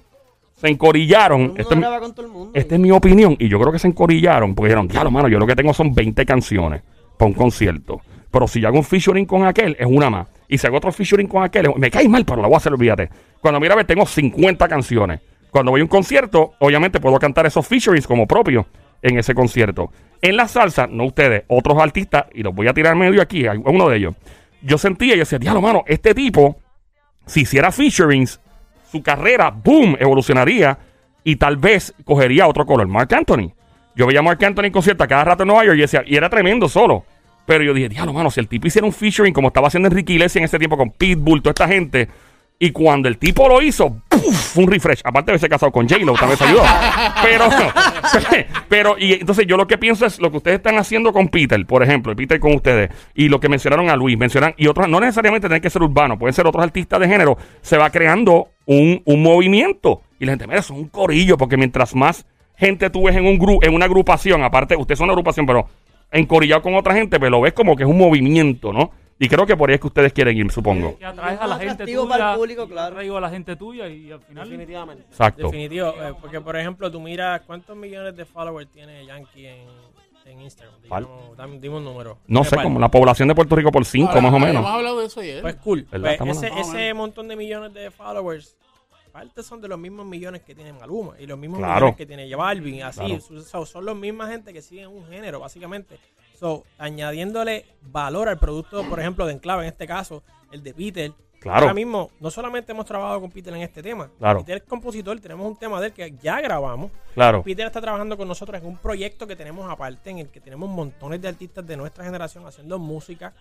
se 0.59 0.67
encorillaron. 0.69 1.53
Esto 1.57 1.73
es- 1.73 1.79
graba 1.79 1.99
con 1.99 2.13
todo 2.13 2.25
el 2.25 2.31
mundo. 2.31 2.51
esta 2.53 2.75
es 2.75 2.81
mi 2.81 2.91
opinión. 2.91 3.35
Y 3.39 3.47
yo 3.47 3.59
creo 3.59 3.71
que 3.71 3.79
se 3.79 3.87
encorillaron. 3.87 4.53
Porque 4.55 4.67
dijeron, 4.69 4.87
diablo, 4.87 5.11
mano, 5.11 5.27
yo 5.27 5.39
lo 5.39 5.47
que 5.47 5.55
tengo 5.55 5.73
son 5.73 5.93
20 5.93 6.25
canciones 6.25 6.81
para 7.17 7.27
un 7.27 7.33
concierto. 7.33 8.01
Pero 8.29 8.47
si 8.47 8.61
yo 8.61 8.67
hago 8.67 8.77
un 8.77 8.83
featuring 8.83 9.25
con 9.25 9.45
aquel, 9.45 9.75
es 9.79 9.87
una 9.87 10.09
más. 10.09 10.27
Y 10.47 10.57
si 10.57 10.67
hago 10.67 10.77
otro 10.77 10.91
featuring 10.91 11.27
con 11.27 11.43
aquel, 11.43 11.65
es- 11.67 11.75
me 11.77 11.89
cae 11.89 12.07
mal, 12.07 12.23
pero 12.25 12.41
lo 12.41 12.47
voy 12.47 12.55
a 12.55 12.57
hacer, 12.57 12.73
olvídate. 12.73 13.09
Cuando 13.41 13.59
mira 13.59 13.73
a 13.73 13.77
ver, 13.77 13.85
tengo 13.85 14.05
50 14.05 14.67
canciones. 14.67 15.19
Cuando 15.49 15.71
voy 15.71 15.81
a 15.81 15.83
un 15.83 15.89
concierto, 15.89 16.53
obviamente 16.59 16.99
puedo 16.99 17.17
cantar 17.19 17.45
esos 17.45 17.65
featurings 17.67 18.05
como 18.07 18.25
propios 18.27 18.65
en 19.01 19.17
ese 19.17 19.33
concierto. 19.33 19.91
En 20.21 20.37
la 20.37 20.47
salsa, 20.47 20.87
no 20.87 21.05
ustedes, 21.05 21.43
otros 21.47 21.81
artistas, 21.81 22.25
y 22.33 22.43
los 22.43 22.53
voy 22.53 22.67
a 22.67 22.73
tirar 22.73 22.95
medio 22.95 23.21
aquí, 23.21 23.47
a 23.47 23.53
uno 23.53 23.89
de 23.89 23.97
ellos. 23.97 24.15
Yo 24.61 24.77
sentía, 24.77 25.15
yo 25.15 25.21
decía, 25.21 25.39
diablo, 25.39 25.61
mano, 25.61 25.83
este 25.87 26.13
tipo, 26.13 26.57
si 27.25 27.41
hiciera 27.41 27.71
featurings, 27.71 28.39
su 28.91 29.01
carrera, 29.01 29.49
boom, 29.49 29.97
evolucionaría 29.99 30.77
y 31.23 31.37
tal 31.37 31.57
vez 31.57 31.93
cogería 32.03 32.47
otro 32.47 32.65
color. 32.65 32.87
Mark 32.87 33.13
Anthony. 33.13 33.53
Yo 33.95 34.05
veía 34.05 34.19
a 34.19 34.23
Mark 34.23 34.43
Anthony 34.43 34.65
en 34.65 34.71
concierto 34.71 35.07
cada 35.07 35.23
rato 35.23 35.43
en 35.43 35.47
Nueva 35.47 35.65
York 35.65 35.77
y, 35.77 35.81
decía, 35.81 36.03
y 36.05 36.15
era 36.15 36.29
tremendo 36.29 36.69
solo. 36.69 37.05
Pero 37.45 37.63
yo 37.63 37.73
dije, 37.73 37.89
diablo, 37.89 38.13
mano, 38.13 38.29
si 38.29 38.39
el 38.39 38.47
tipo 38.47 38.67
hiciera 38.67 38.85
un 38.85 38.93
featuring 38.93 39.33
como 39.33 39.47
estaba 39.47 39.67
haciendo 39.67 39.87
Enrique 39.87 40.13
Iglesias 40.13 40.37
en 40.37 40.43
ese 40.43 40.59
tiempo 40.59 40.77
con 40.77 40.91
Pitbull, 40.91 41.41
toda 41.41 41.51
esta 41.51 41.67
gente, 41.67 42.07
y 42.63 42.69
cuando 42.69 43.07
el 43.07 43.17
tipo 43.17 43.49
lo 43.49 43.59
hizo, 43.59 44.03
¡puf! 44.07 44.53
fue 44.53 44.63
un 44.63 44.71
refresh. 44.71 45.01
Aparte 45.03 45.25
de 45.25 45.31
haberse 45.31 45.49
casado 45.49 45.71
con 45.71 45.89
J-Lo, 45.89 46.13
tal 46.13 46.29
vez 46.29 46.39
ayudó. 46.43 46.61
Pero, 47.23 47.49
pero, 48.69 48.95
y 48.99 49.13
entonces 49.13 49.47
yo 49.47 49.57
lo 49.57 49.65
que 49.65 49.79
pienso 49.79 50.05
es 50.05 50.19
lo 50.19 50.29
que 50.29 50.37
ustedes 50.37 50.57
están 50.57 50.77
haciendo 50.77 51.11
con 51.11 51.27
Peter, 51.29 51.63
por 51.65 51.81
ejemplo, 51.81 52.15
Peter 52.15 52.39
con 52.39 52.53
ustedes, 52.53 52.91
y 53.15 53.29
lo 53.29 53.39
que 53.39 53.49
mencionaron 53.49 53.89
a 53.89 53.95
Luis, 53.95 54.17
mencionan, 54.17 54.53
y 54.57 54.67
otros, 54.67 54.87
no 54.87 54.99
necesariamente 54.99 55.47
tienen 55.47 55.61
que 55.61 55.69
ser 55.69 55.81
urbanos, 55.81 56.19
pueden 56.19 56.33
ser 56.33 56.45
otros 56.45 56.63
artistas 56.63 56.99
de 56.99 57.07
género, 57.07 57.37
se 57.61 57.77
va 57.77 57.89
creando 57.89 58.49
un, 58.65 59.01
un 59.05 59.23
movimiento. 59.23 60.01
Y 60.19 60.25
la 60.25 60.33
gente, 60.33 60.45
mira, 60.45 60.59
eso 60.59 60.73
es 60.73 60.79
un 60.79 60.89
corillo, 60.89 61.37
porque 61.37 61.57
mientras 61.57 61.95
más 61.95 62.25
gente 62.55 62.91
tú 62.91 63.05
ves 63.05 63.15
en 63.15 63.25
un 63.25 63.39
grupo, 63.39 63.65
en 63.65 63.73
una 63.73 63.85
agrupación, 63.85 64.43
aparte, 64.43 64.75
ustedes 64.75 64.99
son 64.99 65.05
una 65.05 65.13
agrupación, 65.13 65.45
pero 65.45 65.67
encorillado 66.11 66.61
con 66.61 66.75
otra 66.75 66.93
gente, 66.93 67.19
pero 67.19 67.31
lo 67.31 67.41
ves 67.41 67.53
como 67.53 67.75
que 67.75 67.83
es 67.83 67.89
un 67.89 67.97
movimiento, 67.97 68.71
¿no? 68.71 68.91
Y 69.23 69.29
creo 69.29 69.45
que 69.45 69.55
por 69.55 69.69
ahí 69.69 69.75
es 69.75 69.81
que 69.81 69.87
ustedes 69.87 70.11
quieren 70.13 70.35
ir, 70.35 70.51
supongo. 70.51 70.97
Que 70.97 71.05
atraes 71.05 71.39
a 71.39 71.45
la 71.47 71.55
gente 71.57 71.73
Atractivo 71.73 72.03
tuya. 72.05 72.13
para 72.17 72.31
el 72.33 72.37
público, 72.39 72.61
yo 72.63 72.67
claro. 72.69 72.87
atraigo 72.87 73.17
a 73.17 73.21
la 73.21 73.29
gente 73.29 73.55
tuya 73.55 73.87
y 73.87 74.11
al 74.11 74.19
final. 74.21 74.49
Definitivamente. 74.49 75.03
Exacto. 75.09 75.43
Definitivo, 75.43 75.89
eh, 75.89 76.13
porque 76.19 76.41
por 76.41 76.55
ejemplo, 76.57 76.91
tú 76.91 76.99
miras 76.99 77.41
cuántos 77.41 77.77
millones 77.77 78.15
de 78.15 78.25
followers 78.25 78.69
tiene 78.71 79.05
Yankee 79.05 79.45
en, 79.45 79.67
en 80.25 80.41
Instagram. 80.41 80.75
Dime 81.61 81.75
un 81.77 81.83
número. 81.83 82.17
No 82.25 82.41
¿Qué 82.41 82.49
sé, 82.49 82.55
par? 82.55 82.63
como 82.63 82.79
la 82.79 82.89
población 82.89 83.27
de 83.27 83.35
Puerto 83.35 83.55
Rico 83.55 83.71
por 83.71 83.85
cinco, 83.85 84.09
Ahora, 84.09 84.21
más 84.21 84.33
o 84.33 84.37
Hemos 84.37 84.47
menos. 84.49 84.65
hablado 84.65 84.99
de 84.99 85.05
eso 85.05 85.19
ayer. 85.19 85.41
Pues 85.43 85.55
cool. 85.57 85.85
Pues 85.89 86.19
ese, 86.21 86.47
ese 86.59 86.93
montón 86.95 87.27
de 87.27 87.35
millones 87.35 87.73
de 87.75 87.91
followers, 87.91 88.55
parte 89.11 89.43
son 89.43 89.61
de 89.61 89.67
los 89.67 89.77
mismos 89.77 90.05
millones 90.07 90.41
que 90.41 90.55
tiene 90.55 90.73
Maluma 90.73 91.13
y 91.19 91.27
los 91.27 91.37
mismos 91.37 91.59
Claro. 91.59 91.75
millones 91.87 91.95
que 91.97 92.05
tiene 92.07 92.23
J 92.25 92.37
Balvin, 92.37 92.75
y 92.75 92.81
así. 92.81 92.99
Claro. 93.19 93.65
Son 93.67 93.85
los 93.85 93.95
misma 93.95 94.27
gente 94.27 94.51
que 94.51 94.63
siguen 94.63 94.87
un 94.87 95.05
género, 95.07 95.39
básicamente. 95.39 95.99
So, 96.41 96.63
añadiéndole 96.79 97.65
valor 97.83 98.27
al 98.27 98.39
producto, 98.39 98.83
por 98.89 98.99
ejemplo, 98.99 99.27
de 99.27 99.33
Enclave, 99.33 99.61
en 99.61 99.67
este 99.67 99.85
caso, 99.85 100.23
el 100.51 100.63
de 100.63 100.73
Peter. 100.73 101.13
Claro. 101.39 101.61
Ahora 101.61 101.73
mismo, 101.75 102.09
no 102.19 102.31
solamente 102.31 102.71
hemos 102.71 102.87
trabajado 102.87 103.21
con 103.21 103.29
Peter 103.29 103.53
en 103.53 103.61
este 103.61 103.83
tema. 103.83 104.09
Claro. 104.17 104.39
Peter 104.39 104.57
es 104.57 104.63
compositor, 104.63 105.19
tenemos 105.19 105.45
un 105.47 105.55
tema 105.55 105.79
de 105.79 105.87
él 105.87 105.93
que 105.93 106.15
ya 106.19 106.41
grabamos. 106.41 106.89
Claro. 107.13 107.43
Peter 107.43 107.67
está 107.67 107.79
trabajando 107.79 108.17
con 108.17 108.27
nosotros 108.27 108.59
en 108.59 108.67
un 108.67 108.75
proyecto 108.77 109.27
que 109.27 109.35
tenemos 109.35 109.69
aparte, 109.69 110.09
en 110.09 110.17
el 110.17 110.29
que 110.29 110.41
tenemos 110.41 110.67
montones 110.67 111.21
de 111.21 111.27
artistas 111.27 111.65
de 111.65 111.77
nuestra 111.77 112.03
generación 112.03 112.43
haciendo 112.47 112.79
música 112.79 113.33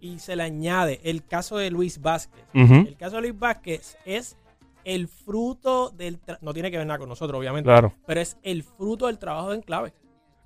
y 0.00 0.18
se 0.18 0.34
le 0.34 0.42
añade 0.42 1.00
el 1.04 1.26
caso 1.26 1.58
de 1.58 1.70
Luis 1.70 2.00
Vázquez. 2.00 2.42
El 2.54 2.96
caso 2.96 3.16
de 3.16 3.22
Luis 3.22 3.38
Vázquez 3.38 3.98
es 4.06 4.38
el 4.84 5.08
fruto 5.08 5.90
del... 5.90 6.18
no 6.40 6.54
tiene 6.54 6.70
que 6.70 6.78
ver 6.78 6.86
nada 6.86 6.98
con 7.00 7.08
nosotros, 7.10 7.38
obviamente, 7.38 7.68
Claro. 7.68 7.92
pero 8.06 8.20
es 8.22 8.38
el 8.42 8.62
fruto 8.62 9.08
del 9.08 9.18
trabajo 9.18 9.50
de 9.50 9.56
Enclave. 9.56 9.92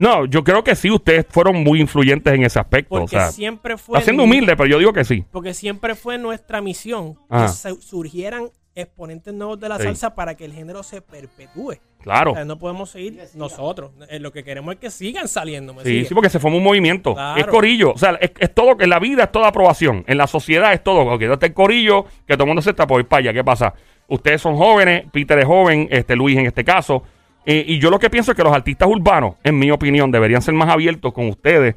No, 0.01 0.25
yo 0.25 0.43
creo 0.43 0.65
que 0.65 0.75
sí, 0.75 0.91
ustedes 0.91 1.27
fueron 1.29 1.63
muy 1.63 1.81
influyentes 1.81 2.33
en 2.35 2.43
ese 2.43 2.59
aspecto. 2.59 2.89
Porque 2.89 3.05
o 3.17 3.21
sea, 3.21 3.31
siempre 3.31 3.77
fue... 3.77 3.97
está 3.99 4.05
siendo 4.07 4.25
humilde, 4.25 4.57
pero 4.57 4.69
yo 4.69 4.79
digo 4.79 4.93
que 4.93 5.05
sí. 5.05 5.25
Porque 5.31 5.55
siempre 5.55 5.95
fue 5.95 6.17
nuestra 6.19 6.61
misión 6.61 7.19
Ajá. 7.29 7.47
que 7.47 7.75
surgieran 7.83 8.49
exponentes 8.75 9.35
nuevos 9.35 9.61
de 9.61 9.69
la 9.69 9.77
Sí. 9.77 9.83
salsa 9.85 10.15
para 10.15 10.35
que 10.37 10.47
el 10.47 10.53
género 10.55 10.83
se 10.83 11.03
perpetúe. 11.03 11.75
Claro. 12.03 12.33
O 12.33 12.35
sea, 12.35 12.47
no 12.47 12.59
podemos 12.59 12.89
seguir 12.89 13.21
nosotros. 13.35 13.91
Eh, 14.09 14.19
Lo 14.21 14.33
que 14.33 14.43
queremos 14.43 14.73
es 14.73 14.81
que 14.81 14.91
sigan 14.91 15.29
saliendo. 15.29 15.75
¿me 15.75 15.83
Sí, 15.83 15.91
sigue? 15.91 16.05
sí, 16.07 16.15
porque 16.15 16.31
se 16.31 16.39
forma 16.39 16.57
un 16.57 16.63
movimiento. 16.63 17.13
Claro. 17.13 17.39
Es 17.39 17.47
corillo. 17.47 17.93
O 17.93 17.99
sea, 17.99 18.13
es, 18.23 18.31
es 18.39 18.55
todo, 18.55 18.77
en 18.81 18.89
la 18.89 18.99
vida 19.01 19.25
es 19.25 19.33
toda 19.33 19.49
aprobación. 19.49 20.03
En 20.07 20.17
la 20.17 20.27
sociedad 20.27 20.73
es 20.73 20.83
todo. 20.83 21.01
Ok, 21.13 21.21
está 21.23 21.45
el 21.45 21.53
corillo, 21.53 22.07
que 22.27 22.35
todo 22.35 22.45
el 22.45 22.49
mundo 22.49 22.63
se 22.63 22.71
está 22.71 22.87
por 22.87 23.01
ir 23.03 23.07
para 23.07 23.21
allá. 23.21 23.33
¿Qué 23.35 23.45
pasa? 23.45 23.75
Ustedes 24.09 24.41
son 24.41 24.57
jóvenes, 24.57 25.05
Peter 25.13 25.39
es 25.41 25.45
joven, 25.45 25.89
este 25.91 26.17
Luis 26.17 26.39
en 26.39 26.47
este 26.47 26.65
caso. 26.65 27.03
Eh, 27.46 27.64
y 27.66 27.79
yo 27.79 27.90
lo 27.90 27.98
que 27.98 28.11
pienso 28.11 28.33
es 28.33 28.37
que 28.37 28.42
los 28.44 28.53
artistas 28.53 28.88
urbanos, 28.88 29.35
en 29.42 29.59
mi 29.59 29.70
opinión, 29.70 30.11
deberían 30.11 30.42
ser 30.42 30.55
más 30.55 30.68
abiertos 30.68 31.12
con 31.12 31.29
ustedes. 31.29 31.74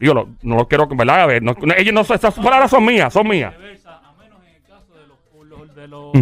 Yo 0.00 0.14
lo- 0.14 0.28
no 0.42 0.56
lo 0.56 0.66
quiero, 0.66 0.86
¿verdad? 0.88 1.20
A 1.20 1.26
ver, 1.26 1.42
no- 1.42 1.54
no- 1.62 1.74
ellos 1.76 1.94
no, 1.94 2.00
esas 2.00 2.34
palabras 2.34 2.70
son 2.70 2.84
mías, 2.84 3.12
son 3.12 3.28
mías. 3.28 3.54
A 3.54 3.58
menos 3.58 4.38
en 4.48 4.54
el 4.56 4.62
caso 4.62 4.94
de 4.96 5.06
los, 5.46 5.74
de 5.76 5.88
los 5.88 6.12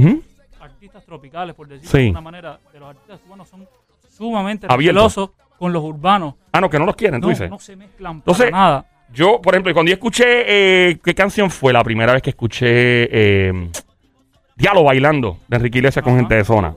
artistas 0.61 1.05
tropicales, 1.07 1.55
por 1.55 1.67
decirlo 1.69 1.91
Sí. 1.91 1.97
de 1.99 2.05
alguna 2.09 2.21
manera, 2.21 2.59
de 2.73 2.79
los 2.81 2.91
artistas 2.91 3.21
cubanos 3.21 3.49
son 3.49 3.67
sumamente 4.11 4.67
Abiertos. 4.69 5.31
con 5.59 5.73
los 5.73 5.83
urbanos. 5.83 6.35
Ah, 6.53 6.61
no, 6.61 6.69
que 6.69 6.79
no 6.79 6.85
los 6.85 6.95
quieren, 6.95 7.21
tú 7.21 7.29
No, 7.29 7.31
dices. 7.31 7.49
no 7.49 7.59
se 7.59 7.75
mezclan 7.75 8.17
Entonces, 8.17 8.51
para 8.51 8.63
nada. 8.65 8.87
Yo, 9.13 9.41
por 9.41 9.55
ejemplo, 9.55 9.73
cuando 9.73 9.89
yo 9.91 9.95
escuché, 9.95 10.25
eh, 10.91 10.99
¿qué 11.03 11.15
canción 11.15 11.51
fue 11.51 11.73
la 11.73 11.83
primera 11.85 12.13
vez 12.13 12.21
que 12.23 12.31
escuché 12.31 12.67
eh, 12.69 13.71
Diálogo 14.57 14.87
Bailando 14.87 15.39
de 15.49 15.57
Enrique 15.57 15.79
Iglesias 15.79 16.03
con 16.05 16.17
gente 16.17 16.35
de 16.35 16.45
zona? 16.45 16.75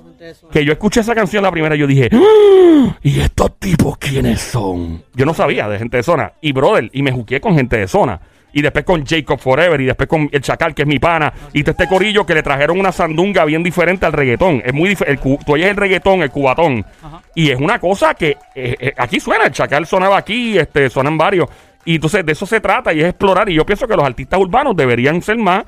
Que 0.52 0.66
yo 0.66 0.74
escuché 0.74 1.02
esa 1.02 1.14
canción 1.14 1.44
la 1.44 1.52
primera 1.52 1.76
y 1.76 1.80
yo 1.80 1.88
dije, 1.88 2.10
¡Ah! 2.12 2.98
¿y 3.02 3.20
estos 3.20 3.60
tipos 3.60 3.98
quiénes 3.98 4.42
son? 4.42 5.04
Yo 5.14 5.26
no 5.26 5.34
sabía 5.34 5.68
de 5.70 5.78
gente 5.78 5.98
de 5.98 6.04
zona. 6.04 6.34
Y 6.42 6.52
brother, 6.52 6.90
y 6.94 7.02
me 7.02 7.12
juqué 7.12 7.40
con 7.40 7.56
gente 7.56 7.78
de 7.78 7.88
zona. 7.88 8.20
Y 8.54 8.62
después 8.62 8.86
con 8.86 9.06
Jacob 9.06 9.40
Forever 9.40 9.80
y 9.80 9.86
después 9.86 10.10
con 10.10 10.30
el 10.32 10.42
Chacal, 10.42 10.74
que 10.74 10.82
es 10.84 10.88
mi 10.88 10.98
pana. 10.98 11.32
Y 11.54 11.62
todo 11.62 11.72
este 11.72 11.88
corillo 11.88 12.26
que 12.26 12.34
le 12.34 12.42
trajeron 12.42 12.80
una 12.80 12.92
sandunga 12.92 13.46
bien 13.46 13.62
diferente 13.62 14.06
al 14.06 14.14
reggaetón. 14.14 14.64
Es 14.66 14.74
muy 14.74 14.90
diferente. 14.90 15.22
Tú 15.22 15.54
oyes 15.54 15.68
el 15.68 15.76
reggaetón, 15.76 16.24
el 16.24 16.32
cubatón. 16.32 16.84
Ajá. 17.04 17.22
Y 17.36 17.52
es 17.52 17.60
una 17.60 17.78
cosa 17.78 18.16
que 18.16 18.38
eh, 18.56 18.76
eh, 18.80 18.94
aquí 18.98 19.20
suena. 19.20 19.46
El 19.46 19.52
Chacal 19.52 19.86
sonaba 19.86 20.18
aquí, 20.18 20.58
este, 20.58 20.90
suenan 20.90 21.18
varios. 21.18 21.50
Y 21.86 21.96
entonces 21.96 22.26
de 22.26 22.32
eso 22.32 22.46
se 22.46 22.60
trata 22.60 22.94
y 22.94 23.02
es 23.02 23.10
explorar. 23.10 23.48
Y 23.50 23.54
yo 23.54 23.66
pienso 23.66 23.88
que 23.88 23.96
los 23.96 24.06
artistas 24.06 24.40
urbanos 24.40 24.76
deberían 24.76 25.22
ser 25.22 25.38
más 25.38 25.64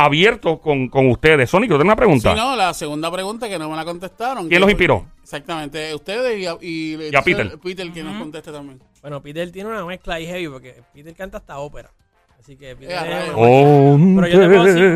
abiertos 0.00 0.60
con, 0.60 0.88
con 0.88 1.08
ustedes. 1.10 1.50
Sonic, 1.50 1.70
yo 1.70 1.76
tengo 1.76 1.88
una 1.88 1.96
pregunta. 1.96 2.32
Sí, 2.32 2.38
no, 2.40 2.54
la 2.54 2.72
segunda 2.72 3.10
pregunta 3.10 3.48
que 3.48 3.58
no 3.58 3.68
me 3.68 3.76
la 3.76 3.84
contestaron. 3.84 4.48
¿Quién 4.48 4.60
los 4.60 4.70
inspiró? 4.70 5.06
Exactamente, 5.22 5.92
ustedes 5.94 6.38
y, 6.40 6.46
a- 6.46 6.56
y, 6.60 7.10
Y 7.10 7.16
a 7.16 7.22
Peter. 7.22 7.58
Peter 7.58 7.92
que 7.92 8.02
nos 8.04 8.16
conteste 8.16 8.52
también. 8.52 8.80
Bueno, 9.02 9.20
Peter 9.20 9.50
tiene 9.50 9.68
una 9.70 9.84
mezcla 9.84 10.14
ahí 10.14 10.26
heavy 10.26 10.48
porque 10.48 10.82
Peter 10.94 11.14
canta 11.14 11.38
hasta 11.38 11.58
ópera. 11.58 11.90
Así 12.38 12.56
que 12.56 12.76
Peter 12.76 12.96
Eh, 12.96 13.32
Oh, 13.34 13.98
Pero 14.16 14.26
yo 14.28 14.40
te 14.40 14.48
puedo 14.48 14.64
decir- 14.64 14.94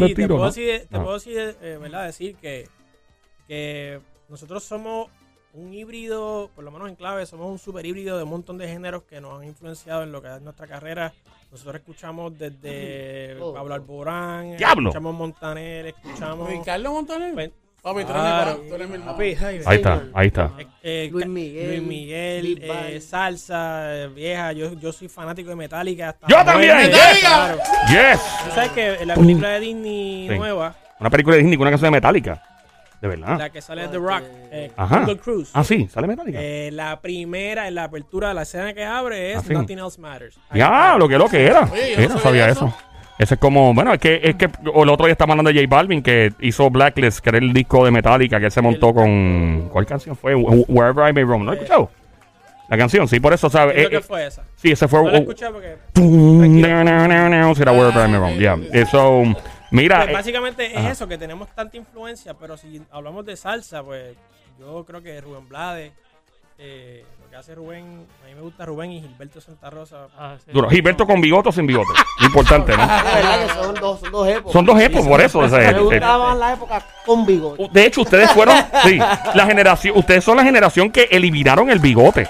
Sí, 0.00 0.08
te 0.08 0.14
tiro, 0.14 0.28
puedo 0.28 0.40
¿no? 0.40 0.46
decir, 0.46 0.88
te 0.90 0.96
Ah. 0.96 1.02
puedo 1.02 1.14
decir, 1.14 1.56
eh, 1.62 1.78
¿verdad? 1.80 2.06
Decir 2.06 2.34
que, 2.36 2.68
que 3.46 4.00
nosotros 4.28 4.64
somos 4.64 5.06
un 5.56 5.72
híbrido, 5.72 6.50
por 6.54 6.64
lo 6.64 6.70
menos 6.70 6.88
en 6.88 6.94
clave, 6.96 7.24
somos 7.26 7.50
un 7.50 7.58
super 7.58 7.84
híbrido 7.86 8.16
de 8.16 8.24
un 8.24 8.30
montón 8.30 8.58
de 8.58 8.68
géneros 8.68 9.02
que 9.04 9.20
nos 9.20 9.38
han 9.40 9.46
influenciado 9.46 10.02
en 10.02 10.12
lo 10.12 10.20
que 10.22 10.28
es 10.34 10.40
nuestra 10.42 10.66
carrera. 10.66 11.12
Nosotros 11.50 11.76
escuchamos 11.76 12.36
desde 12.38 13.36
Todo. 13.38 13.54
Pablo 13.54 13.74
Alborán, 13.74 14.56
¡Diablo! 14.56 14.90
escuchamos 14.90 15.14
Montaner, 15.14 15.86
escuchamos... 15.86 16.48
Ricardo 16.50 16.92
Montaner. 16.92 17.32
Pues, 17.34 17.50
Papi, 17.82 18.04
tú 18.04 18.10
eres 18.10 18.22
mi 18.22 18.28
claro. 18.28 18.56
pa- 18.62 18.68
tú 18.68 18.74
eres 18.74 18.88
mi 18.88 18.94
hermano. 18.94 19.12
Papi, 19.12 19.24
ay, 19.24 19.60
Ahí 19.64 19.76
está, 19.76 20.02
ahí 20.12 20.26
está. 20.26 20.52
eh, 20.58 20.66
eh, 20.82 21.08
Luis 21.12 21.26
Miguel, 21.28 21.68
Luis 21.68 21.82
Miguel, 21.82 22.58
eh, 22.62 23.00
salsa, 23.00 23.96
eh, 23.96 24.08
vieja. 24.08 24.52
Yo, 24.52 24.72
yo 24.74 24.92
soy 24.92 25.08
fanático 25.08 25.50
de 25.50 25.56
Metallica. 25.56 26.08
hasta 26.08 26.26
¡Yo 26.26 26.44
también! 26.44 26.90
¡Yes! 26.90 27.20
claro. 27.20 27.58
Yes. 27.88 28.20
Tú 28.44 28.50
sabes 28.54 28.70
que 28.72 28.94
en 28.94 29.06
la 29.08 29.14
película 29.14 29.48
de 29.50 29.60
Disney 29.60 30.28
Sí. 30.28 30.36
nueva, 30.36 30.74
Una 30.98 31.10
película 31.10 31.36
de 31.36 31.42
Disney 31.42 31.56
con 31.56 31.62
una 31.62 31.70
canción 31.70 31.92
de 31.92 31.96
Metallica. 31.96 32.42
De 33.00 33.08
verdad. 33.08 33.38
la 33.38 33.50
que 33.50 33.60
sale 33.60 33.82
de 33.82 33.88
The 33.88 33.98
Rock, 33.98 34.22
eh, 34.50 34.70
Ajá. 34.76 35.06
Cruise, 35.22 35.50
Ah, 35.52 35.62
sí, 35.64 35.86
sale 35.92 36.06
Metallica. 36.06 36.38
eh, 36.40 36.70
la 36.72 37.00
primera, 37.00 37.68
en 37.68 37.74
la 37.74 37.84
apertura 37.84 38.28
de 38.28 38.34
la 38.34 38.42
escena 38.42 38.72
que 38.72 38.84
abre 38.84 39.32
es 39.32 39.38
Ah, 39.38 39.42
sí. 39.46 39.52
Nothing 39.52 39.78
Else 39.78 40.00
Matters. 40.00 40.38
Ahí 40.48 40.60
Ya, 40.60 40.66
está. 40.66 40.98
lo 40.98 41.08
que 41.08 41.18
lo 41.18 41.28
que 41.28 41.44
era. 41.46 41.68
Oye, 41.70 41.94
yo 41.94 42.08
no 42.08 42.14
no 42.14 42.20
sabía 42.20 42.40
sabía 42.40 42.48
eso. 42.48 42.66
eso. 42.66 42.76
Ese 43.18 43.34
es 43.34 43.40
como, 43.40 43.72
bueno, 43.72 43.92
es 43.94 43.98
que, 43.98 44.20
es 44.22 44.34
que 44.36 44.48
o 44.74 44.82
el 44.82 44.90
otro 44.90 45.06
día 45.06 45.12
estaba 45.12 45.32
hablando 45.32 45.50
de 45.52 45.58
J 45.62 45.74
Balvin 45.74 46.02
que 46.02 46.32
hizo 46.40 46.68
Blacklist, 46.70 47.20
que 47.20 47.30
era 47.30 47.38
el 47.38 47.52
disco 47.52 47.84
de 47.84 47.90
Metallica 47.90 48.38
que 48.38 48.46
él 48.46 48.52
se 48.52 48.60
montó 48.60 48.92
con. 48.92 49.68
¿Cuál 49.72 49.86
canción 49.86 50.16
fue? 50.16 50.34
Wh- 50.34 50.64
Wherever 50.68 51.08
I 51.08 51.12
May 51.14 51.24
Roam. 51.24 51.44
¿No 51.44 51.52
has 51.52 51.56
escuchado? 51.58 51.90
La 52.68 52.76
canción, 52.76 53.06
sí, 53.08 53.20
por 53.20 53.32
eso, 53.32 53.48
¿sabes? 53.48 53.74
Creo 53.74 53.86
Eh, 53.86 53.90
que 53.90 53.96
eh, 53.98 54.00
fue 54.00 54.26
esa. 54.26 54.42
sí, 54.56 54.72
ese 54.72 54.88
fue. 54.88 55.02
No 55.02 55.10
la 55.10 55.18
escuché 55.18 55.46
porque... 55.50 55.76
tum, 55.92 56.38
Tranquilo. 56.40 56.68
na, 56.68 56.84
na, 56.84 57.08
na, 57.08 57.28
na, 57.28 57.54
sí, 57.54 57.62
era 57.62 57.72
Wherever 57.72 58.06
I 58.06 58.10
May 58.10 58.18
Roam. 58.18 58.38
Ya. 58.38 58.58
Eso, 58.78 59.22
mira. 59.70 59.98
Pues 59.98 60.10
eh, 60.10 60.12
básicamente 60.12 60.66
es 60.66 60.76
ajá. 60.76 60.90
eso, 60.90 61.08
que 61.08 61.18
tenemos 61.18 61.48
tanta 61.54 61.76
influencia, 61.76 62.34
pero 62.34 62.56
si 62.56 62.82
hablamos 62.90 63.24
de 63.26 63.36
salsa, 63.36 63.82
pues 63.82 64.16
yo 64.58 64.84
creo 64.84 65.02
que 65.02 65.20
Rubén 65.20 65.48
Blades, 65.48 65.92
eh, 66.58 67.04
lo 67.22 67.28
que 67.28 67.36
hace 67.36 67.54
Rubén, 67.54 68.06
a 68.24 68.26
mí 68.26 68.34
me 68.34 68.40
gusta 68.40 68.64
Rubén 68.64 68.90
y 68.92 69.00
Gilberto 69.00 69.40
Santa 69.40 69.68
Rosa. 69.68 70.08
Ah, 70.16 70.36
sí. 70.42 70.50
duro. 70.52 70.70
Gilberto 70.70 71.06
con 71.06 71.20
bigote 71.20 71.50
o 71.50 71.52
sin 71.52 71.66
bigote. 71.66 71.90
Importante, 72.24 72.76
¿no? 72.76 72.82
Es 72.82 72.88
verdad 72.88 73.46
que 73.46 73.52
son 73.52 73.74
dos, 73.74 74.00
son 74.00 74.12
dos 74.12 74.28
épocas. 74.28 74.52
Son 74.52 74.64
dos 74.64 74.80
épocas, 74.80 75.06
por 75.06 75.20
eso. 75.20 75.38
o 75.40 75.48
sea, 75.48 75.58
Me 75.58 75.78
eh, 75.78 75.80
gustaba 75.80 76.28
más 76.28 76.38
la 76.38 76.52
época 76.54 76.86
con 77.04 77.26
bigote. 77.26 77.68
De 77.72 77.86
hecho, 77.86 78.00
ustedes 78.02 78.30
fueron, 78.32 78.56
sí, 78.84 78.96
la 78.96 79.46
generación, 79.46 79.96
ustedes 79.96 80.24
son 80.24 80.36
la 80.36 80.44
generación 80.44 80.90
que 80.90 81.08
eliminaron 81.10 81.68
el 81.70 81.78
bigote. 81.78 82.28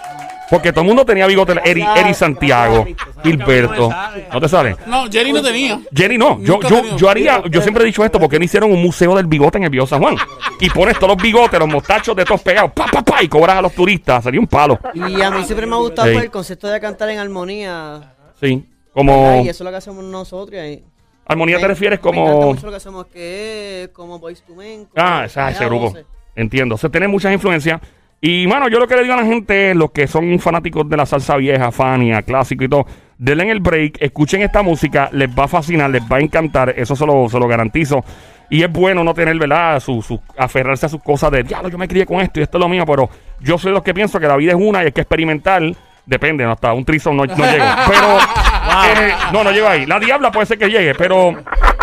Porque 0.51 0.71
todo 0.73 0.83
el 0.83 0.87
mundo 0.87 1.05
tenía 1.05 1.27
bigote. 1.27 1.55
Eri, 1.65 1.85
Eri 1.97 2.15
Santiago, 2.15 2.87
Gilberto. 3.23 3.91
¿No 4.33 4.41
te 4.41 4.49
sale? 4.49 4.77
No, 4.87 5.11
Jerry 5.11 5.33
no 5.33 5.43
tenía. 5.43 5.81
Jenny 5.95 6.19
no. 6.19 6.39
Yo, 6.41 6.61
yo, 6.61 6.97
yo 6.97 7.11
haría, 7.11 7.43
yo 7.51 7.61
siempre 7.63 7.83
he 7.83 7.87
dicho 7.87 8.05
esto, 8.05 8.21
porque 8.21 8.39
no 8.39 8.45
hicieron 8.45 8.71
un 8.71 8.81
museo 8.83 9.17
del 9.17 9.27
bigote 9.27 9.59
en 9.59 9.65
el 9.65 9.71
Viejo 9.71 9.87
San 9.87 10.01
Juan. 10.01 10.17
Y 10.61 10.71
pones 10.71 10.99
todos 10.99 11.15
los 11.17 11.23
bigotes, 11.23 11.59
los 11.59 11.69
mostachos 11.69 12.15
de 12.15 12.25
todos 12.25 12.41
pegados, 12.43 12.71
pa, 12.73 12.87
pa, 12.87 13.03
pa, 13.03 13.23
y 13.23 13.29
cobras 13.29 13.57
a 13.57 13.63
los 13.63 13.73
turistas. 13.75 14.23
Sería 14.23 14.39
un 14.41 14.47
palo. 14.47 14.79
Y 14.95 15.21
a 15.21 15.31
mí 15.31 15.45
siempre 15.45 15.67
me 15.67 15.75
ha 15.75 15.79
gustado 15.79 16.07
Sí. 16.09 16.15
pues, 16.15 16.25
el 16.25 16.31
concepto 16.31 16.69
de 16.69 16.81
cantar 16.81 17.09
en 17.11 17.19
armonía. 17.19 18.15
Sí. 18.41 18.65
Como. 18.93 19.29
Ay, 19.31 19.49
eso 19.49 19.51
es 19.51 19.61
lo 19.65 19.71
que 19.71 19.77
hacemos 19.77 20.05
nosotros. 20.05 20.55
y 20.55 20.59
ahí- 20.59 20.85
Armonía 21.27 21.57
te 21.57 21.63
me- 21.63 21.69
refieres 21.69 21.99
Me 22.03 22.09
encanta 22.11 22.33
como. 22.33 22.47
mucho 22.53 22.67
lo 22.67 22.71
que 22.71 22.77
hacemos, 22.77 23.07
que 23.07 23.83
es 23.85 23.89
como 23.89 24.21
Boys 24.21 24.43
to 24.43 24.55
Men. 24.55 24.87
Ah, 24.95 25.25
esa- 25.27 25.51
ese 25.51 25.59
Allá 25.65 25.67
grupo. 25.69 25.93
Entiendo. 26.37 26.77
Se 26.79 26.89
tiene 26.89 27.09
muchas 27.09 27.33
influencias. 27.33 27.81
Y, 28.20 28.46
mano, 28.46 28.68
yo 28.68 28.79
lo 28.79 28.87
que 28.88 28.96
le 28.96 29.02
digo 29.02 29.14
a 29.14 29.18
la 29.18 29.26
gente, 29.26 29.74
los 29.74 29.90
que 29.90 30.07
son 30.07 30.38
fanáticos 30.40 30.88
de 30.88 30.96
la 30.96 31.07
salsa 31.07 31.37
vieja, 31.37 31.70
Fania, 31.70 32.22
clásico 32.22 32.64
y 32.64 32.68
todo, 32.68 32.87
denle 33.18 33.44
en 33.44 33.50
el 33.50 33.61
break, 33.61 33.98
escuchen 34.00 34.42
esta 34.42 34.62
música, 34.62 35.11
les 35.12 35.29
va 35.31 35.44
a 35.44 35.48
fascinar, 35.48 35.90
les 35.90 36.02
va 36.02 36.16
a 36.16 36.20
encantar, 36.20 36.74
eso 36.76 36.96
se 36.96 37.07
lo, 37.07 37.29
se 37.29 37.38
lo 37.38 37.46
garantizo. 37.46 38.02
Y 38.48 38.62
es 38.62 38.70
bueno 38.72 39.05
no 39.05 39.12
tener, 39.12 39.37
¿verdad? 39.38 39.81
Su, 39.81 40.00
su- 40.02 40.20
aferrarse 40.38 40.87
a 40.87 40.88
sus 40.88 41.02
cosas 41.02 41.31
de, 41.31 41.42
diablo, 41.42 41.68
yo 41.68 41.79
me 41.79 41.88
crié 41.88 42.07
con 42.07 42.20
esto 42.20 42.40
y 42.40 42.44
esto 42.44 42.59
es 42.59 42.62
lo 42.62 42.68
mío, 42.68 42.85
pero 42.87 43.09
yo 43.40 43.59
soy 43.59 43.70
de 43.70 43.74
los 43.74 43.83
que 43.83 43.92
pienso 43.92 44.18
que 44.18 44.26
la 44.26 44.37
vida 44.37 44.52
es 44.52 44.59
una 44.59 44.83
y 44.83 44.87
hay 44.87 44.92
que 44.92 45.02
experimentar. 45.02 45.62
Depende, 46.07 46.44
no, 46.44 46.52
hasta 46.52 46.72
un 46.72 46.85
trison 46.85 47.16
no, 47.16 47.26
no 47.26 47.35
llego. 47.35 47.64
Pero, 47.88 48.18
eh, 49.09 49.12
no, 49.33 49.42
no 49.42 49.50
llego 49.50 49.66
ahí. 49.66 49.87
La 49.87 49.98
diabla 49.98 50.31
puede 50.31 50.46
ser 50.46 50.57
que 50.57 50.68
llegue, 50.68 50.94
pero 50.94 51.35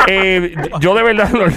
eh, 0.07 0.55
yo 0.79 0.93
de 0.95 1.03
verdad 1.03 1.29
los, 1.31 1.53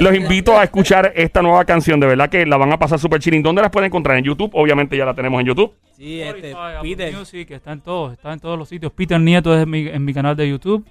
los 0.00 0.14
invito 0.14 0.58
a 0.58 0.64
escuchar 0.64 1.12
esta 1.14 1.42
nueva 1.42 1.64
canción. 1.64 2.00
De 2.00 2.06
verdad 2.06 2.28
que 2.28 2.46
la 2.46 2.56
van 2.56 2.72
a 2.72 2.78
pasar 2.78 2.98
súper 2.98 3.20
chilling. 3.20 3.42
¿Dónde 3.42 3.62
las 3.62 3.70
pueden 3.70 3.86
encontrar? 3.88 4.16
En 4.18 4.24
YouTube. 4.24 4.50
Obviamente 4.54 4.96
ya 4.96 5.04
la 5.04 5.14
tenemos 5.14 5.40
en 5.40 5.46
YouTube. 5.46 5.74
Sí, 5.96 6.20
este, 6.22 6.54
Peter. 6.82 7.12
Music, 7.14 7.50
está 7.50 7.72
en 7.72 7.80
todos, 7.82 8.12
está 8.14 8.32
en 8.32 8.40
todos 8.40 8.58
los 8.58 8.68
sitios. 8.68 8.90
Peter 8.92 9.20
Nieto 9.20 9.54
es 9.54 9.62
en 9.64 9.70
mi, 9.70 9.86
en 9.86 10.04
mi 10.04 10.14
canal 10.14 10.34
de 10.36 10.48
YouTube. 10.48 10.86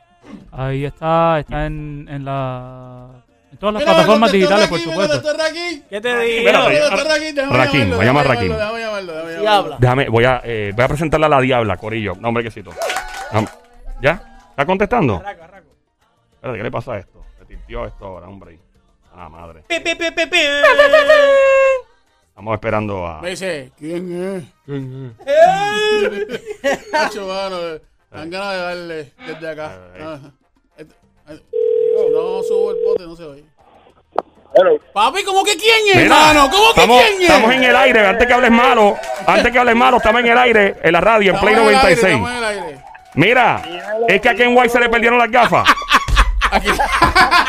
Ahí 0.52 0.86
está, 0.86 1.40
está 1.40 1.66
en, 1.66 2.08
en 2.10 2.24
la 2.26 3.08
en 3.52 3.58
todas 3.58 3.74
las 3.74 3.82
Mira, 3.82 3.94
plataformas 3.96 4.32
digitales, 4.32 4.68
por 4.68 4.78
Raquín, 4.78 4.92
supuesto. 4.94 5.34
Raquín. 5.38 5.84
¿Qué 5.90 6.02
te 6.02 6.20
digo? 6.20 6.52
Raquín, 7.50 7.90
voy 7.90 8.02
a 8.02 8.06
llamar 8.06 8.26
a 8.28 8.30
Raquín. 8.30 8.50
déjame 8.52 8.80
llamarlo, 8.80 9.14
déjame 9.14 9.30
Sí 9.32 9.38
llamarlo. 9.44 9.50
habla. 9.50 9.78
Déjame, 9.80 10.10
voy 10.10 10.26
a, 10.26 10.42
eh, 10.44 10.72
voy 10.76 10.86
a 10.86 10.88
presentarle 10.88 11.26
a 11.26 11.30
la 11.30 11.42
diabla, 11.42 11.78
Corillo. 11.78 12.14
No, 12.20 12.28
hombre, 12.28 12.44
quesito. 12.44 12.72
¿Ya? 14.04 14.22
¿Está 14.52 14.66
contestando? 14.68 15.16
Arraco, 15.16 15.44
arraco. 15.44 15.49
Espérate, 16.40 16.58
¿qué 16.58 16.64
le 16.64 16.72
pasa 16.72 16.94
a 16.94 17.00
esto? 17.00 17.26
Se 17.38 17.46
tintió 17.46 17.86
esto 17.86 18.06
ahora, 18.06 18.28
hombre. 18.28 18.58
Ah, 19.14 19.28
madre. 19.28 19.64
Pi, 19.68 19.80
pi, 19.82 19.96
pi. 19.96 20.38
Estamos 22.30 22.54
esperando 22.54 23.06
a. 23.06 23.22
Me 23.22 23.32
dice, 23.32 23.72
¿quién 23.78 24.38
es? 24.38 24.44
¿Quién 24.66 25.14
es? 25.26 26.92
Macho, 26.94 27.28
mano, 27.28 27.60
eh, 27.68 27.82
dan 28.12 28.30
ganas 28.30 28.52
de 28.54 28.58
darle 28.62 29.14
desde 29.28 29.50
acá. 29.50 29.78
Ay. 29.94 30.02
Ah, 31.28 31.34
Si 31.34 32.12
no 32.14 32.42
subo 32.44 32.72
el 32.72 32.78
pote, 32.86 33.04
no 33.04 33.16
se 33.18 33.24
oye. 33.26 33.44
Papi, 34.94 35.24
¿cómo 35.26 35.44
que 35.44 35.56
quién 35.58 35.90
es, 35.90 35.96
Mira, 35.98 36.32
hermano? 36.32 36.50
¿Cómo 36.50 36.64
que 36.74 36.82
estamos, 36.82 37.02
quién 37.04 37.14
es? 37.22 37.30
estamos 37.30 37.52
en 37.54 37.64
el 37.66 37.76
aire, 37.76 38.08
antes 38.08 38.26
que 38.28 38.34
hables 38.34 38.52
malo, 38.52 38.98
antes 39.28 39.52
que 39.52 39.60
hables 39.60 39.76
malo, 39.76 39.98
estamos 39.98 40.22
en 40.22 40.28
el 40.28 40.38
aire, 40.38 40.76
en 40.82 40.92
la 40.94 41.02
radio, 41.02 41.32
en 41.32 41.36
Estamos 41.36 41.42
Play 41.44 41.54
en 41.54 41.60
el 41.62 41.76
aire, 41.76 42.02
96. 42.02 42.06
estamos 42.14 42.32
en 42.32 42.38
el 42.38 42.44
aire. 42.44 42.84
Mira, 43.16 43.62
es 44.08 44.22
que 44.22 44.30
a 44.30 44.36
Ken 44.36 44.56
White 44.58 44.70
se 44.70 44.80
le 44.80 44.90
perdieron 44.90 45.20
las 45.20 45.30
gafas. 45.30 45.68
Aquí. 46.52 46.70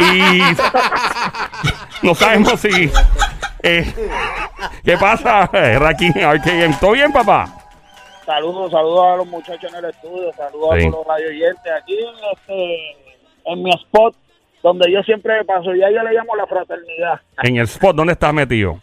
Y 0.03 0.41
no 2.03 2.15
sabemos 2.15 2.61
si. 2.61 2.91
eh, 3.63 3.95
¿Qué 4.85 4.97
pasa, 4.99 5.47
Raquín? 5.53 6.13
¿Todo 6.81 6.93
bien, 6.93 7.13
papá? 7.13 7.47
Saludos, 8.27 8.71
saludos 8.71 9.07
a 9.13 9.17
los 9.17 9.27
muchachos 9.27 9.71
en 9.73 9.85
el 9.85 9.91
estudio, 9.91 10.33
saludos 10.37 10.77
Sí. 10.79 10.87
a 10.87 10.91
todos 10.91 11.07
los 11.07 11.17
radio 11.17 11.29
oyentes. 11.29 11.73
Aquí 11.83 11.99
en, 11.99 12.15
este, 12.33 12.97
en 13.47 13.63
mi 13.63 13.71
spot, 13.75 14.15
donde 14.63 14.93
yo 14.93 15.03
siempre 15.03 15.45
paso, 15.45 15.75
ya 15.75 15.91
yo 15.91 16.03
le 16.03 16.13
llamo 16.13 16.37
la 16.37 16.47
fraternidad. 16.47 17.21
En 17.43 17.57
el 17.57 17.65
spot, 17.65 17.97
¿dónde 17.97 18.13
estás 18.13 18.33
metido? 18.33 18.79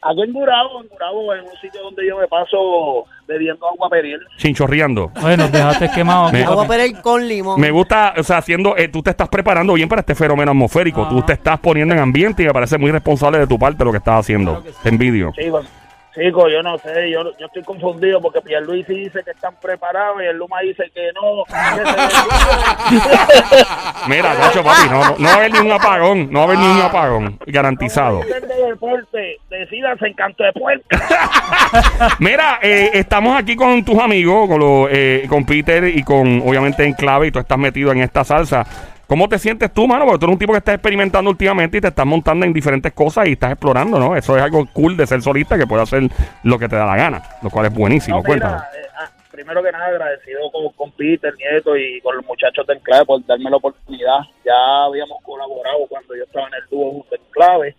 Aquí 0.00 0.22
en 0.22 0.32
Gurabo, 0.32 0.80
en 0.82 0.88
Gurabo, 0.88 1.34
en 1.34 1.40
un 1.44 1.56
sitio 1.60 1.82
donde 1.82 2.06
yo 2.06 2.18
me 2.18 2.26
paso 2.28 3.04
bebiendo 3.26 3.66
agua 3.68 3.90
peril. 3.90 4.18
Chinchorreando. 4.36 5.10
Bueno, 5.20 5.48
dejaste 5.48 5.90
quemado. 5.90 6.30
Me- 6.32 6.44
Agua. 6.44 6.66
Perel 6.68 7.00
con 7.02 7.26
limón. 7.26 7.60
Me 7.60 7.70
gusta, 7.70 8.14
o 8.16 8.22
sea, 8.22 8.38
haciendo, 8.38 8.76
eh, 8.76 8.88
tú 8.88 9.02
te 9.02 9.10
estás 9.10 9.28
preparando 9.28 9.74
bien 9.74 9.88
para 9.88 10.00
este 10.00 10.14
fenómeno 10.14 10.52
atmosférico. 10.52 11.06
Tú 11.08 11.22
te 11.22 11.32
estás 11.34 11.58
poniendo 11.60 11.94
en 11.94 12.00
ambiente 12.00 12.42
y 12.42 12.46
me 12.46 12.52
parece 12.52 12.78
muy 12.78 12.90
responsable 12.90 13.38
de 13.38 13.46
tu 13.46 13.58
parte 13.58 13.84
lo 13.84 13.90
que 13.90 13.98
estás 13.98 14.20
haciendo. 14.20 14.62
Te 14.82 14.88
envidio. 14.88 15.32
Chicos, 15.38 15.66
chicos, 16.14 16.50
yo 16.52 16.62
no 16.62 16.76
sé, 16.78 17.10
yo, 17.10 17.22
yo 17.38 17.46
estoy 17.46 17.62
confundido 17.62 18.20
porque 18.20 18.40
Pierluisi 18.40 18.94
dice 18.94 19.22
que 19.24 19.30
están 19.30 19.54
preparados 19.60 20.22
y 20.22 20.26
el 20.26 20.36
Luma 20.36 20.60
dice 20.60 20.90
que 20.94 21.10
no. 21.14 21.44
Mira, 24.08 24.34
Nacho, 24.34 24.62
papi, 24.62 24.88
no, 24.90 25.16
no, 25.18 25.24
va 25.24 25.30
a 25.30 25.36
haber 25.36 25.52
ni 25.52 25.58
un 25.58 25.72
apagón. 25.72 26.30
No 26.30 26.40
va 26.40 26.44
a 26.44 26.48
haber 26.48 26.58
ni 26.58 26.66
un 26.66 26.80
apagón. 26.80 27.38
Garantizado. 27.46 28.20
de 28.20 28.68
deporte, 28.68 29.38
decidas 29.50 30.00
en 30.02 30.14
canto 30.14 30.44
de 30.44 30.52
puerta. 30.52 30.98
Mira, 32.18 32.58
eh, 32.62 32.90
estamos 32.94 33.38
aquí 33.38 33.56
con 33.56 33.84
tus 33.84 33.98
amigos, 33.98 34.48
con, 34.48 34.60
los, 34.60 34.88
eh, 34.90 35.26
con 35.28 35.44
Peter 35.44 35.84
y 35.84 36.02
con, 36.02 36.42
obviamente, 36.46 36.84
en 36.84 36.94
clave, 36.94 37.26
y 37.28 37.30
tú 37.30 37.38
estás 37.38 37.58
metido 37.58 37.92
en 37.92 38.02
esta 38.02 38.24
salsa. 38.24 38.66
¿Cómo 39.08 39.26
te 39.26 39.38
sientes 39.38 39.72
tú, 39.72 39.86
mano? 39.86 40.04
Porque 40.04 40.18
tú 40.18 40.26
eres 40.26 40.34
un 40.34 40.38
tipo 40.38 40.52
que 40.52 40.58
está 40.58 40.74
experimentando 40.74 41.30
últimamente 41.30 41.78
y 41.78 41.80
te 41.80 41.88
estás 41.88 42.04
montando 42.04 42.44
en 42.44 42.52
diferentes 42.52 42.92
cosas 42.92 43.26
y 43.26 43.32
estás 43.32 43.52
explorando, 43.52 43.98
¿no? 43.98 44.14
Eso 44.14 44.36
es 44.36 44.42
algo 44.42 44.66
cool 44.74 44.98
de 44.98 45.06
ser 45.06 45.22
solista 45.22 45.56
que 45.56 45.66
puede 45.66 45.82
hacer 45.82 46.02
lo 46.42 46.58
que 46.58 46.68
te 46.68 46.76
da 46.76 46.84
la 46.84 46.96
gana, 46.96 47.22
lo 47.42 47.48
cual 47.48 47.64
es 47.64 47.74
buenísimo. 47.74 48.18
No, 48.18 48.34
mira, 48.34 48.68
eh, 48.76 48.86
ah, 48.98 49.08
primero 49.30 49.62
que 49.62 49.72
nada 49.72 49.86
agradecido 49.86 50.50
con, 50.52 50.70
con 50.74 50.92
Peter 50.92 51.32
Nieto 51.38 51.74
y 51.74 52.02
con 52.02 52.16
los 52.16 52.26
muchachos 52.26 52.66
de 52.66 52.74
Enclave 52.74 53.06
por 53.06 53.24
darme 53.24 53.48
la 53.48 53.56
oportunidad. 53.56 54.18
Ya 54.44 54.84
habíamos 54.84 55.22
colaborado 55.22 55.86
cuando 55.88 56.14
yo 56.14 56.24
estaba 56.24 56.48
en 56.48 56.54
el 56.62 56.68
dúo 56.70 56.90
junto 56.90 57.14
a 57.14 57.18
Enclave 57.18 57.76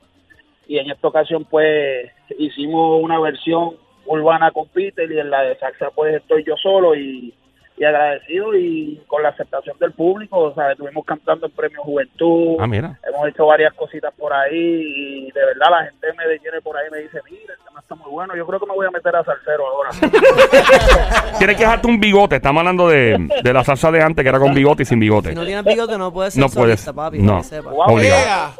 y 0.67 0.79
en 0.79 0.89
esta 0.89 1.09
ocasión 1.09 1.45
pues 1.45 2.09
hicimos 2.39 3.03
una 3.03 3.19
versión 3.19 3.77
urbana 4.07 4.49
con 4.49 4.67
Peter 4.69 5.11
y 5.11 5.19
en 5.19 5.29
la 5.29 5.43
de 5.43 5.55
Saxa 5.59 5.91
pues 5.91 6.15
estoy 6.15 6.43
yo 6.43 6.57
solo 6.57 6.95
y, 6.95 7.35
y 7.79 7.85
agradecido 7.85 8.53
y 8.55 9.01
con 9.07 9.23
la 9.23 9.29
aceptación 9.29 9.77
del 9.79 9.93
público, 9.93 10.37
o 10.37 10.53
sea, 10.53 10.73
estuvimos 10.73 11.05
cantando 11.05 11.45
en 11.45 11.53
Premio 11.53 11.81
Juventud, 11.81 12.57
Ah, 12.59 12.67
mira. 12.67 12.99
hemos 13.07 13.27
hecho 13.29 13.45
varias 13.45 13.73
cositas 13.73 14.13
por 14.17 14.33
ahí 14.33 14.51
y 14.53 15.31
de 15.31 15.45
verdad 15.45 15.67
la 15.71 15.85
gente 15.85 16.07
me 16.17 16.27
detiene 16.27 16.59
por 16.61 16.75
ahí 16.75 16.87
y 16.89 16.91
me 16.91 16.97
dice, 16.99 17.19
mira, 17.31 17.53
el 17.57 17.65
tema 17.65 17.79
está 17.79 17.95
muy 17.95 18.11
bueno, 18.11 18.35
yo 18.35 18.45
creo 18.45 18.59
que 18.59 18.65
me 18.65 18.73
voy 18.73 18.85
a 18.85 18.91
meter 18.91 19.15
a 19.15 19.23
salsero 19.23 19.65
ahora. 19.65 19.89
Tienes 21.37 21.55
que 21.55 21.63
dejarte 21.63 21.87
un 21.87 21.99
bigote. 21.99 22.35
Estamos 22.35 22.59
hablando 22.59 22.89
de, 22.89 23.17
de 23.43 23.53
la 23.53 23.63
salsa 23.63 23.91
de 23.91 24.01
antes, 24.01 24.23
que 24.23 24.29
era 24.29 24.39
con 24.39 24.53
bigote 24.53 24.83
y 24.83 24.85
sin 24.85 24.99
bigote. 24.99 25.29
Si 25.29 25.35
no 25.35 25.45
tienes 25.45 25.63
bigote 25.63 25.97
no 25.97 26.11
puedes 26.11 26.33
ser 26.33 26.43
No 26.43 26.49
puedes, 26.49 26.81
solista, 26.81 26.93
papi. 26.93 27.19
no. 27.19 27.27
para 27.31 27.41
que 27.41 27.47
sepas. 27.47 27.73
Wow, 27.73 27.93
Obligado. 27.95 28.53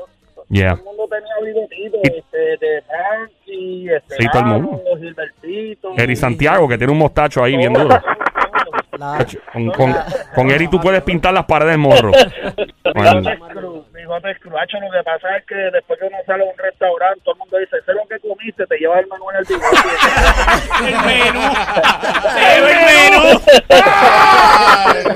Yeah. 0.52 0.78
Todo 0.78 0.80
el 0.92 0.98
mundo 0.98 1.16
tenía 1.16 1.54
bigotito, 1.54 1.98
este, 2.04 2.38
de 2.66 2.82
Frankie, 2.82 3.90
este, 3.94 4.16
Sí, 4.16 4.28
todo 4.32 4.42
el 4.42 4.48
mundo. 4.48 4.82
Gilbertito. 4.98 5.92
Eri 5.96 6.16
Santiago, 6.16 6.68
que 6.68 6.78
tiene 6.78 6.92
un 6.94 6.98
mostacho 7.00 7.44
ahí 7.44 7.56
bien 7.56 7.72
duro. 7.74 7.90
Con, 9.52 9.72
con, 9.72 9.96
con 10.36 10.52
Eri 10.52 10.68
tú 10.68 10.80
puedes 10.80 11.02
pintar 11.04 11.34
las 11.34 11.46
paredes 11.46 11.74
de 11.74 11.78
morro. 11.78 12.12
Bueno, 12.92 13.20
Bigote 13.22 13.88
bigote 13.94 14.36
Cruz. 14.40 14.56
Hacho, 14.60 14.80
lo 14.80 14.90
que 14.90 15.04
pasa 15.04 15.38
es 15.38 15.46
que 15.46 15.56
después 15.56 16.00
que 16.00 16.06
uno 16.08 16.18
sale 16.26 16.44
a 16.44 16.48
un 16.48 16.58
restaurante, 16.58 17.22
todo 17.24 17.36
el 17.36 17.40
mundo 17.40 17.58
dice, 17.60 17.78
sé 17.86 17.94
lo 17.94 18.08
que 18.08 18.20
comiste, 18.28 18.66
te 18.66 18.78
llevas 18.78 19.02
el 19.02 19.08
menú 19.08 19.30
en 19.30 19.38
el 19.38 19.46
bigote. 19.46 19.78
El 20.90 21.06
menú. 21.06 21.40
El 22.56 22.64
menú. 22.90 23.42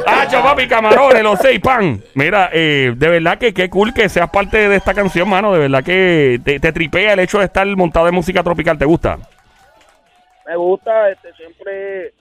Hacho, 0.06 0.44
papi, 0.44 0.68
camarones, 0.68 1.24
los 1.24 1.40
seis 1.40 1.60
pan. 1.60 2.04
Mira, 2.14 2.52
eh, 2.54 2.94
de 2.96 3.10
verdad 3.10 3.40
que 3.40 3.56
qué 3.56 3.72
cool 3.72 3.92
que 3.92 4.08
seas 4.08 4.30
parte 4.30 4.70
de 4.70 4.76
esta 4.76 4.94
canción, 4.94 5.28
mano. 5.28 5.52
De 5.52 5.60
verdad 5.60 5.84
que 5.84 6.40
te, 6.46 6.60
te 6.60 6.72
tripea 6.72 7.14
el 7.14 7.20
hecho 7.20 7.40
de 7.40 7.46
estar 7.46 7.66
montado 7.76 8.08
en 8.08 8.14
música 8.14 8.44
tropical. 8.44 8.78
¿Te 8.78 8.86
gusta? 8.86 9.18
me 10.46 10.56
gusta, 10.58 11.10
este, 11.10 11.34
siempre 11.34 12.14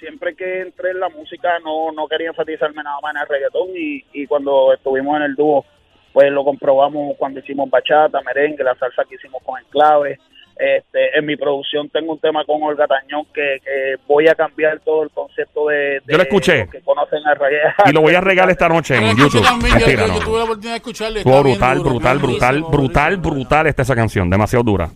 siempre 0.00 0.34
que 0.34 0.62
entré 0.62 0.90
en 0.90 1.00
la 1.00 1.08
música 1.10 1.58
no, 1.64 1.92
no 1.92 2.08
quería 2.08 2.28
enfatizarme 2.30 2.82
nada 2.82 2.96
más 3.02 3.14
en 3.14 3.20
el 3.22 3.28
reggaetón 3.28 3.68
y, 3.76 4.04
y 4.12 4.26
cuando 4.26 4.72
estuvimos 4.72 5.16
en 5.18 5.22
el 5.22 5.34
dúo 5.36 5.64
pues 6.12 6.28
lo 6.32 6.42
comprobamos 6.42 7.14
cuando 7.18 7.38
hicimos 7.38 7.70
bachata, 7.70 8.20
merengue, 8.22 8.64
la 8.64 8.74
salsa 8.74 9.04
que 9.08 9.14
hicimos 9.14 9.40
con 9.44 9.60
Enclave. 9.60 10.18
Este, 10.56 11.16
en 11.16 11.24
mi 11.24 11.36
producción 11.36 11.88
tengo 11.88 12.12
un 12.14 12.18
tema 12.18 12.44
con 12.44 12.62
Olga 12.62 12.86
Tañón 12.86 13.24
que, 13.32 13.58
que 13.64 13.94
voy 14.08 14.26
a 14.28 14.34
cambiar 14.34 14.80
todo 14.80 15.04
el 15.04 15.10
concepto 15.10 15.68
de, 15.68 16.00
de 16.00 16.02
Yo 16.08 16.16
lo 16.16 16.22
escuché. 16.24 16.68
que 16.68 16.80
conocen 16.80 17.20
el 17.26 17.36
reggaetón. 17.38 17.74
Y 17.86 17.92
lo 17.92 18.00
voy 18.02 18.14
a 18.14 18.20
regalar 18.20 18.50
esta 18.50 18.68
noche 18.68 18.96
en 18.96 19.16
YouTube. 19.16 19.42
también, 19.42 19.78
yo, 19.78 19.86
Mentira, 19.86 20.06
yo- 20.08 20.12
yo 20.14 20.18
no. 20.20 20.26
tuve 20.26 20.38
la 20.38 20.44
oportunidad 20.44 20.72
de 20.72 20.78
Estuvo 21.20 21.42
bien 21.42 21.42
brutal, 21.44 21.78
duro, 21.78 21.90
brutal, 21.90 22.18
bien 22.18 22.30
brutal, 22.30 22.54
durísimo, 22.60 22.70
brutal, 22.70 23.10
durísimo. 23.22 23.34
brutal 23.36 23.66
está 23.68 23.82
esa 23.82 23.94
canción. 23.94 24.28
Demasiado 24.28 24.62
dura. 24.64 24.90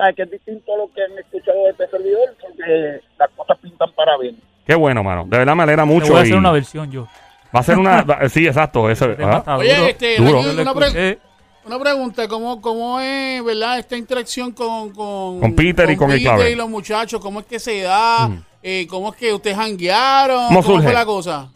¿Sabes? 0.00 0.16
Que 0.16 0.22
es 0.22 0.30
distinto 0.30 0.72
a 0.72 0.78
lo 0.78 0.90
que 0.94 1.02
han 1.02 1.18
escuchado 1.18 1.58
de 1.64 1.70
este 1.72 1.88
servidor 1.88 2.34
porque 2.40 3.00
las 3.18 3.30
cosas 3.36 3.58
pintan 3.60 3.92
para 3.94 4.16
bien. 4.16 4.36
Qué 4.66 4.74
bueno, 4.74 5.02
mano. 5.04 5.24
De 5.28 5.36
verdad 5.38 5.54
me 5.54 5.62
alegra 5.64 5.82
Te 5.82 5.88
mucho. 5.88 6.06
voy 6.12 6.16
a 6.16 6.20
y 6.20 6.22
hacer 6.24 6.36
una 6.38 6.52
versión 6.52 6.90
yo. 6.90 7.06
Va 7.54 7.60
a 7.60 7.62
ser 7.62 7.76
una. 7.78 8.02
va- 8.02 8.28
sí, 8.28 8.46
exacto. 8.46 8.88
Eso, 8.88 9.04
El 9.06 9.16
tema 9.16 9.42
ah. 9.46 9.56
Oye, 9.58 9.90
este, 9.90 10.16
Duro. 10.16 10.40
Una, 10.40 10.72
pre- 10.74 10.86
escuché. 10.86 11.18
una 11.66 11.78
pregunta, 11.78 12.28
¿cómo, 12.28 12.60
¿cómo 12.62 12.98
es, 13.00 13.44
verdad, 13.44 13.78
esta 13.78 13.96
interacción 13.96 14.52
con, 14.52 14.90
con, 14.94 15.40
Con 15.40 15.54
Peter 15.54 15.90
y 15.90 15.96
con 15.96 16.10
el 16.10 16.20
clave. 16.22 16.52
y 16.52 16.54
los 16.54 16.70
muchachos? 16.70 17.20
¿Cómo 17.20 17.40
es 17.40 17.46
que 17.46 17.58
se 17.58 17.82
da? 17.82 18.30
Eh, 18.62 18.86
¿Cómo 18.88 19.10
es 19.10 19.16
que 19.16 19.32
ustedes 19.34 19.58
hanguearon? 19.58 20.46
¿Cómo 20.48 20.62
¿Cómo, 20.62 20.74
surge? 20.76 20.84
fue 20.84 20.92
la 20.94 21.04
cosa? 21.04 21.48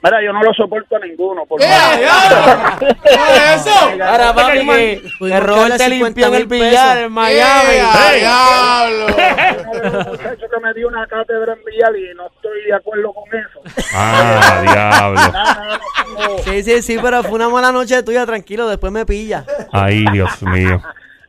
Mira, 0.00 0.22
yo 0.24 0.32
no 0.32 0.42
lo 0.42 0.54
soporto 0.54 0.94
a 0.96 1.00
ninguno. 1.00 1.44
Porque 1.46 1.64
¡Eh, 1.64 1.98
diablo! 1.98 2.78
¿Qué 3.02 3.14
es 3.54 3.66
eso? 3.66 4.04
Ahora, 4.04 4.32
papi, 4.32 4.66
que, 4.66 5.02
que 5.18 5.40
Robert 5.40 5.76
te 5.76 5.88
limpió 5.88 6.26
en 6.28 6.34
el 6.34 6.46
billar 6.46 6.98
en 6.98 7.12
Miami. 7.12 7.74
¡Eh, 7.74 8.18
diablo! 8.20 9.06
muchacho 10.12 10.46
que 10.48 10.60
me 10.62 10.74
dio 10.74 10.88
una 10.88 11.06
cátedra 11.06 11.52
en 11.54 11.64
Villar 11.64 11.96
y 11.96 12.14
no 12.14 12.26
estoy 12.26 12.64
de 12.66 12.74
acuerdo 12.74 13.12
con 13.12 13.24
eso. 13.38 13.60
Ah, 13.94 14.62
diablo. 14.62 16.38
Sí, 16.44 16.62
sí, 16.62 16.82
sí, 16.82 16.98
pero 17.02 17.22
fue 17.22 17.32
una 17.34 17.48
mala 17.48 17.72
noche 17.72 18.02
tuya, 18.02 18.24
tranquilo, 18.26 18.68
después 18.68 18.92
me 18.92 19.04
pilla. 19.04 19.44
Ay, 19.72 20.04
Dios 20.12 20.42
mío. 20.42 20.80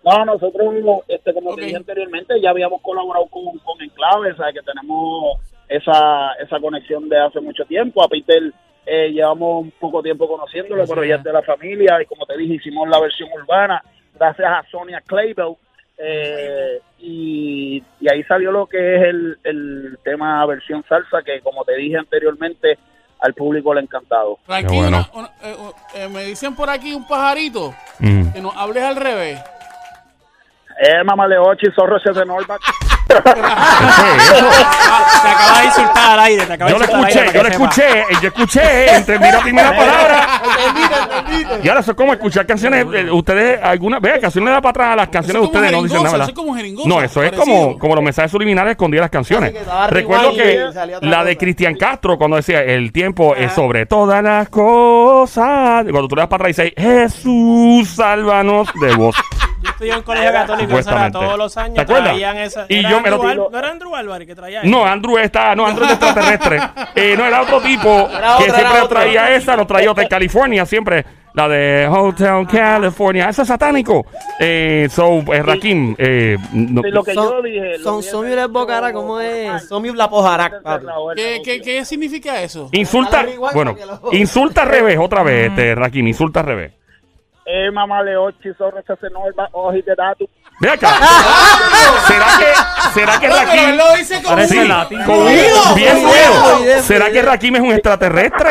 No, 0.04 0.26
nosotros, 0.26 0.74
este, 1.08 1.34
como 1.34 1.52
Ok. 1.52 1.58
te 1.60 1.66
dije 1.66 1.78
anteriormente, 1.78 2.40
ya 2.42 2.52
habíamos 2.52 2.82
colaborado 2.82 3.26
con, 3.28 3.44
con 3.60 3.82
Enclave, 3.82 4.32
o 4.32 4.36
sea, 4.38 4.48
que 4.54 4.62
tenemos 4.62 5.38
esa, 5.70 6.34
esa 6.44 6.60
conexión 6.60 7.08
de 7.08 7.20
hace 7.20 7.40
mucho 7.40 7.64
tiempo. 7.66 8.04
A 8.04 8.08
Peter 8.10 8.42
eh, 8.86 9.10
llevamos 9.12 9.64
un 9.64 9.72
poco 9.80 10.02
tiempo 10.02 10.28
conociéndolo, 10.28 10.84
pero 10.88 11.04
ya 11.06 11.16
es 11.16 11.24
de 11.24 11.32
la 11.32 11.44
familia, 11.44 12.02
y 12.02 12.06
como 12.06 12.26
te 12.26 12.36
dije, 12.38 12.56
hicimos 12.56 12.90
la 12.90 13.00
versión 13.00 13.30
urbana, 13.32 13.82
gracias 14.16 14.48
a 14.52 14.64
Sonia 14.72 15.02
Claybell, 15.06 15.56
eh, 15.98 16.80
y, 17.00 17.84
y 18.00 18.10
ahí 18.12 18.24
salió 18.24 18.52
lo 18.52 18.66
que 18.66 18.96
es 18.96 19.02
el, 19.04 19.38
el 19.44 20.00
tema 20.04 20.46
versión 20.46 20.84
salsa, 20.90 21.22
que 21.24 21.40
como 21.42 21.64
te 21.66 21.76
dije 21.76 21.98
anteriormente, 21.98 22.78
al 23.20 23.34
público 23.34 23.74
le 23.74 23.82
ha 23.82 23.84
encantado. 23.84 24.40
Bueno. 24.48 24.70
una- 24.88 25.10
una- 25.14 25.32
eh, 25.44 25.56
eh, 25.96 26.08
me 26.10 26.24
dicen 26.24 26.56
por 26.56 26.70
aquí 26.70 26.94
un 26.94 27.06
pajarito 27.08 27.74
Mm. 28.00 28.32
que 28.32 28.42
nos 28.42 28.56
hables 28.56 28.82
al 28.84 28.96
revés. 28.96 29.40
Eh, 30.82 31.04
mamá 31.04 31.28
Leochi, 31.28 31.68
zorro 31.76 31.98
ese 31.98 32.14
de 32.14 32.26
Norback. 32.26 32.62
¿Qué 33.10 33.16
fue 33.22 34.16
eso? 34.16 34.48
Ah, 34.92 35.22
te 35.22 35.28
acabas 35.30 35.60
de 35.60 35.66
insultar 35.66 36.12
al 36.14 36.19
aire. 36.30 36.46
Te 36.46 36.54
acabas 36.54 36.74
Yo 36.74 36.80
de 36.80 36.86
lo 36.88 36.92
escuché, 36.92 37.20
aire. 37.20 37.34
yo 37.34 37.44
lo 37.44 37.50
escuché, 37.50 38.00
eh, 38.00 38.06
yo 38.22 38.28
escuché, 38.30 38.96
entendí 38.96 39.32
la 39.32 39.40
primera 39.42 39.76
palabra. 39.76 40.42
Y 41.64 41.68
ahora 41.68 41.82
eso 41.82 41.92
es 41.92 41.98
como 41.98 42.14
escuchar 42.14 42.46
canciones, 42.46 42.86
eh, 42.94 43.12
ustedes, 43.12 43.60
algunas, 43.62 44.02
vea, 44.02 44.20
canciones 44.20 44.50
le 44.50 44.54
da 44.54 44.62
para 44.62 44.70
atrás 44.72 44.94
a 44.94 44.96
las 44.96 45.10
canciones 45.10 45.42
de 45.42 45.48
ustedes, 45.48 45.72
no 45.72 45.84
dicen 45.84 46.04
nada, 46.04 46.18
eso 46.18 46.26
es 46.30 46.34
como 46.34 46.56
jeringosa, 46.56 46.90
No, 46.90 47.02
eso 47.02 47.24
es 47.24 47.32
parecido. 47.32 47.56
como, 47.62 47.80
como 47.80 47.96
los 47.96 48.04
mensajes 48.04 48.32
subliminales 48.32 48.72
escondidas 48.72 49.04
las 49.04 49.12
canciones. 49.12 49.54
Recuerdo 49.90 50.34
que 50.34 50.60
la 51.02 51.24
de. 51.24 51.38
Cristian 51.40 51.76
Castro, 51.76 52.18
cuando 52.18 52.36
decía, 52.36 52.62
el 52.64 52.92
tiempo 52.92 53.34
es 53.36 53.54
sobre 53.54 53.86
todas 53.86 54.22
las 54.22 54.50
cosas, 54.50 55.84
cuando 55.90 56.08
tú 56.08 56.16
le 56.16 56.22
das 56.24 56.28
para 56.30 56.50
atrás 56.50 56.60
y 56.60 56.62
dices, 56.64 56.74
Jesús, 56.78 57.90
sálvanos 57.96 58.68
de 58.82 58.96
vos. 58.96 59.16
Estudié 59.80 59.94
en 59.94 59.98
un 60.00 60.04
colegio 60.04 60.32
católico, 60.34 60.78
eso 60.80 60.92
era 60.92 61.10
todos 61.10 61.38
los 61.38 61.56
años. 61.56 61.76
¿Te 61.76 61.82
acuerdas? 61.82 62.10
Traían 62.10 62.38
esa. 62.38 62.66
Y 62.68 62.82
yo 62.84 63.00
me 63.00 63.10
lo 63.10 63.18
¿No 63.50 63.58
era 63.58 63.70
Andrew 63.70 63.96
Álvarez 63.96 64.28
que 64.28 64.36
traía 64.36 64.62
No, 64.64 64.86
Andrew 64.86 65.18
está, 65.18 65.56
no, 65.56 65.66
Andrew 65.66 65.86
es 65.86 65.92
extraterrestre. 65.94 66.60
Eh, 66.96 67.16
no, 67.18 67.26
era 67.26 67.44
otro 67.44 67.62
tipo 67.62 67.88
Era 68.10 68.36
que 68.38 68.44
otra, 68.44 68.56
siempre 68.60 68.82
otra. 68.82 69.00
traía 69.02 69.36
esa, 69.36 69.56
lo 69.56 69.66
traía 69.66 69.92
Hotel 69.92 70.10
California, 70.10 70.66
siempre. 70.66 71.06
La 71.34 71.48
de 71.48 71.88
Hotel 71.88 72.46
California. 72.48 73.30
Eso 73.30 73.44
es 73.44 73.48
satánico. 73.48 74.06
Eh, 74.38 74.90
so, 74.92 75.20
eh, 75.32 75.42
Rakim, 75.44 75.96
eh, 75.98 76.38
no- 76.52 76.82
Sí, 76.82 76.90
lo 76.90 77.04
que 77.04 77.14
Son- 77.14 77.30
yo 77.30 77.42
dije. 77.42 77.78
lo 77.78 77.84
son 77.84 78.04
Somiu 78.04 78.36
de 78.36 78.48
Bocara, 78.48 78.92
¿cómo 78.92 79.22
es? 79.22 79.44
normal. 79.46 79.62
Somi 79.62 79.94
la 79.94 80.10
pojarac. 80.10 80.62
¿Qué, 81.16 81.42
qué, 81.46 81.62
qué 81.62 81.86
significa 81.86 82.42
eso? 82.42 82.68
insulta, 82.74 83.26
bueno, 83.54 83.78
insulta 84.12 84.64
al 84.64 84.70
revés 84.70 84.98
otra 85.00 85.24
vez, 85.24 85.48
este, 85.52 85.74
Rakim, 85.76 86.06
insulta 86.08 86.42
al 86.42 86.46
revés. 86.48 86.74
Eh, 87.52 87.72
mamá 87.72 88.04
Leochi, 88.04 88.54
zorro 88.58 88.78
ese 88.80 88.94
de 89.02 89.10
Norback, 89.10 89.50
ojito 89.54 89.90
de 89.90 89.96
datu. 89.96 90.30
Ve 90.62 90.70
acá. 90.70 90.90
¿Será 92.08 92.26
que, 92.38 92.94
será 92.94 93.20
que 93.20 93.28
No, 93.28 93.34
pero 93.36 93.48
Rakim, 93.48 93.70
él 93.70 93.78
lo 93.78 93.96
dice 93.96 94.16
como 94.22 94.36
Parece 94.36 94.54
sí, 94.62 94.68
con 95.06 95.18
un- 95.20 95.76
bien 95.76 96.04
nuevo? 96.04 96.82
¿Será 96.84 97.10
que 97.12 97.22
Rakim 97.24 97.56
es 97.56 97.62
un 97.62 97.72
extraterrestre? 97.72 98.50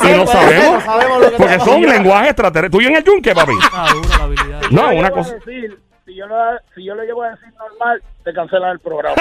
Ser, 0.00 0.14
Y 0.14 0.18
no 0.18 0.26
ser, 0.26 0.36
sabemos. 0.36 0.84
no 0.84 1.30
Porque 1.36 1.60
son 1.60 1.82
lenguajes 1.82 2.30
extraterrestres. 2.30 2.72
¿Tú 2.72 2.80
y 2.80 2.86
en 2.86 2.96
el 2.96 3.04
yunque, 3.04 3.34
papi? 3.34 3.52
Ah, 3.72 3.88
dura 3.92 4.18
la 4.18 4.24
habilidad. 4.24 4.60
No, 4.70 4.88
una 4.90 5.10
cosa. 5.10 5.34
decir, 5.34 5.78
si, 6.10 6.16
yo 6.16 6.26
lo, 6.26 6.36
si 6.74 6.84
yo 6.84 6.94
lo 6.94 7.02
llevo 7.04 7.22
a 7.22 7.30
decir 7.30 7.48
normal, 7.58 8.02
te 8.24 8.32
cancelan 8.32 8.72
el 8.72 8.80
programa. 8.80 9.16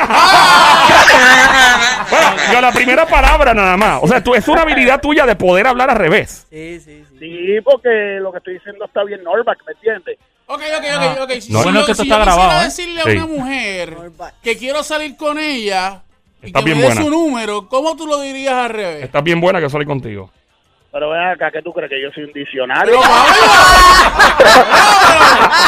Bueno, 2.09 2.27
yo 2.53 2.61
la 2.61 2.71
primera 2.71 3.05
palabra 3.05 3.53
nada 3.53 3.77
más. 3.77 3.99
O 4.01 4.07
sea, 4.07 4.23
tú, 4.23 4.33
es 4.33 4.47
una 4.47 4.61
habilidad 4.63 4.99
tuya 5.01 5.25
de 5.25 5.35
poder 5.35 5.67
hablar 5.67 5.89
al 5.89 5.97
revés. 5.97 6.47
Sí, 6.49 6.79
sí, 6.79 7.03
sí. 7.09 7.17
sí, 7.19 7.61
porque 7.63 8.17
lo 8.19 8.31
que 8.31 8.39
estoy 8.39 8.53
diciendo 8.55 8.85
está 8.85 9.03
bien 9.03 9.23
Norback, 9.23 9.59
¿me 9.67 9.73
entiendes? 9.73 10.17
Ok, 10.47 10.61
ok, 10.77 10.85
ok, 10.97 11.21
ok. 11.23 11.31
Si 11.39 11.51
No, 11.53 11.59
yo- 11.59 11.63
bueno 11.65 11.85
que 11.85 11.91
esto 11.91 12.03
si 12.03 12.09
está 12.09 12.17
yo 12.19 12.25
grabado, 12.25 12.49
quisiera 12.49 12.61
¿eh? 12.61 12.65
decirle 12.65 13.01
a 13.01 13.03
Sí. 13.03 13.11
una 13.11 13.27
mujer 13.27 13.97
que 14.41 14.57
quiero 14.57 14.83
salir 14.83 15.15
con 15.15 15.37
ella 15.37 16.01
y 16.41 16.47
Está 16.47 16.59
que 16.59 16.65
bien 16.65 16.77
me 16.77 16.81
dé 16.83 16.87
buena. 16.89 17.01
su 17.03 17.09
número, 17.11 17.67
¿cómo 17.69 17.95
tú 17.95 18.07
lo 18.07 18.19
dirías 18.19 18.53
al 18.55 18.69
revés? 18.69 19.03
Estás 19.03 19.23
bien 19.23 19.39
buena 19.39 19.59
que 19.59 19.69
salí 19.69 19.85
contigo. 19.85 20.31
Pero 20.91 21.09
ven 21.11 21.21
acá, 21.21 21.51
¿qué 21.51 21.61
tú 21.61 21.71
crees? 21.71 21.89
¿Que 21.89 22.01
yo 22.01 22.09
soy 22.11 22.23
un 22.23 22.33
diccionario? 22.33 22.99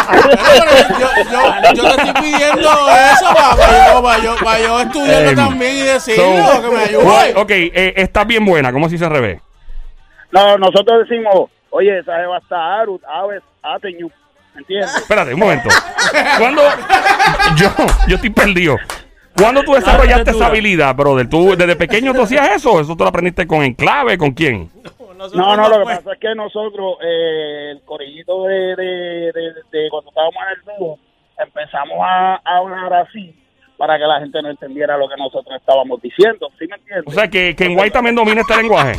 Pero, 0.10 0.30
pero 0.32 1.00
yo, 1.00 1.08
yo, 1.32 1.74
yo 1.74 1.84
te 1.96 2.02
estoy 2.08 2.22
pidiendo 2.22 2.70
eso 2.70 3.34
para, 3.36 4.18
yo, 4.20 4.36
para, 4.44 4.60
yo, 4.60 4.82
estudiarlo 4.82 5.30
Em, 5.30 5.36
también 5.36 5.78
y 5.78 5.82
decirlo, 5.82 6.24
So, 6.24 6.62
que 6.62 6.76
me 6.76 6.84
ayude. 6.84 7.34
ok, 7.36 7.52
eh, 7.52 7.94
estás 7.98 8.26
bien 8.28 8.46
buena. 8.46 8.72
¿Cómo 8.72 8.88
se 8.88 8.94
dice 8.94 9.06
al 9.06 9.12
revés? 9.12 9.40
No, 10.32 10.58
nosotros 10.58 11.08
decimos, 11.08 11.50
oye, 11.70 12.00
esa 12.00 12.16
jeva 12.18 12.38
está 12.40 12.80
Arut, 12.82 13.02
Aves, 13.06 13.42
Ateñu, 13.62 14.10
¿me 14.56 14.62
entiendes? 14.62 14.96
Espérate, 14.96 15.34
un 15.34 15.40
momento. 15.40 15.70
¿Cuándo? 16.40 16.62
Yo, 17.58 17.70
yo 18.08 18.16
estoy 18.16 18.30
perdido. 18.32 18.78
¿Cuándo 19.38 19.64
tú 19.64 19.74
desarrollaste 19.74 20.32
esa 20.32 20.48
habilidad, 20.48 20.94
brother? 20.96 21.28
¿Tú 21.30 21.56
desde 21.56 21.76
pequeño 21.76 22.14
tú 22.14 22.24
hacías 22.24 22.50
eso? 22.56 22.80
¿Eso 22.82 22.96
tú 22.96 23.04
lo 23.04 23.10
aprendiste 23.10 23.48
con 23.48 23.64
Enclave? 23.64 24.18
¿Con 24.18 24.32
quién? 24.32 24.70
No, 25.34 25.56
no, 25.56 25.70
lo 25.70 25.80
que 25.80 25.96
pasa 25.96 26.14
es 26.14 26.20
que 26.20 26.36
nosotros, 26.36 26.98
eh, 27.02 27.72
el 27.72 27.82
corillito 27.82 28.44
de, 28.44 28.76
de, 28.76 29.32
de, 29.34 29.54
de 29.72 29.90
cuando 29.90 30.10
estábamos 30.10 30.36
en 30.36 30.72
el 30.72 30.78
dúo, 30.78 31.00
empezamos 31.38 31.98
a, 32.02 32.42
a 32.44 32.58
hablar 32.58 32.94
así 32.94 33.36
para 33.78 33.98
que 33.98 34.06
la 34.06 34.20
gente 34.20 34.42
no 34.42 34.50
entendiera 34.50 34.96
lo 34.98 35.10
que 35.10 35.16
nosotros 35.18 35.56
estábamos 35.60 36.02
diciendo, 36.02 36.50
¿sí 36.60 36.68
me 36.68 36.76
entiendes? 36.76 37.08
O 37.08 37.12
sea, 37.12 37.28
que, 37.28 37.56
que 37.56 37.66
en 37.66 37.78
White 37.78 37.92
también 37.92 38.16
domina 38.16 38.42
este 38.42 38.58
lenguaje. 38.58 38.94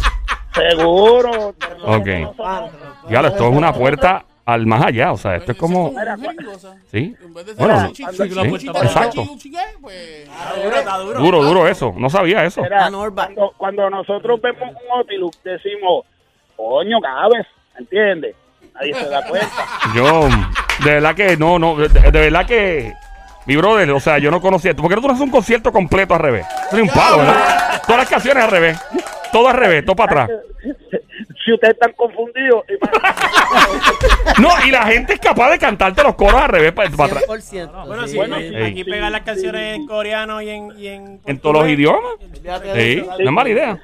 Seguro. 0.55 1.55
Ok. 1.85 2.07
Ya, 3.09 3.21
esto 3.21 3.49
es 3.49 3.57
una 3.57 3.73
puerta 3.73 4.25
al 4.45 4.67
más 4.67 4.85
allá. 4.85 5.13
O 5.13 5.17
sea, 5.17 5.37
esto 5.37 5.53
es 5.53 5.59
como... 5.59 5.93
¿Sí? 6.91 7.15
En 7.23 7.35
vez 7.35 7.47
de 7.47 7.55
Bueno, 7.55 7.81
ser 7.95 7.97
sí, 7.97 8.03
exacto. 8.03 9.25
pues, 9.81 10.29
Duro, 10.63 10.77
está 10.77 10.97
duro. 10.99 11.21
Duro, 11.21 11.43
duro 11.45 11.69
eso. 11.69 11.95
No 11.97 12.11
sabía 12.11 12.45
eso. 12.45 12.63
Mira, 12.63 12.87
A 12.87 12.91
Norback. 12.91 13.35
cuando, 13.35 13.55
cuando 13.57 13.91
nosotros 13.91 14.41
vemos 14.41 14.71
un 14.71 15.01
Otilux, 15.01 15.39
decimos, 15.43 16.05
coño, 16.57 17.01
cabes, 17.01 17.47
¿entiendes? 17.79 18.35
Nadie 18.75 18.95
se 18.95 19.09
da 19.09 19.23
cuenta. 19.27 19.67
Yo, 19.95 20.29
de 20.85 20.91
verdad 20.95 21.15
que 21.15 21.37
no, 21.37 21.59
no, 21.59 21.77
de, 21.77 21.89
de 21.89 22.11
verdad 22.11 22.47
que 22.47 22.93
mi 23.47 23.57
brother, 23.57 23.91
o 23.91 24.01
sea, 24.01 24.19
yo 24.19 24.31
no 24.31 24.41
conocía 24.41 24.71
esto. 24.71 24.83
¿Por 24.83 24.89
qué 24.91 24.95
no 24.97 25.03
tú 25.03 25.09
no 25.09 25.15
haces 25.15 25.25
un 25.25 25.31
concierto 25.31 25.73
completo 25.73 26.15
al 26.15 26.21
revés? 26.21 26.47
Es 26.71 26.79
un 26.81 26.89
palo, 26.89 27.19
¿verdad? 27.19 27.83
Todas 27.85 27.99
las 28.03 28.09
canciones 28.09 28.45
al 28.45 28.51
revés. 28.51 28.79
Todo 29.33 29.49
al 29.49 29.57
revés, 29.57 29.85
todo 29.85 29.97
para 29.97 30.25
atrás. 30.25 30.39
si 31.45 31.53
ustedes 31.53 31.75
están 31.75 31.93
confundidos. 31.93 32.65
No, 34.41 34.49
y 34.67 34.71
la 34.71 34.87
gente 34.87 35.15
es 35.15 35.21
capaz 35.21 35.51
de 35.51 35.59
cantarte 35.59 36.03
los 36.03 36.15
coros 36.15 36.41
al 36.41 36.49
revés 36.49 36.73
para, 36.73 36.91
para 36.91 37.15
atrás. 37.21 37.25
100%. 37.29 37.87
Bueno, 37.87 38.07
sí, 38.07 38.17
Bueno, 38.17 38.37
eh, 38.39 38.49
sí. 38.51 38.57
aquí 38.57 38.85
pegan 38.85 39.13
las 39.13 39.23
canciones 39.23 39.77
en 39.77 39.87
coreano 39.87 40.41
y 40.41 40.51
en. 40.51 40.79
Y 40.79 40.87
en, 40.89 41.21
En 41.27 41.39
todos 41.39 41.57
los 41.57 41.69
idiomas. 41.69 42.13
Sí, 42.75 43.05
no 43.07 43.17
es 43.19 43.33
mala 43.33 43.49
idea. 43.51 43.79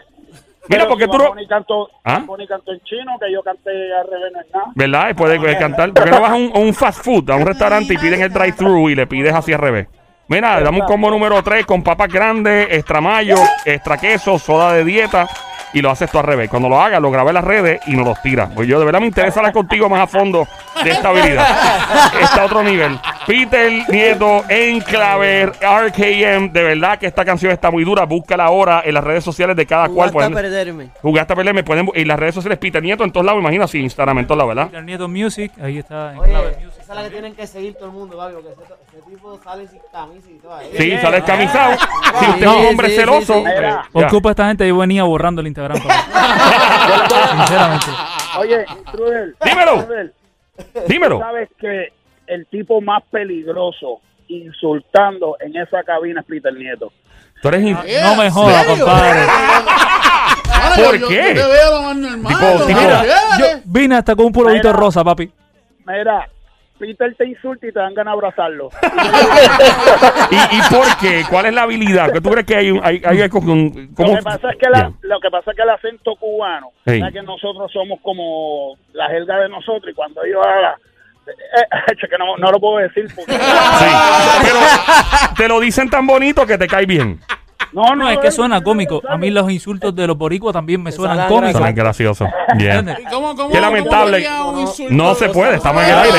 Mira, 0.68 0.84
Pero 0.84 0.88
porque 0.90 1.04
si 1.04 1.10
tú 1.10 1.18
no. 1.18 1.34
Cantó, 1.48 1.88
¿Ah? 2.04 2.22
Cantó 2.46 2.72
en 2.72 2.80
chino, 2.80 3.18
que 3.18 3.32
yo 3.32 3.42
canté 3.42 3.70
al 3.70 4.06
revés, 4.06 4.32
no 4.34 4.40
es 4.40 4.46
nada. 4.52 4.66
¿Verdad? 4.74 5.10
Y 5.10 5.14
puedes 5.14 5.38
puedes 5.38 5.58
cantar. 5.58 5.92
¿Por 5.94 6.04
qué 6.04 6.10
no 6.10 6.20
vas 6.20 6.30
a 6.30 6.34
un, 6.34 6.52
a 6.54 6.58
un 6.58 6.74
fast 6.74 7.02
food, 7.02 7.30
a 7.30 7.36
un 7.36 7.46
restaurante 7.46 7.94
y 7.94 7.96
piden 7.98 8.20
el 8.20 8.32
drive-thru 8.32 8.90
y 8.90 8.94
le 8.94 9.06
pides 9.06 9.32
así 9.32 9.52
al 9.52 9.60
revés? 9.60 9.88
Mira, 10.28 10.60
dame 10.60 10.80
un 10.80 10.86
combo 10.86 11.10
número 11.10 11.42
3 11.42 11.64
con 11.64 11.82
papas 11.82 12.08
grandes, 12.08 12.68
extra 12.70 13.00
mayo, 13.00 13.36
extra 13.64 13.96
queso, 13.96 14.38
soda 14.38 14.74
de 14.74 14.84
dieta 14.84 15.26
y 15.72 15.80
lo 15.82 15.90
haces 15.90 16.10
tú 16.10 16.18
al 16.18 16.24
revés. 16.24 16.48
Cuando 16.50 16.68
lo 16.68 16.80
hagas, 16.80 17.00
lo 17.00 17.10
grabas 17.10 17.30
en 17.30 17.34
las 17.34 17.44
redes 17.44 17.80
y 17.86 17.92
nos 17.94 18.06
los 18.06 18.20
tiras. 18.22 18.50
Pues 18.54 18.68
yo 18.68 18.78
de 18.78 18.84
verdad 18.86 19.00
me 19.00 19.06
interesa 19.06 19.40
hablar 19.40 19.52
contigo 19.54 19.88
más 19.88 20.00
a 20.00 20.06
fondo 20.06 20.46
de 20.84 20.90
esta 20.90 21.08
habilidad. 21.10 21.46
Está 22.20 22.42
a 22.42 22.44
otro 22.46 22.62
nivel. 22.62 22.98
Peter 23.26 23.70
Nieto, 23.88 24.44
Enclaver, 24.48 25.52
RKM. 25.60 26.52
De 26.52 26.62
verdad 26.62 26.98
que 26.98 27.06
esta 27.06 27.24
canción 27.24 27.52
está 27.52 27.70
muy 27.70 27.84
dura. 27.84 28.04
Búscala 28.04 28.44
ahora 28.44 28.82
en 28.84 28.94
las 28.94 29.04
redes 29.04 29.24
sociales 29.24 29.56
de 29.56 29.66
cada 29.66 29.88
cual. 29.88 30.10
Jugaste 30.10 30.18
a 30.18 30.30
Pueden- 30.30 30.50
perderme. 30.52 30.88
Jugaste 31.02 31.32
a 31.32 31.36
perder, 31.36 31.54
me 31.54 31.64
pueden. 31.64 31.90
Y 31.94 32.04
las 32.04 32.18
redes 32.18 32.34
sociales 32.34 32.58
Peter 32.58 32.82
Nieto 32.82 33.04
en 33.04 33.12
todos 33.12 33.24
lados, 33.26 33.40
imagino 33.40 33.64
así, 33.64 33.78
Instagram 33.80 34.18
en 34.20 34.26
todos 34.26 34.38
lados, 34.38 34.54
¿verdad? 34.54 34.70
Peter 34.70 34.84
Nieto 34.84 35.08
Music, 35.08 35.52
ahí 35.62 35.78
está 35.78 36.12
en 36.12 36.18
Oye, 36.18 36.30
clave 36.30 36.56
music. 36.62 36.80
esa 36.80 36.92
es 36.92 36.98
la 36.98 37.04
que 37.04 37.10
tienen 37.10 37.34
que 37.34 37.46
seguir 37.46 37.74
todo 37.74 37.86
el 37.86 37.92
mundo, 37.92 38.28
ese 38.28 38.87
tipo 39.36 39.42
sale 39.44 39.66
sin 39.68 39.80
camisa 39.92 40.30
y 40.30 40.34
todo. 40.38 40.54
ahí. 40.54 40.70
Sí, 40.76 40.96
sale 40.98 41.16
descamisado. 41.16 41.72
Si 42.18 42.26
usted 42.30 42.42
es 42.42 42.46
un 42.48 42.60
Sí, 42.62 42.66
hombre 42.68 42.88
sí, 42.90 42.96
celoso. 42.96 43.34
sí, 43.34 43.40
sí. 43.40 43.44
Mira. 43.44 43.88
Por 43.92 44.02
ya. 44.02 44.08
culpa 44.08 44.28
de 44.28 44.32
esta 44.32 44.46
gente, 44.48 44.68
yo 44.68 44.78
venía 44.78 45.04
borrando 45.04 45.40
el 45.40 45.46
Instagram. 45.48 45.78
papá. 45.82 45.94
Sinceramente. 47.36 47.86
Oye, 48.38 48.64
Trudel. 48.92 49.36
Dímelo. 49.44 49.84
Trudel, 49.84 50.12
Dímelo. 50.86 51.18
sabes 51.18 51.48
que 51.58 51.92
el 52.26 52.46
tipo 52.46 52.80
más 52.80 53.02
peligroso 53.10 54.00
insultando 54.28 55.36
en 55.40 55.56
esa 55.56 55.82
cabina 55.82 56.20
es 56.20 56.26
Peter 56.26 56.52
Nieto. 56.52 56.92
Tú 57.40 57.48
eres. 57.48 57.62
in- 57.62 57.74
No 57.74 58.16
me 58.16 58.30
jodas, 58.30 58.66
¿Serio? 58.66 58.84
compadre. 58.84 59.20
Ahora 60.52 60.74
¿Por 60.76 60.98
yo- 60.98 61.08
qué? 61.08 61.34
Yo 61.36 61.42
te 61.46 61.52
veo 61.52 61.70
lo 61.74 61.82
más 61.82 61.96
normal. 61.96 62.34
Tipo- 62.34 62.58
lo 62.58 62.66
tipo- 62.66 62.80
más 62.80 62.82
Mira, 63.02 63.36
chévere. 63.38 63.62
Vine 63.64 63.94
hasta 63.96 64.16
con 64.16 64.26
un 64.26 64.32
pulovito 64.32 64.68
Mira. 64.68 64.78
rosa, 64.78 65.04
papi. 65.04 65.32
Mira, 65.86 66.28
Peter 66.78 67.14
te 67.16 67.26
insulta 67.26 67.66
y 67.66 67.72
te 67.72 67.78
dan 67.78 67.94
ganas 67.94 68.12
de 68.12 68.16
abrazarlo. 68.16 68.70
¿Y, 70.30 70.36
¿Y 70.56 70.60
por 70.70 70.96
qué? 71.00 71.24
¿Cuál 71.28 71.46
es 71.46 71.54
la 71.54 71.62
habilidad? 71.62 72.12
¿Qué 72.12 72.20
tú 72.20 72.30
crees 72.30 72.46
que 72.46 72.56
hay? 72.56 72.78
hay, 72.82 73.02
hay 73.04 73.28
un-. 73.32 73.94
Lo 73.98 74.16
que 74.16 74.22
pasa 74.22 74.50
es 74.50 74.56
que 74.58 74.70
la, 74.70 74.92
lo 75.02 75.20
que 75.20 75.30
pasa 75.30 75.50
es 75.50 75.56
que 75.56 75.62
el 75.62 75.70
acento 75.70 76.16
cubano, 76.16 76.72
que 76.84 77.22
nosotros 77.22 77.70
somos 77.72 78.00
como 78.02 78.76
la 78.92 79.08
jerga 79.08 79.38
de 79.40 79.48
nosotros 79.48 79.90
y 79.90 79.94
cuando 79.94 80.22
ellos 80.24 80.44
hablan, 80.46 80.74
eh, 81.28 81.96
que 82.10 82.18
no, 82.18 82.36
no 82.36 82.50
lo 82.50 82.58
puedo 82.58 82.78
decir 82.78 83.06
porque 83.14 83.32
Sí. 83.32 83.38
Pero 84.42 84.58
te 85.36 85.48
lo 85.48 85.60
dicen 85.60 85.90
tan 85.90 86.06
bonito 86.06 86.46
que 86.46 86.58
te 86.58 86.66
cae 86.66 86.86
bien. 86.86 87.20
No, 87.72 87.94
No, 87.94 88.10
es 88.10 88.18
que 88.18 88.30
suena 88.30 88.62
cómico. 88.62 89.02
A 89.08 89.16
mí 89.16 89.30
los 89.30 89.50
insultos 89.50 89.94
de 89.94 90.06
los 90.06 90.16
boricuas 90.16 90.52
también 90.52 90.82
me 90.82 90.90
suenan 90.92 91.28
cómicos. 91.28 91.52
Suena 91.52 91.72
gracioso. 91.72 92.26
Bien. 92.56 92.70
¿Entiendes? 92.78 92.98
¿Y 93.00 93.04
¿Cómo, 93.12 93.34
cómo, 93.36 93.50
Qué 93.50 93.60
lamentable. 93.60 94.26
No 94.90 95.14
se 95.14 95.28
puede, 95.28 95.56
estamos 95.56 95.82
en 95.84 95.90
el 95.90 95.98
aire. 95.98 96.18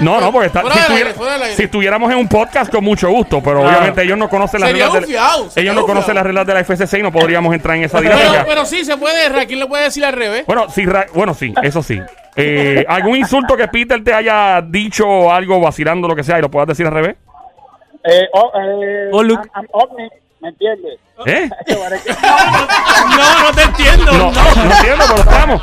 No, 0.00 0.20
no, 0.20 0.32
porque 0.32 0.46
está, 0.48 0.62
si, 0.62 0.78
estuviera- 0.78 1.12
si 1.54 1.62
estuviéramos 1.64 2.10
en 2.12 2.18
un 2.18 2.28
podcast 2.28 2.70
con 2.70 2.84
mucho 2.84 3.10
gusto, 3.10 3.40
pero 3.42 3.60
Claro. 3.60 3.68
obviamente 3.78 4.02
ellos 4.02 4.18
no 4.18 4.28
conocen 4.28 4.60
las 4.60 4.72
reglas 4.72 5.56
ellos 5.56 5.74
no 5.74 5.84
conocen 5.86 6.14
las 6.14 6.24
reglas 6.24 6.46
de 6.46 6.54
la 6.54 6.60
FCC 6.60 6.98
y 6.98 7.02
no 7.02 7.12
podríamos 7.12 7.54
entrar 7.54 7.76
en 7.76 7.84
esa 7.84 7.98
Pero, 7.98 8.16
dinámica. 8.16 8.44
pero 8.46 8.64
sí, 8.64 8.84
se 8.84 8.96
puede, 8.96 9.28
Raquel 9.28 9.58
le 9.60 9.66
puede 9.66 9.84
decir 9.84 10.04
al 10.04 10.12
revés. 10.12 10.44
Bueno, 10.46 10.68
sí, 10.68 10.84
Ra- 10.86 11.06
bueno, 11.14 11.34
sí, 11.34 11.52
eso 11.62 11.82
sí. 11.82 12.00
Eh, 12.36 12.84
¿Algún 12.88 13.16
insulto 13.16 13.56
que 13.56 13.68
Peter 13.68 14.02
te 14.02 14.12
haya 14.12 14.60
dicho 14.62 15.06
o 15.08 15.30
algo 15.32 15.60
vacilando, 15.60 16.08
lo 16.08 16.16
que 16.16 16.24
sea, 16.24 16.38
y 16.38 16.42
lo 16.42 16.50
puedas 16.50 16.68
decir 16.68 16.86
al 16.86 16.92
revés? 16.92 17.16
Eh, 18.04 18.28
oh, 18.32 18.50
eh, 18.60 19.08
Oh, 19.12 19.22
Luke. 19.22 19.48
I'm- 19.54 19.62
I'm 19.62 19.66
ovni, 19.72 20.08
¿me 20.44 20.50
entiendes? 20.50 21.00
¿Eh? 21.26 21.48
No, 23.16 23.42
no 23.42 23.52
te 23.54 23.62
entiendo. 23.62 24.12
No, 24.12 24.30
no 24.32 24.74
entiendo, 24.74 25.04
pero 25.08 25.20
estamos. 25.20 25.62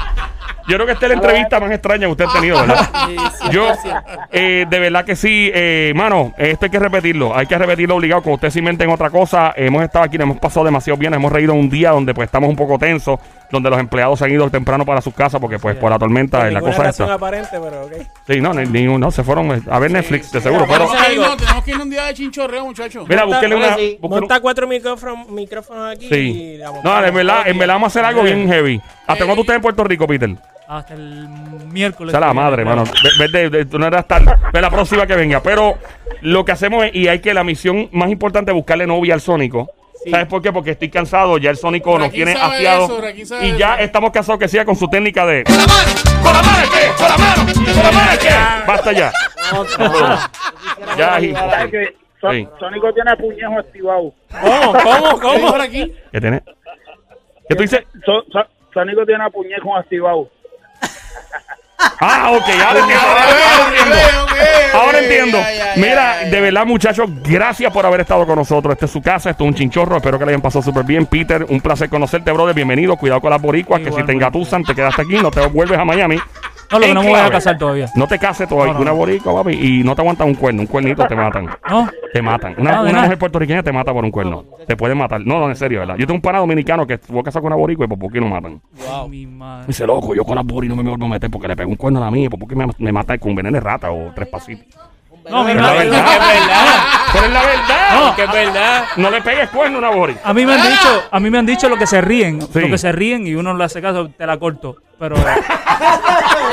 Yo 0.68 0.76
creo 0.76 0.86
que 0.86 0.94
esta 0.94 1.06
es 1.06 1.10
la 1.10 1.16
entrevista 1.16 1.60
más 1.60 1.72
extraña 1.72 2.06
que 2.08 2.12
usted 2.12 2.26
ha 2.26 2.34
tenido, 2.34 2.60
¿verdad? 2.62 2.90
Sí, 3.42 3.48
Yo, 3.52 3.68
100%. 3.74 4.28
eh, 4.32 4.66
de 4.70 4.80
verdad 4.80 5.04
que 5.06 5.16
sí, 5.16 5.52
eh, 5.54 5.92
mano, 5.96 6.34
esto 6.38 6.66
hay 6.66 6.72
que 6.72 6.80
repetirlo, 6.80 7.36
hay 7.36 7.46
que 7.48 7.58
repetirlo 7.58 7.96
obligado, 7.96 8.22
que 8.22 8.30
ustedes 8.30 8.54
se 8.54 8.60
inventen 8.60 8.90
otra 8.90 9.10
cosa, 9.10 9.54
hemos 9.56 9.84
estado 9.84 10.06
aquí, 10.06 10.18
nos 10.18 10.26
hemos 10.26 10.38
pasado 10.40 10.66
demasiado 10.66 10.98
bien, 10.98 11.14
hemos 11.14 11.32
reído 11.32 11.54
un 11.54 11.70
día 11.70 11.92
donde 11.92 12.14
pues 12.14 12.28
estamos 12.28 12.50
un 12.50 12.56
poco 12.56 12.78
tensos, 12.78 13.20
donde 13.52 13.70
los 13.70 13.80
empleados 13.80 14.20
se 14.20 14.26
han 14.26 14.32
ido 14.32 14.50
temprano 14.50 14.86
para 14.86 15.02
sus 15.02 15.14
casas 15.14 15.42
porque 15.42 15.60
pues 15.60 15.76
por 15.76 15.90
la 15.92 16.00
tormenta 16.00 16.48
es 16.48 16.54
la 16.54 16.62
cosa 16.62 16.84
razón 16.84 17.06
esta. 17.06 17.16
aparente, 17.16 17.50
pero 17.52 17.82
ok. 17.86 17.92
Sí, 18.28 18.40
no, 18.40 18.54
ni, 18.54 18.66
ni- 18.66 18.98
no, 18.98 19.12
se 19.12 19.24
fueron 19.24 19.52
eh, 19.52 19.62
a 19.70 19.80
ver 19.80 19.92
Netflix, 19.92 20.32
de 20.32 20.40
seguro, 20.42 20.66
pero... 20.68 20.86
Tenemos 20.88 21.06
que 21.08 21.16
irnos- 21.18 21.38
tenemos 21.38 21.64
que 21.66 21.72
ir 21.72 21.78
un 21.82 21.90
día 21.90 22.06
de 22.06 22.14
chinchorreo, 22.14 22.66
muchachos. 22.66 23.06
Mira, 23.10 23.26
búsquenle 23.26 23.56
una... 23.56 23.78
Monta 24.02 24.40
cuatro 24.40 24.68
micrófonos, 24.68 25.28
micrófonos 25.30 25.92
aquí 25.96 26.06
y 26.06 26.10
Sí. 26.10 26.58
la 26.58 26.72
No, 26.84 27.06
en 27.06 27.14
verdad, 27.14 27.48
en 27.48 27.58
verdad 27.58 27.76
vamos 27.76 27.88
a 27.88 28.00
hacer 28.00 28.06
algo 28.06 28.24
bien 28.24 28.48
heavy. 28.48 28.82
¿Hasta 29.12 29.24
Eh, 29.24 29.28
cuándo 29.28 29.42
usted 29.42 29.56
en 29.56 29.62
Puerto 29.62 29.84
Rico, 29.84 30.08
Peter? 30.08 30.30
Hasta 30.68 30.94
el 30.94 31.28
miércoles. 31.72 32.14
O 32.16 32.18
sea, 32.18 32.28
la 32.28 32.34
madre, 32.34 32.64
creo. 32.64 32.76
mano. 32.76 32.84
Ve- 33.20 33.28
ve 33.28 33.40
de- 33.42 33.50
de- 33.50 33.66
tú 33.66 33.78
no 33.78 33.88
eras 33.88 34.08
tal. 34.08 34.26
Ve 34.54 34.62
la 34.62 34.70
próxima 34.70 35.06
que 35.06 35.16
venga. 35.16 35.42
Pero 35.44 35.78
lo 36.22 36.46
que 36.46 36.52
hacemos 36.54 36.86
es, 36.86 36.96
y 36.96 37.08
hay 37.08 37.20
que 37.20 37.34
la 37.34 37.44
misión 37.44 37.90
más 37.92 38.10
importante 38.10 38.52
es 38.52 38.56
buscarle 38.56 38.88
novia 38.88 39.14
al 39.14 39.22
Sónico. 39.22 39.70
¿Sabes 40.10 40.26
por 40.28 40.42
qué? 40.42 40.52
Porque 40.52 40.72
estoy 40.72 40.90
cansado, 40.90 41.38
ya 41.38 41.52
el 41.52 41.58
Sónico 41.58 42.00
nos 42.00 42.10
tiene 42.12 42.32
afiado. 42.34 42.86
eso, 43.14 43.44
Y 43.44 43.56
ya 43.58 43.76
eso. 43.76 43.84
estamos 43.84 44.12
casados 44.12 44.40
que 44.40 44.48
sea 44.48 44.66
con 44.66 44.76
su 44.76 44.88
técnica 44.88 45.26
de. 45.28 45.44
¡Con 45.44 45.56
la 45.58 45.66
mano! 45.68 45.92
¡Con 46.24 46.34
la 46.34 46.42
mano 46.42 46.68
qué! 46.72 46.88
¡Con 46.98 47.08
la 47.08 47.18
mano! 47.18 47.46
¡Con 47.54 47.84
la 47.84 47.92
mano 47.92 48.12
qué! 48.20 48.30
Basta 48.68 48.92
ya. 48.94 49.12
Ya, 50.98 51.20
y- 51.20 51.34
¿Sabes 51.34 51.72
que 51.72 51.96
Son- 52.22 52.36
Sí. 52.36 52.48
Sónico 52.60 52.94
tiene 52.94 53.16
puñejo 53.18 53.58
activado. 53.60 54.14
¿Cómo? 54.42 54.74
¿Cómo? 54.74 54.84
¿Cómo 54.84 55.20
¿Cómo? 55.20 55.52
por 55.52 55.62
aquí? 55.62 55.92
¿Qué 56.12 56.22
tiene? 56.22 56.44
¿Qué 57.50 57.56
tú 57.56 57.64
dices? 57.64 57.82
So- 58.06 58.24
so- 58.32 58.46
Sónico 58.74 59.06
tiene 59.06 59.30
puñejo 59.32 59.76
activado. 59.76 60.30
Ah, 62.04 62.32
ok, 62.32 62.44
ahora 62.64 62.80
entiendo. 62.80 63.06
Ahora 63.08 63.68
entiendo. 63.68 63.96
Ahora 64.74 65.00
entiendo. 65.00 65.38
Mira, 65.78 66.18
de 66.30 66.42
verdad, 66.42 66.66
muchachos, 66.66 67.10
gracias 67.24 67.72
por 67.72 67.86
haber 67.86 68.02
estado 68.02 68.26
con 68.26 68.36
nosotros. 68.36 68.74
Este 68.74 68.86
es 68.86 68.92
su 68.92 69.02
casa, 69.02 69.32
esto 69.32 69.44
es 69.44 69.48
un 69.48 69.54
chinchorro. 69.56 69.98
Espero 69.98 70.18
que 70.18 70.26
le 70.26 70.32
hayan 70.32 70.42
pasado 70.42 70.64
súper 70.64 70.84
bien. 70.84 71.06
Peter, 71.06 71.46
un 71.50 71.62
placer 71.62 71.90
conocerte, 71.90 72.32
brother. 72.32 72.56
Bienvenido. 72.56 72.96
Cuidado 72.98 73.22
con 73.22 73.30
las 73.30 73.42
boricuas, 73.42 73.82
que 73.82 73.92
si 73.92 74.04
te 74.04 74.12
engatusan, 74.12 74.64
te 74.64 74.76
quedas 74.76 74.98
aquí, 74.98 75.16
no 75.16 75.32
te 75.32 75.46
vuelves 75.48 75.78
a 75.78 75.86
Miami. 75.86 76.18
No, 76.72 76.80
lo 76.80 76.86
que 76.86 76.94
no 76.94 77.04
me 77.04 77.10
voy 77.10 77.20
a 77.20 77.30
casar 77.30 77.58
todavía. 77.58 77.88
No 77.96 78.08
te 78.08 78.18
cases 78.18 78.48
todavía 78.48 78.74
No, 78.74 78.80
no, 78.80 78.80
con 78.80 78.88
una 78.88 78.92
no. 78.92 78.98
boricua, 78.98 79.34
papi, 79.44 79.54
y 79.54 79.84
no 79.84 79.94
te 79.96 80.02
aguantan 80.02 80.28
un 80.28 80.36
cuerno. 80.36 80.62
Un 80.62 80.68
cuernito 80.68 81.06
te 81.06 81.16
matan. 81.16 81.50
¿No? 81.70 81.90
Te 82.14 82.22
matan. 82.22 82.56
Una, 82.58 82.78
Ah, 82.78 82.82
una 82.82 82.92
nada. 82.92 83.04
mujer 83.04 83.18
puertorriqueña 83.20 83.64
te 83.64 83.72
mata 83.72 83.92
por 83.94 84.04
un 84.06 84.12
cuerno. 84.12 84.46
Te 84.68 84.76
pueden 84.78 84.98
matar. 84.98 85.22
No, 85.26 85.40
no, 85.40 85.50
en 85.50 85.56
serio, 85.56 85.80
¿verdad? 85.80 85.96
Yo 85.98 86.06
tengo 86.08 86.16
un 86.16 86.22
pana 86.22 86.40
dominicano 86.40 86.86
que 86.88 86.94
estuvo 86.96 87.22
casado 87.24 87.42
con 87.44 87.48
una 87.52 87.58
boricua 87.58 87.86
y 87.86 87.90
por 87.90 88.00
poco 88.00 88.16
y 88.18 88.20
lo 88.20 88.28
matan. 88.28 88.62
Ay, 88.90 89.10
mi 89.10 89.26
madre. 89.28 89.66
Dice, 89.68 89.86
loco, 89.86 90.16
yo 90.16 90.24
con 90.24 90.36
las 90.36 90.46
bori 90.46 90.68
no 90.70 90.76
me 90.76 90.84
vuelvo 90.84 91.06
a 91.06 91.10
meter 91.10 91.30
porque 91.30 91.48
le 91.48 91.56
pego 91.56 91.70
un 91.70 91.76
cuerno 91.76 92.00
a 92.02 92.06
la 92.06 92.12
mía, 92.12 92.30
porque 92.30 92.56
me, 92.56 92.68
me 92.78 92.92
mata 92.92 93.18
con 93.18 93.36
veneno 93.36 93.56
de 93.56 93.60
rata 93.62 93.92
o 93.92 94.12
tres 94.16 94.28
pasitos. 94.30 94.66
No, 95.30 95.44
mi 95.44 95.52
Pero 95.54 95.60
es 95.60 95.62
la 95.62 95.68
madre. 95.74 95.90
verdad. 95.90 96.00
Es 96.02 96.20
verdad. 96.20 96.84
Pero 97.14 97.26
es 97.26 97.32
la 97.34 97.42
verdad. 97.42 98.00
No. 98.10 98.16
Que 98.16 98.24
es 98.24 98.32
verdad. 98.32 98.84
No 98.98 99.12
le 99.12 99.22
pegues 99.22 99.50
cuerno 99.50 99.76
a 99.78 99.80
una 99.80 99.90
bori. 99.92 100.16
A 100.24 100.34
mí 100.34 100.46
me 100.46 100.54
han 100.54 100.62
dicho, 100.64 101.04
a 101.12 101.20
mí 101.20 101.30
me 101.30 101.38
han 101.38 101.46
dicho 101.46 101.70
lo 101.70 101.78
que 101.78 101.86
se 101.86 102.02
ríen, 102.02 102.42
Sí. 102.42 102.60
lo 102.60 102.68
que 102.70 102.78
se 102.80 102.92
ríen 102.92 103.28
y 103.28 103.36
uno 103.36 103.54
le 103.54 103.64
hace 103.64 103.82
caso, 103.82 104.10
te 104.10 104.26
la 104.26 104.38
corto. 104.38 104.78
Pero, 105.02 105.16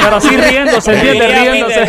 pero 0.02 0.16
así 0.16 0.34
riéndose, 0.34 0.94
¿entiendes? 0.94 1.38
Riéndose. 1.38 1.86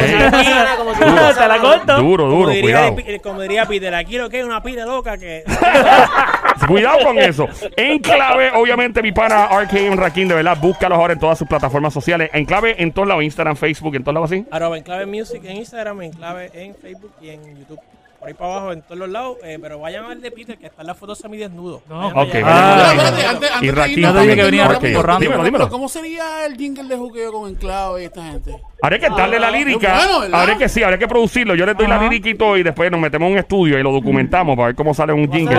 Como 0.78 0.94
te 0.94 1.48
la 1.48 1.58
corto. 1.62 1.98
Duro, 2.02 2.24
Como 2.26 2.36
duro, 2.38 2.50
diría, 2.50 2.62
cuidado. 2.62 2.96
Pi- 2.98 3.20
como 3.20 3.42
diría 3.42 3.66
Peter, 3.66 3.96
aquí 3.96 4.18
lo 4.18 4.30
que 4.30 4.40
es 4.40 4.46
una 4.46 4.62
pila 4.62 4.86
loca 4.86 5.18
que... 5.18 5.46
Cuidado 6.68 7.00
con 7.06 7.18
eso. 7.18 7.48
En 7.78 8.00
clave, 8.00 8.52
obviamente, 8.54 9.02
mi 9.02 9.14
pana 9.14 9.48
RKM 9.48 9.96
Rakim, 9.98 10.28
de 10.28 10.36
verdad, 10.36 10.58
búscalos 10.60 10.98
ahora 10.98 11.14
en 11.14 11.20
todas 11.20 11.38
sus 11.38 11.48
plataformas 11.48 11.94
sociales. 11.94 12.30
En 12.34 12.44
clave, 12.44 12.76
en 12.78 12.92
todos 12.92 13.08
lados, 13.08 13.24
Instagram, 13.24 13.56
Facebook, 13.56 13.96
en 13.96 14.04
todos 14.04 14.14
lados 14.16 14.32
así. 14.32 14.46
Arroba 14.52 14.78
Enclave 14.78 15.06
Music 15.06 15.42
en 15.46 15.58
Instagram, 15.58 16.02
Enclave 16.02 16.52
en 16.54 16.76
Facebook 16.76 17.14
y 17.22 17.30
en 17.30 17.58
YouTube. 17.58 17.80
Por 18.20 18.28
ahí 18.28 18.34
para 18.34 18.52
abajo, 18.52 18.74
en 18.74 18.82
todos 18.82 18.98
los 18.98 19.10
lados. 19.10 19.38
eh, 19.44 19.58
pero 19.62 19.80
vayan 19.80 20.04
a 20.04 20.08
ver 20.10 20.18
de 20.18 20.30
Peter, 20.32 20.58
que 20.58 20.66
está 20.68 20.82
en 20.82 20.88
las 20.88 20.98
fotos 20.98 21.18
semidesnudo. 21.20 21.82
No. 21.88 22.00
Vayan 22.14 22.18
Ok, 22.18 22.36
allá. 22.36 22.46
vayan 22.46 22.60
Ah, 22.70 22.92
Espérate, 22.92 23.26
antes, 23.28 23.52
antes 23.52 23.62
Y 23.62 23.66
de 23.68 23.72
Raquín 23.72 24.02
no 24.02 24.14
dije 24.22 24.36
que 24.36 24.44
venía 24.44 24.68
rápido, 24.68 24.98
borrando. 25.00 25.20
Dímelo, 25.22 25.44
dímelo. 25.44 25.70
¿Cómo 25.70 25.88
sería 25.88 26.46
el 26.46 26.58
jingle 26.58 26.84
de 26.84 26.98
juqueo 26.98 27.32
con 27.32 27.50
Enclave 27.50 28.02
y 28.02 28.06
esta 28.06 28.24
gente? 28.24 28.56
Habría 28.82 29.00
que 29.00 29.10
darle 29.10 29.40
la 29.40 29.52
lírica. 29.52 30.02
bueno, 30.18 30.38
habría 30.38 30.58
que 30.58 30.68
sí, 30.70 30.84
habría 30.84 30.98
que 31.00 31.08
producirlo. 31.08 31.56
Yo 31.56 31.66
le 31.66 31.74
doy 31.74 31.88
la 31.88 31.96
Ajá. 31.96 32.04
lírica 32.06 32.30
y 32.30 32.36
todo 32.36 32.58
y 32.58 32.64
después 32.64 32.90
nos 32.92 33.00
metemos 33.00 33.28
en 33.28 33.34
un 33.34 33.40
estudio 33.40 33.78
y 33.80 33.84
lo 33.84 33.92
documentamos 33.92 34.56
para 34.56 34.68
ver 34.68 34.76
cómo 34.76 34.94
sale 34.94 35.12
un 35.14 35.30
jingle. 35.32 35.56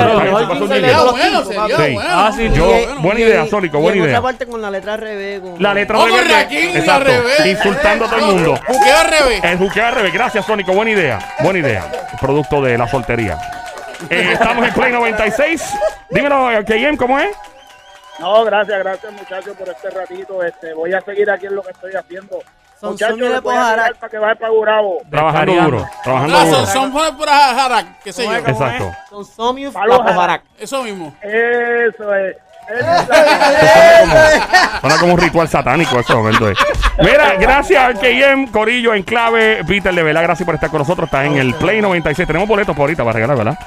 Ah, 2.09 2.33
sí, 2.35 2.51
Yo, 2.55 2.73
buena 3.01 3.21
idea, 3.21 3.47
Sónico, 3.47 3.79
buena 3.79 3.99
en 3.99 4.05
idea. 4.05 4.19
otra 4.19 4.29
parte 4.31 4.47
con 4.47 4.61
la 4.63 4.71
letra 4.71 4.95
al 4.95 5.01
revés. 5.01 5.41
con- 5.41 5.63
La 5.63 5.75
letra 5.75 6.03
al 6.03 6.11
Exacto. 6.53 7.05
revés. 7.05 7.47
Insultando 7.47 8.05
a 8.05 8.09
todo 8.09 8.19
el 8.21 8.27
No, 8.27 8.33
mundo. 8.33 8.61
Juqueo 8.67 8.97
al 8.99 9.07
revés. 9.09 9.45
El 9.45 9.59
juqueo 9.59 9.87
al 9.87 9.95
revés. 9.95 10.13
Gracias, 10.13 10.47
Sónico. 10.47 10.73
Buena 10.73 10.91
idea. 10.93 11.19
Buena 11.43 11.59
idea. 11.59 11.91
Producto 12.21 12.50
de 12.59 12.77
la 12.77 12.89
soltería. 12.89 13.39
Eh, 14.09 14.31
estamos 14.33 14.67
en 14.67 14.75
Play 14.75 14.93
96. 14.93 15.63
Dímelo, 16.11 16.49
KM, 16.67 16.97
¿cómo 16.97 17.19
es? 17.19 17.37
No, 18.19 18.45
gracias, 18.45 18.79
gracias 18.81 19.13
muchachos 19.13 19.57
por 19.57 19.69
este 19.69 19.91
ratito. 19.91 20.43
Este, 20.43 20.75
voy 20.75 20.93
a 20.93 21.01
seguir 21.03 21.31
aquí 21.31 21.47
en 21.47 21.55
lo 21.55 21.63
que 21.63 21.71
estoy 21.71 21.93
haciendo. 21.95 22.39
Son- 22.81 22.91
muchachos, 22.93 23.19
les 23.19 23.41
voy 23.43 23.55
a 23.55 23.71
dejar 23.73 23.95
para 23.97 24.11
que 24.11 24.19
vaya 24.19 24.35
para 24.35 24.51
Gurabo. 24.51 24.99
Trabajando 25.11 25.53
duro. 25.55 25.89
Trabajando 26.03 26.37
Ah, 26.37 26.45
duro. 26.45 26.57
son, 26.57 26.67
son 26.67 26.93
por, 26.93 27.17
por 27.17 27.29
Jara, 27.29 27.99
qué 28.03 28.13
sé 28.13 28.25
yo. 28.25 28.35
Exacto. 28.35 28.91
Son 29.35 29.57
Jarac. 29.73 30.43
Eso 30.59 30.83
mismo. 30.83 31.15
Eso 31.23 32.15
es. 32.15 32.37
Suena 34.81 34.99
como 34.99 35.15
un 35.15 35.21
ritual 35.21 35.49
satánico 35.49 35.99
ese 35.99 36.15
momento. 36.15 36.53
Mira, 36.99 37.35
gracias 37.35 37.83
al 37.83 37.95
KM, 37.95 38.47
Corillo, 38.51 38.95
en 38.95 39.03
clave. 39.03 39.65
Peter, 39.67 39.95
de 39.95 40.03
verdad, 40.03 40.23
gracias 40.23 40.47
por 40.47 40.55
estar 40.55 40.71
con 40.71 40.79
nosotros. 40.79 41.07
Está 41.07 41.25
en 41.25 41.37
el 41.37 41.55
Play 41.55 41.81
96. 41.81 42.27
Tenemos 42.27 42.49
boletos 42.49 42.77
por 42.77 42.83
ahorita 42.85 43.03
para 43.03 43.15
regalar, 43.15 43.37
¿verdad? 43.37 43.59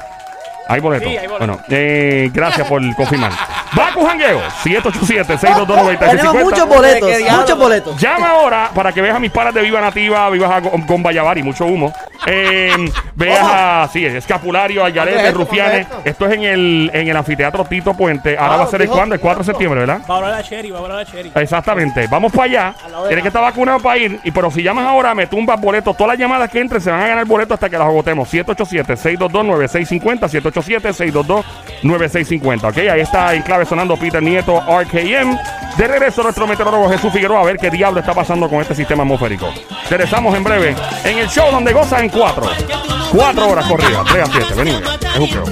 Hay 0.68 0.80
boletos. 0.80 1.09
Sí, 1.09 1.18
hay 1.18 1.28
boletos. 1.28 1.47
Bueno, 1.47 1.64
eh, 1.70 2.30
gracias 2.34 2.68
por 2.68 2.82
confirmar. 2.95 3.32
Baku 3.74 4.05
Jangueo, 4.05 4.41
787-622-9650. 4.64 5.99
Tenemos 6.11 6.36
muchos 6.36 6.68
boletos, 6.68 7.09
muchos 7.32 7.57
boletos. 7.57 8.01
Llama 8.01 8.28
ahora 8.30 8.70
para 8.74 8.91
que 8.91 9.01
veas 9.01 9.16
a 9.16 9.20
mis 9.20 9.32
paras 9.32 9.53
de 9.53 9.61
Viva 9.61 9.82
Nativa, 9.82 10.30
vivas 10.30 10.51
a 10.51 10.61
con 10.61 11.01
Vallavari, 11.03 11.41
mucho 11.43 11.66
humo. 11.66 11.91
Eh, 12.26 12.72
veas 13.16 13.45
a, 13.51 13.89
sí, 13.91 14.05
Escapulario, 14.05 14.86
Ayarete, 14.86 15.16
¿Dónde 15.16 15.30
es 15.30 15.34
esto? 15.34 15.39
Rufianes. 15.45 15.89
¿Dónde 15.89 16.09
es 16.09 16.14
Esto 16.14 16.28
es 16.28 16.34
en 16.34 16.43
el, 16.43 16.91
en 16.93 17.07
el 17.07 17.18
anfiteatro 17.18 17.66
Tito 17.66 17.93
Puente. 17.93 18.38
Ahora 18.38 18.53
Ah, 18.53 18.57
va 18.57 18.64
a 18.64 18.68
ser 18.68 18.82
el 18.84 18.89
cuándo? 18.89 19.16
El 19.16 19.22
4 19.22 19.39
de 19.39 19.45
septiembre, 19.45 19.80
¿verdad? 19.82 20.01
Va 20.09 20.14
a 20.14 20.18
hablar 20.18 20.32
la 20.34 20.43
Cherry, 20.43 20.70
va 20.72 20.78
a 20.78 20.82
hablar 20.82 20.97
la 20.99 21.05
Cherry. 21.05 21.32
Exactamente. 21.36 22.07
Vamos 22.07 22.32
para 22.32 22.43
allá. 22.43 22.76
Tienes 23.07 23.24
que 23.24 23.28
estar 23.30 23.41
vacunado 23.41 23.80
para 23.80 23.97
ir. 23.97 24.20
Y 24.24 24.32
pero 24.32 24.51
si 24.51 24.61
llamas 24.64 24.86
ahora, 24.86 25.14
me 25.16 25.28
tumbas 25.28 25.59
boletos. 25.59 25.97
Todas 25.97 26.14
las 26.14 26.20
llamadas 26.20 26.49
que 26.51 26.59
entren 26.59 26.80
se 26.82 26.91
van 26.91 27.01
a 27.01 27.07
ganar 27.07 27.26
boletos 27.26 27.55
hasta 27.55 27.70
que 27.70 27.78
las 27.78 27.88
agotemos. 27.88 28.32
787-622-9650. 28.32 30.30
787-622-9650. 30.54 32.70
Ok, 32.70 32.78
ahí 32.78 33.01
está 33.01 33.34
en 33.34 33.41
clave 33.41 33.66
sonando 33.66 33.97
Peter 33.97 34.22
Nieto, 34.22 34.62
RKM. 34.62 35.36
De 35.78 35.88
regreso 35.88 36.22
nuestro 36.22 36.45
meteorólogo 36.45 36.88
Jesús 36.89 37.12
Figueroa 37.12 37.41
a 37.41 37.45
ver 37.45 37.58
qué 37.58 37.72
diablo 37.72 37.99
está 37.99 38.14
pasando 38.14 38.47
con 38.47 38.62
este 38.62 38.76
sistema 38.76 39.01
atmosférico. 39.04 39.47
Regresamos 39.89 40.36
en 40.36 40.43
breve 40.43 40.76
en 41.04 41.18
el 41.18 41.28
show 41.28 41.51
donde 41.51 41.74
gozan 41.74 42.06
en 42.06 42.10
cuatro. 42.10 42.47
Cuatro 43.12 43.49
horas 43.49 43.66
corridas, 43.68 44.06
3 44.12 44.24
a 44.24 44.28
7. 44.32 44.54
Venimos. 44.56 44.82
Es 44.82 45.20
un 45.20 45.28
creo. 45.28 45.43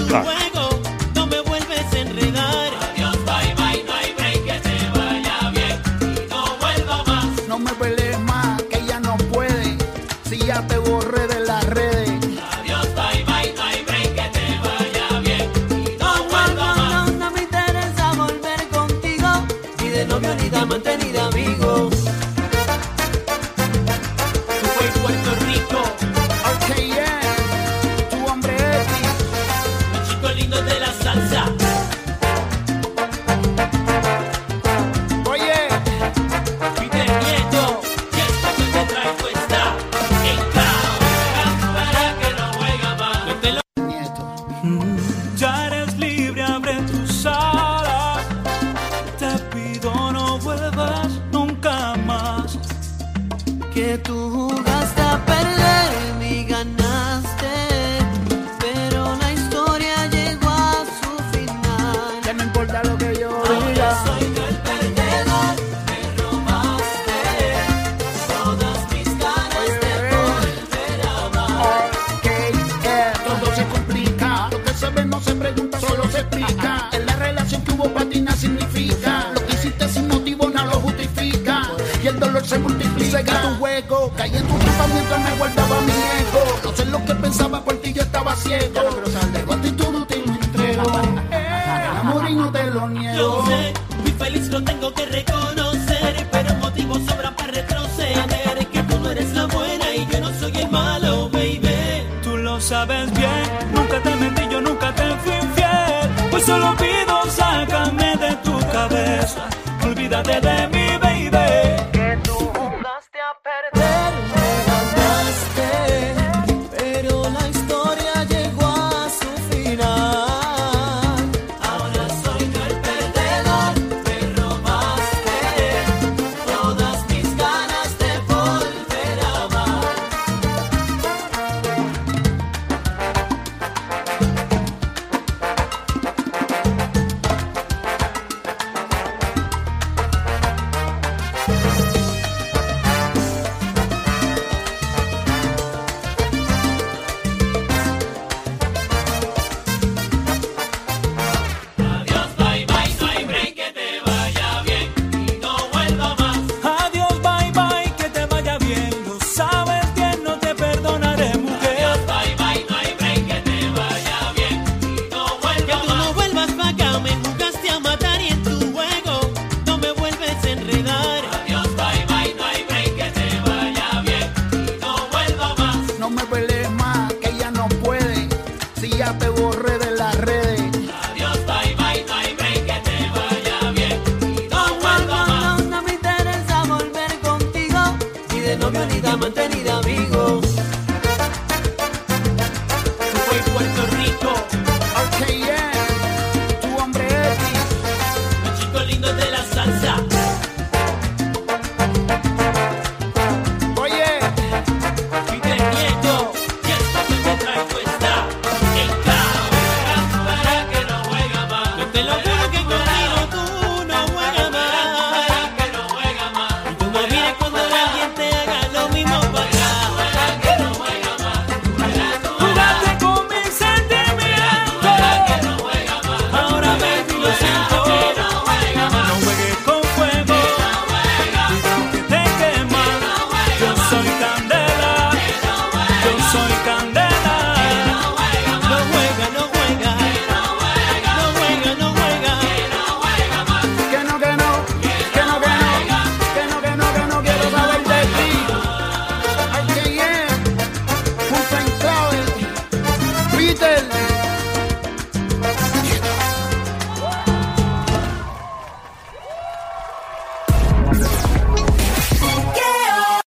Pensaba 87.32 87.63
por 87.63 87.75
ti, 87.77 87.93
yo 87.93 88.01
estaba 88.01 88.36
ciego. 88.36 88.65
Pero 88.73 89.53
a 89.53 89.61
ti 89.61 89.71
todo 89.71 90.05
te 90.05 90.17
lo 90.17 90.34
entrego. 90.34 90.84
El 91.32 91.97
amor 92.01 92.29
y 92.29 92.36
no 92.36 92.51
te 92.51 92.63
lo 92.65 92.79
Yo 92.82 92.88
niego. 92.89 93.45
sé, 93.45 93.73
muy 94.01 94.11
feliz 94.11 94.47
lo 94.49 94.61
tengo 94.61 94.93
que 94.93 95.05
reconocer, 95.05 96.27
pero 96.29 96.53
motivos 96.55 96.99
sobran 97.07 97.34
para 97.36 97.51
retroceder. 97.53 98.67
Que 98.73 98.84
tú 98.84 98.99
no 98.99 99.11
eres 99.11 99.32
la 99.34 99.45
buena 99.45 99.95
y 99.95 100.05
yo 100.11 100.19
no 100.19 100.29
soy 100.39 100.51
el 100.57 100.69
malo, 100.69 101.29
baby. 101.29 102.03
Tú 102.21 102.36
lo 102.36 102.59
sabes 102.59 103.09
bien, 103.13 103.43
nunca 103.73 104.01
te 104.03 104.15
mentí, 104.15 104.41
yo 104.51 104.59
nunca 104.59 104.93
te 104.93 105.03
fui 105.23 105.34
infiel. 105.34 106.29
Pues 106.32 106.43
solo 106.43 106.75
pido, 106.75 107.15
sácame 107.32 108.17
de 108.17 108.36
tu 108.43 108.59
cabeza. 108.73 109.47
Olvídate 109.86 110.41
de 110.41 110.70